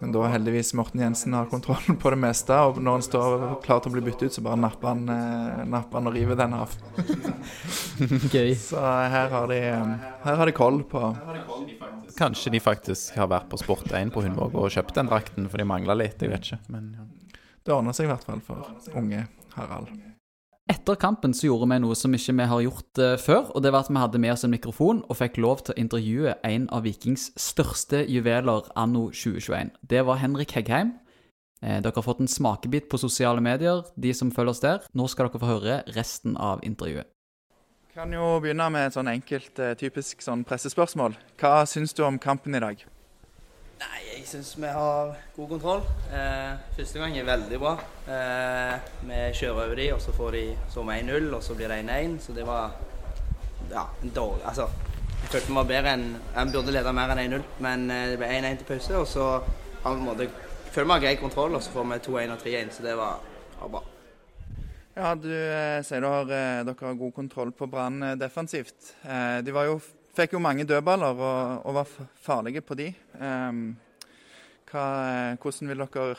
Men 0.04 0.12
da 0.12 0.26
heldigvis 0.28 0.74
Morten 0.76 1.00
Jensen 1.00 1.32
har 1.32 1.46
kontroll 1.46 1.96
på 2.00 2.10
det 2.10 2.16
meste, 2.20 2.52
og 2.52 2.76
når 2.76 2.98
han 2.98 3.04
står 3.06 3.44
klar 3.64 3.78
til 3.80 3.88
å 3.88 3.94
bli 3.94 4.02
byttet 4.04 4.26
ut, 4.26 4.34
så 4.36 4.42
bare 4.44 4.60
napper 4.60 4.90
han, 4.90 5.06
eh, 5.08 5.62
napper 5.64 5.96
han 5.96 6.10
og 6.10 6.18
river 6.18 6.36
den 6.36 6.52
av. 6.58 6.74
Gøy. 8.34 8.52
Så 8.60 8.84
her 8.84 9.32
har 9.32 9.48
de, 9.48 9.62
eh, 9.70 9.94
her 10.26 10.36
har 10.42 10.52
de 10.52 10.52
koll 10.52 10.82
på 10.84 11.00
Kanskje 12.18 12.52
de 12.52 12.60
faktisk 12.60 13.16
har 13.16 13.32
vært 13.32 13.48
på 13.48 13.56
Sport1 13.64 14.12
på 14.12 14.26
Hundvåg 14.26 14.52
og 14.60 14.68
kjøpt 14.76 15.00
den 15.00 15.08
drakten, 15.08 15.48
for 15.48 15.56
de 15.56 15.72
mangla 15.72 15.96
litt. 15.96 16.20
Jeg 16.20 16.34
vet 16.36 16.50
ikke. 16.52 16.60
Men 16.68 16.92
ja. 17.00 17.38
Det 17.64 17.72
ordner 17.72 17.96
seg 17.96 18.04
i 18.04 18.12
hvert 18.12 18.28
fall 18.28 18.44
for 18.44 18.92
unge 19.00 19.24
Harald. 19.56 19.88
Etter 20.64 20.96
kampen 20.96 21.34
så 21.36 21.50
gjorde 21.50 21.66
vi 21.68 21.76
noe 21.82 21.96
som 21.98 22.14
ikke 22.16 22.32
vi 22.38 22.44
har 22.48 22.60
gjort 22.64 23.00
eh, 23.04 23.18
før, 23.20 23.50
og 23.52 23.60
det 23.60 23.72
var 23.74 23.84
at 23.84 23.90
vi 23.92 24.00
hadde 24.00 24.20
med 24.22 24.32
oss 24.32 24.46
en 24.46 24.52
mikrofon 24.54 25.02
og 25.04 25.18
fikk 25.18 25.36
lov 25.44 25.60
til 25.60 25.74
å 25.74 25.80
intervjue 25.82 26.32
en 26.48 26.68
av 26.72 26.86
Vikings 26.86 27.26
største 27.36 28.00
juveler 28.08 28.70
anno 28.72 29.10
2021. 29.12 29.74
Det 29.84 30.00
var 30.08 30.22
Henrik 30.22 30.56
Heggheim. 30.56 30.94
Eh, 31.60 31.82
dere 31.84 31.92
har 31.92 32.06
fått 32.06 32.24
en 32.24 32.32
smakebit 32.32 32.88
på 32.88 33.02
sosiale 33.02 33.44
medier, 33.44 33.84
de 34.00 34.14
som 34.16 34.32
følger 34.32 34.54
oss 34.54 34.64
der. 34.64 34.88
Nå 34.96 35.04
skal 35.12 35.28
dere 35.28 35.42
få 35.44 35.52
høre 35.52 35.76
resten 35.98 36.40
av 36.40 36.64
intervjuet. 36.64 37.12
Kan 37.92 38.16
jo 38.16 38.40
begynne 38.40 38.72
med 38.72 38.88
et 38.88 38.96
sånn 38.96 39.12
enkelt, 39.12 39.52
eh, 39.60 39.76
typisk 39.76 40.24
sånn 40.24 40.48
pressespørsmål. 40.48 41.12
Hva 41.36 41.60
syns 41.68 41.92
du 41.92 42.06
om 42.08 42.16
kampen 42.18 42.56
i 42.56 42.64
dag? 42.64 42.88
Nei, 43.84 44.00
jeg 44.08 44.24
syns 44.28 44.54
vi 44.56 44.70
har 44.72 45.12
god 45.36 45.48
kontroll. 45.48 45.82
Eh, 46.08 46.54
første 46.76 47.02
gang 47.02 47.16
er 47.18 47.28
veldig 47.28 47.60
bra. 47.60 47.74
Eh, 48.08 48.88
vi 49.04 49.20
kjører 49.36 49.66
over 49.66 49.76
de, 49.80 49.90
og 49.92 50.00
så 50.00 50.14
får 50.16 50.38
de 50.38 50.44
som 50.72 50.90
1-0, 50.90 51.28
og 51.36 51.42
så 51.44 51.56
blir 51.58 51.68
det 51.68 51.82
1-1. 51.84 52.18
Så 52.24 52.36
det 52.36 52.46
var 52.48 52.72
ja, 53.70 53.86
en 54.02 54.12
dårlig 54.14 54.44
Altså, 54.48 54.68
jeg 55.22 55.30
følte 55.32 55.48
vi 55.48 55.54
var 55.56 55.68
bedre 55.68 55.92
enn 55.96 56.08
Jeg 56.34 56.52
burde 56.52 56.72
lede 56.74 56.92
mer 56.92 57.12
enn 57.14 57.22
1-0, 57.26 57.46
men 57.64 57.90
eh, 57.90 58.08
det 58.12 58.20
ble 58.20 58.32
1-1 58.40 58.62
til 58.62 58.70
pause, 58.72 58.96
og 58.96 59.08
så 59.08 59.28
har 59.84 59.94
vi 59.94 60.00
en 60.00 60.08
måte 60.08 60.30
føler 60.74 60.88
vi 60.88 60.96
har 60.96 61.04
grei 61.06 61.16
kontroll, 61.20 61.54
og 61.54 61.62
så 61.62 61.74
får 61.74 61.90
vi 61.92 62.04
2-1 62.08 62.32
og 62.34 62.46
3-1, 62.46 62.72
så 62.74 62.86
det 62.86 62.96
var, 62.98 63.20
var 63.60 63.76
bra. 63.76 63.84
Ja, 64.94 65.10
du 65.18 65.30
eh, 65.30 65.80
sier 65.82 66.02
du 66.02 66.06
har, 66.06 66.28
eh, 66.30 66.62
dere 66.66 66.86
har 66.86 66.98
god 66.98 67.14
kontroll 67.16 67.50
på 67.54 67.66
Brann 67.70 68.02
eh, 68.02 68.16
defensivt. 68.18 68.92
De 69.42 69.54
var 69.54 69.66
jo, 69.66 69.80
fikk 70.16 70.36
jo 70.36 70.42
mange 70.42 70.66
dødballer 70.68 71.18
og, 71.18 71.66
og 71.66 71.76
var 71.78 71.94
farlige 72.22 72.62
på 72.64 72.76
de. 72.78 72.90
Um, 73.18 73.66
hva, 74.70 74.84
hvordan 75.40 75.70
vil 75.70 75.84
dere 75.84 76.16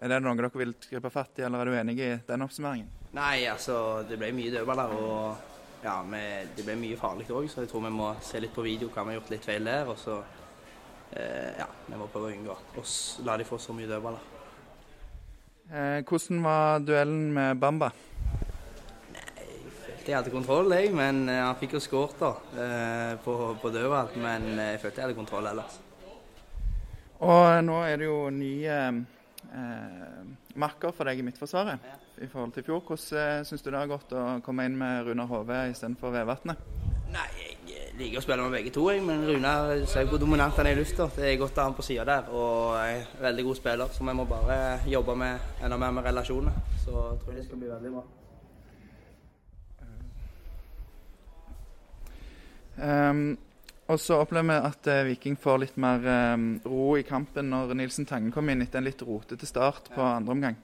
Er 0.00 0.08
det 0.08 0.18
noe 0.24 0.36
dere 0.38 0.50
vil 0.56 0.72
gripe 0.80 1.10
fatt 1.12 1.40
i, 1.40 1.44
eller 1.44 1.60
er 1.60 1.68
du 1.68 1.76
enig 1.76 1.96
i 2.00 2.10
den 2.26 2.44
oppsummeringen? 2.46 2.88
Nei, 3.12 3.44
altså, 3.50 4.02
det 4.08 4.16
ble 4.20 4.30
mye 4.32 4.52
dødballer, 4.54 4.92
og 4.96 5.82
ja, 5.84 5.98
vi, 6.08 6.22
det 6.56 6.64
ble 6.64 6.76
mye 6.80 6.96
farlig 7.00 7.26
òg, 7.28 7.48
så 7.50 7.64
jeg 7.64 7.70
tror 7.72 7.84
vi 7.84 7.92
må 7.92 8.12
se 8.24 8.40
litt 8.40 8.54
på 8.54 8.64
video 8.64 8.88
hva 8.88 9.04
vi 9.04 9.12
har 9.12 9.20
gjort 9.20 9.32
litt 9.34 9.48
feil 9.48 9.68
der, 9.68 9.90
og 9.90 9.98
så 10.00 10.20
eh, 11.12 11.58
ja, 11.58 11.66
vi 11.88 11.98
må 12.00 12.08
prøve 12.12 12.30
å 12.30 12.36
unngå 12.36 12.56
å 12.80 12.84
la 13.26 13.36
de 13.40 13.48
få 13.48 13.58
så 13.60 13.76
mye 13.76 13.90
dødballer. 13.90 14.28
Eh, 15.70 15.98
hvordan 16.08 16.40
var 16.46 16.80
duellen 16.86 17.28
med 17.36 17.60
Bamba? 17.60 17.92
Jeg 20.10 20.16
hadde 20.18 20.32
kontroll, 20.34 20.72
jeg, 20.74 20.90
men 20.90 21.22
eh, 21.30 21.38
han 21.38 21.54
fikk 21.60 21.76
jo 21.76 21.80
skåret 21.84 22.18
da, 22.18 22.32
eh, 22.58 23.12
på, 23.22 23.34
på 23.62 23.70
dødball, 23.70 24.08
men 24.18 24.48
eh, 24.56 24.72
jeg 24.72 24.80
følte 24.82 24.98
jeg 24.98 25.06
hadde 25.06 25.18
kontroll 25.20 25.46
ellers. 25.46 25.76
Og 27.22 27.60
nå 27.62 27.76
er 27.86 28.00
det 28.00 28.08
jo 28.08 28.16
nye 28.34 28.78
eh, 28.90 30.20
makker 30.58 30.96
for 30.96 31.06
deg 31.06 31.20
i 31.20 31.26
Midtforsvaret 31.28 31.84
i 32.20 32.26
forhold 32.26 32.56
til 32.56 32.64
i 32.64 32.66
fjor. 32.66 32.82
Hvordan 32.88 33.20
eh, 33.22 33.46
syns 33.46 33.62
du 33.62 33.70
det 33.70 33.78
har 33.78 33.92
gått 33.92 34.16
å 34.18 34.24
komme 34.42 34.66
inn 34.66 34.78
med 34.80 35.06
Runar 35.06 35.30
Hove 35.30 35.62
istedenfor 35.70 36.16
Vevatnet? 36.16 36.66
Nei, 37.14 37.26
jeg 37.70 37.94
liker 38.00 38.18
å 38.18 38.24
spille 38.24 38.42
med 38.42 38.56
begge 38.58 38.74
to, 38.74 38.88
jeg, 38.90 39.06
men 39.06 39.22
Runar 39.28 39.76
ser 39.90 40.10
hvor 40.10 40.18
dominant 40.22 40.58
han 40.58 40.72
er 40.72 40.74
i 40.74 40.80
lufta. 40.80 41.06
Det 41.14 41.28
er 41.28 41.38
godt 41.38 41.54
å 41.54 41.62
ha 41.62 41.70
han 41.70 41.78
på 41.78 41.86
sida 41.86 42.08
der, 42.08 42.32
og 42.34 42.80
er 42.80 42.96
en 42.96 43.26
veldig 43.28 43.46
god 43.52 43.62
spiller, 43.62 43.94
så 43.94 44.10
vi 44.10 44.16
må 44.18 44.26
bare 44.30 44.58
jobbe 44.90 45.14
med 45.22 45.62
enda 45.62 45.78
mer 45.78 45.94
med 46.00 46.10
relasjoner. 46.10 46.58
Så 46.82 46.96
jeg 46.96 47.22
tror 47.22 47.38
det 47.38 47.46
skal 47.46 47.62
bli 47.62 47.70
veldig 47.76 47.94
bra. 47.94 48.08
Um, 52.80 53.36
og 53.90 53.98
så 53.98 54.20
opplever 54.22 54.46
vi 54.46 54.68
at 54.70 54.86
eh, 54.86 55.00
Viking 55.08 55.34
får 55.42 55.56
litt 55.64 55.78
mer 55.82 56.04
um, 56.36 56.44
ro 56.64 56.92
i 56.96 57.02
kampen 57.02 57.48
når 57.50 57.72
Nilsen 57.74 58.06
Tangen 58.06 58.30
kom 58.32 58.46
inn 58.52 58.62
etter 58.62 58.78
en 58.78 58.86
litt 58.86 59.02
rotete 59.02 59.48
start 59.50 59.90
på 59.90 60.04
andre 60.04 60.36
omgang. 60.36 60.58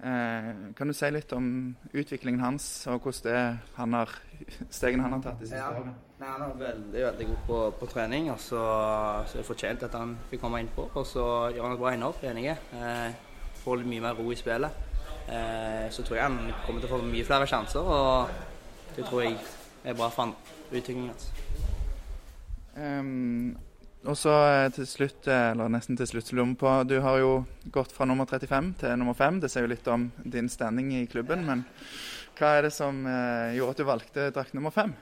Eh, 0.00 0.48
kan 0.76 0.88
du 0.88 0.94
si 0.96 1.08
litt 1.12 1.30
om 1.36 1.46
utviklingen 1.92 2.40
hans 2.44 2.64
og 2.92 3.04
hvordan 3.04 3.28
det 3.28 3.42
han 3.76 3.94
har, 3.96 4.10
stegene 4.78 5.04
han 5.04 5.14
har 5.18 5.22
tatt 5.26 5.38
de 5.40 5.50
siste 5.50 5.60
Ja. 5.60 5.68
årene? 5.74 5.94
Nei, 6.16 6.28
han 6.32 6.42
er 6.46 6.56
veldig 6.62 7.04
veldig 7.10 7.26
god 7.28 7.40
på, 7.46 7.60
på 7.82 7.86
trening, 7.92 8.30
og 8.32 8.40
så, 8.40 8.60
så 9.28 9.36
er 9.36 9.42
det 9.42 9.48
fortjent 9.50 9.82
at 9.84 9.96
han 10.00 10.14
fikk 10.30 10.40
komme 10.40 10.62
innpå. 10.64 10.86
Og 10.96 11.04
så 11.04 11.24
gjør 11.52 11.66
han 11.68 11.74
et 11.76 11.82
bra 11.82 11.92
innhopp, 11.92 12.22
enig. 12.24 12.46
Eh, 12.72 13.10
får 13.60 13.82
litt 13.82 13.90
mye 13.92 14.04
mer 14.06 14.16
ro 14.16 14.30
i 14.32 14.38
spillet. 14.40 14.78
Eh, 15.28 15.86
så 15.92 16.00
tror 16.06 16.16
jeg 16.16 16.24
han 16.24 16.38
kommer 16.64 16.80
til 16.80 16.88
å 16.88 16.94
få 16.96 17.02
mye 17.04 17.26
flere 17.28 17.48
sjanser, 17.52 17.84
og 17.84 18.94
det 18.96 19.04
tror 19.10 19.26
jeg 19.26 19.36
er 19.84 19.98
bra 19.98 20.08
for 20.08 20.24
han, 20.24 20.32
utviklingen 20.70 21.12
hans. 21.12 21.30
Um, 22.76 23.56
og 24.06 24.14
så 24.18 24.32
eh, 24.46 24.68
til 24.74 24.86
slutt, 24.86 25.26
eh, 25.26 25.50
eller 25.52 25.70
nesten 25.72 25.98
til 25.98 26.06
slutt, 26.06 26.28
så 26.28 26.36
lurer 26.36 26.52
vi 26.52 26.58
på 26.60 26.74
Du 26.86 26.96
har 27.02 27.18
jo 27.18 27.32
gått 27.74 27.94
fra 27.94 28.06
nummer 28.06 28.28
35 28.28 28.74
til 28.82 28.94
nummer 29.00 29.16
5. 29.18 29.40
Det 29.42 29.50
sier 29.50 29.66
jo 29.66 29.72
litt 29.72 29.88
om 29.90 30.08
din 30.22 30.50
standing 30.52 30.92
i 30.94 31.06
klubben, 31.10 31.42
men 31.46 31.64
hva 32.38 32.52
er 32.56 32.68
det 32.68 32.74
som 32.76 33.02
eh, 33.10 33.56
gjorde 33.56 33.74
at 33.74 33.80
du 33.80 33.88
valgte 33.88 34.28
drakt 34.36 34.54
nummer 34.54 34.74
5? 34.74 34.94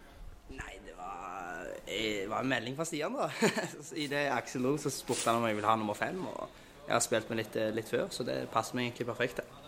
Nei, 0.56 0.78
det 0.86 0.96
var, 0.96 1.68
det 1.90 2.06
var 2.32 2.46
en 2.46 2.52
melding 2.54 2.78
fra 2.78 2.88
Stian, 2.88 3.18
da. 3.18 3.28
I 4.04 4.08
det 4.08 4.24
Aksel 4.32 4.64
lo, 4.64 4.76
så 4.80 4.92
spurte 4.94 5.28
han 5.28 5.42
om 5.42 5.48
jeg 5.50 5.60
ville 5.60 5.68
ha 5.68 5.76
nummer 5.80 5.98
5. 5.98 6.24
Og 6.30 6.48
jeg 6.86 6.96
har 6.96 7.04
spilt 7.04 7.28
med 7.32 7.42
litt, 7.42 7.60
litt 7.76 7.92
før, 7.92 8.08
så 8.14 8.24
det 8.24 8.44
passer 8.54 8.78
meg 8.78 8.88
egentlig 8.88 9.10
perfekt. 9.12 9.42
det. 9.42 9.62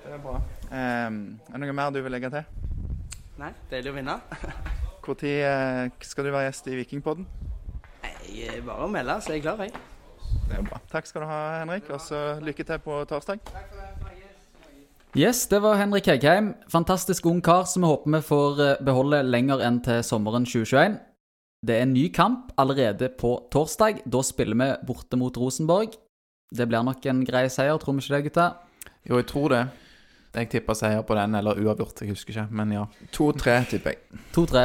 Det 0.00 0.16
er 0.16 0.22
bra. 0.24 0.40
Um, 0.72 1.22
er 1.44 1.54
det 1.54 1.66
noe 1.68 1.76
mer 1.76 1.94
du 1.94 2.00
vil 2.02 2.14
legge 2.16 2.32
til? 2.32 2.68
Nei, 3.38 3.54
deilig 3.70 3.92
å 3.92 3.98
vinne. 4.00 4.20
Når 5.10 5.90
skal 6.06 6.26
du 6.26 6.30
være 6.30 6.46
gjest 6.48 6.68
i 6.70 6.76
Vikingpodden? 6.78 7.26
Nei, 8.04 8.60
bare 8.64 8.86
å 8.86 8.90
melde, 8.90 9.16
så 9.20 9.32
er 9.32 9.40
jeg 9.40 9.44
klar, 9.48 9.64
jeg. 9.64 9.74
Det 10.46 10.58
er 10.58 10.66
bra. 10.66 10.78
Takk 10.92 11.08
skal 11.08 11.24
du 11.24 11.28
ha, 11.30 11.40
Henrik. 11.60 11.90
Og 11.90 12.00
så 12.02 12.20
lykke 12.44 12.66
til 12.66 12.78
på 12.84 13.00
torsdag. 13.10 13.42
Yes, 15.18 15.42
det 15.50 15.58
var 15.64 15.74
Henrik 15.80 16.06
Heggheim. 16.06 16.52
Fantastisk 16.70 17.26
ung 17.26 17.40
kar 17.42 17.64
som 17.66 17.82
vi 17.82 17.90
håper 17.90 18.12
vi 18.14 18.20
får 18.22 18.60
eh, 18.62 18.82
beholde 18.86 19.24
lenger 19.26 19.64
enn 19.66 19.80
til 19.82 20.04
sommeren 20.06 20.46
2021. 20.46 21.00
Det 21.66 21.74
er 21.76 21.82
en 21.82 21.92
ny 21.92 22.06
kamp 22.14 22.52
allerede 22.56 23.10
på 23.18 23.34
torsdag. 23.50 24.04
Da 24.06 24.22
spiller 24.22 24.54
vi 24.56 24.70
borte 24.86 25.18
mot 25.18 25.36
Rosenborg. 25.36 25.98
Det 26.54 26.66
blir 26.70 26.86
nok 26.86 27.04
en 27.10 27.24
grei 27.26 27.48
seier, 27.50 27.74
tror 27.78 27.98
vi 27.98 28.04
ikke 28.04 28.14
det, 28.14 28.22
gutta? 28.28 28.46
Jo, 29.06 29.18
jeg 29.18 29.26
tror 29.26 29.50
det. 29.54 29.64
Jeg 30.34 30.48
tipper 30.50 30.78
seier 30.78 31.02
på 31.02 31.18
den, 31.18 31.34
eller 31.34 31.58
uavgjort. 31.58 32.04
Jeg 32.04 32.14
husker 32.14 32.36
ikke, 32.36 32.46
men 32.54 32.76
ja. 32.78 32.86
2-3, 33.10 33.58
tipper 33.74 33.96
jeg. 33.96 34.22
2-3. 34.34 34.64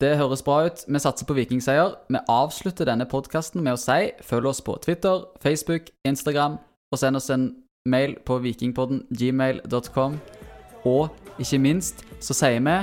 Det 0.00 0.16
høres 0.16 0.42
bra 0.42 0.66
ut. 0.66 0.84
Vi 0.88 0.98
satser 0.98 1.26
på 1.26 1.34
vikingseier. 1.34 1.94
Vi 2.08 2.20
avslutter 2.28 2.84
denne 2.84 3.06
podkasten 3.08 3.62
med 3.64 3.78
å 3.78 3.80
si 3.80 4.10
følg 4.20 4.50
oss 4.50 4.60
på 4.60 4.76
Twitter, 4.84 5.24
Facebook, 5.40 5.88
Instagram, 6.04 6.58
og 6.92 7.00
send 7.00 7.16
oss 7.16 7.30
en 7.32 7.48
mail 7.88 8.18
på 8.26 8.36
vikingpodden 8.44 9.06
gmail.com. 9.08 10.20
Og 10.84 11.40
ikke 11.40 11.62
minst 11.64 12.04
så 12.20 12.36
sier 12.36 12.60
vi 12.60 12.76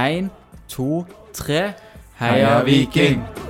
én, 0.00 0.32
to, 0.68 1.04
tre 1.36 1.72
Heia 2.20 2.62
Viking! 2.64 3.49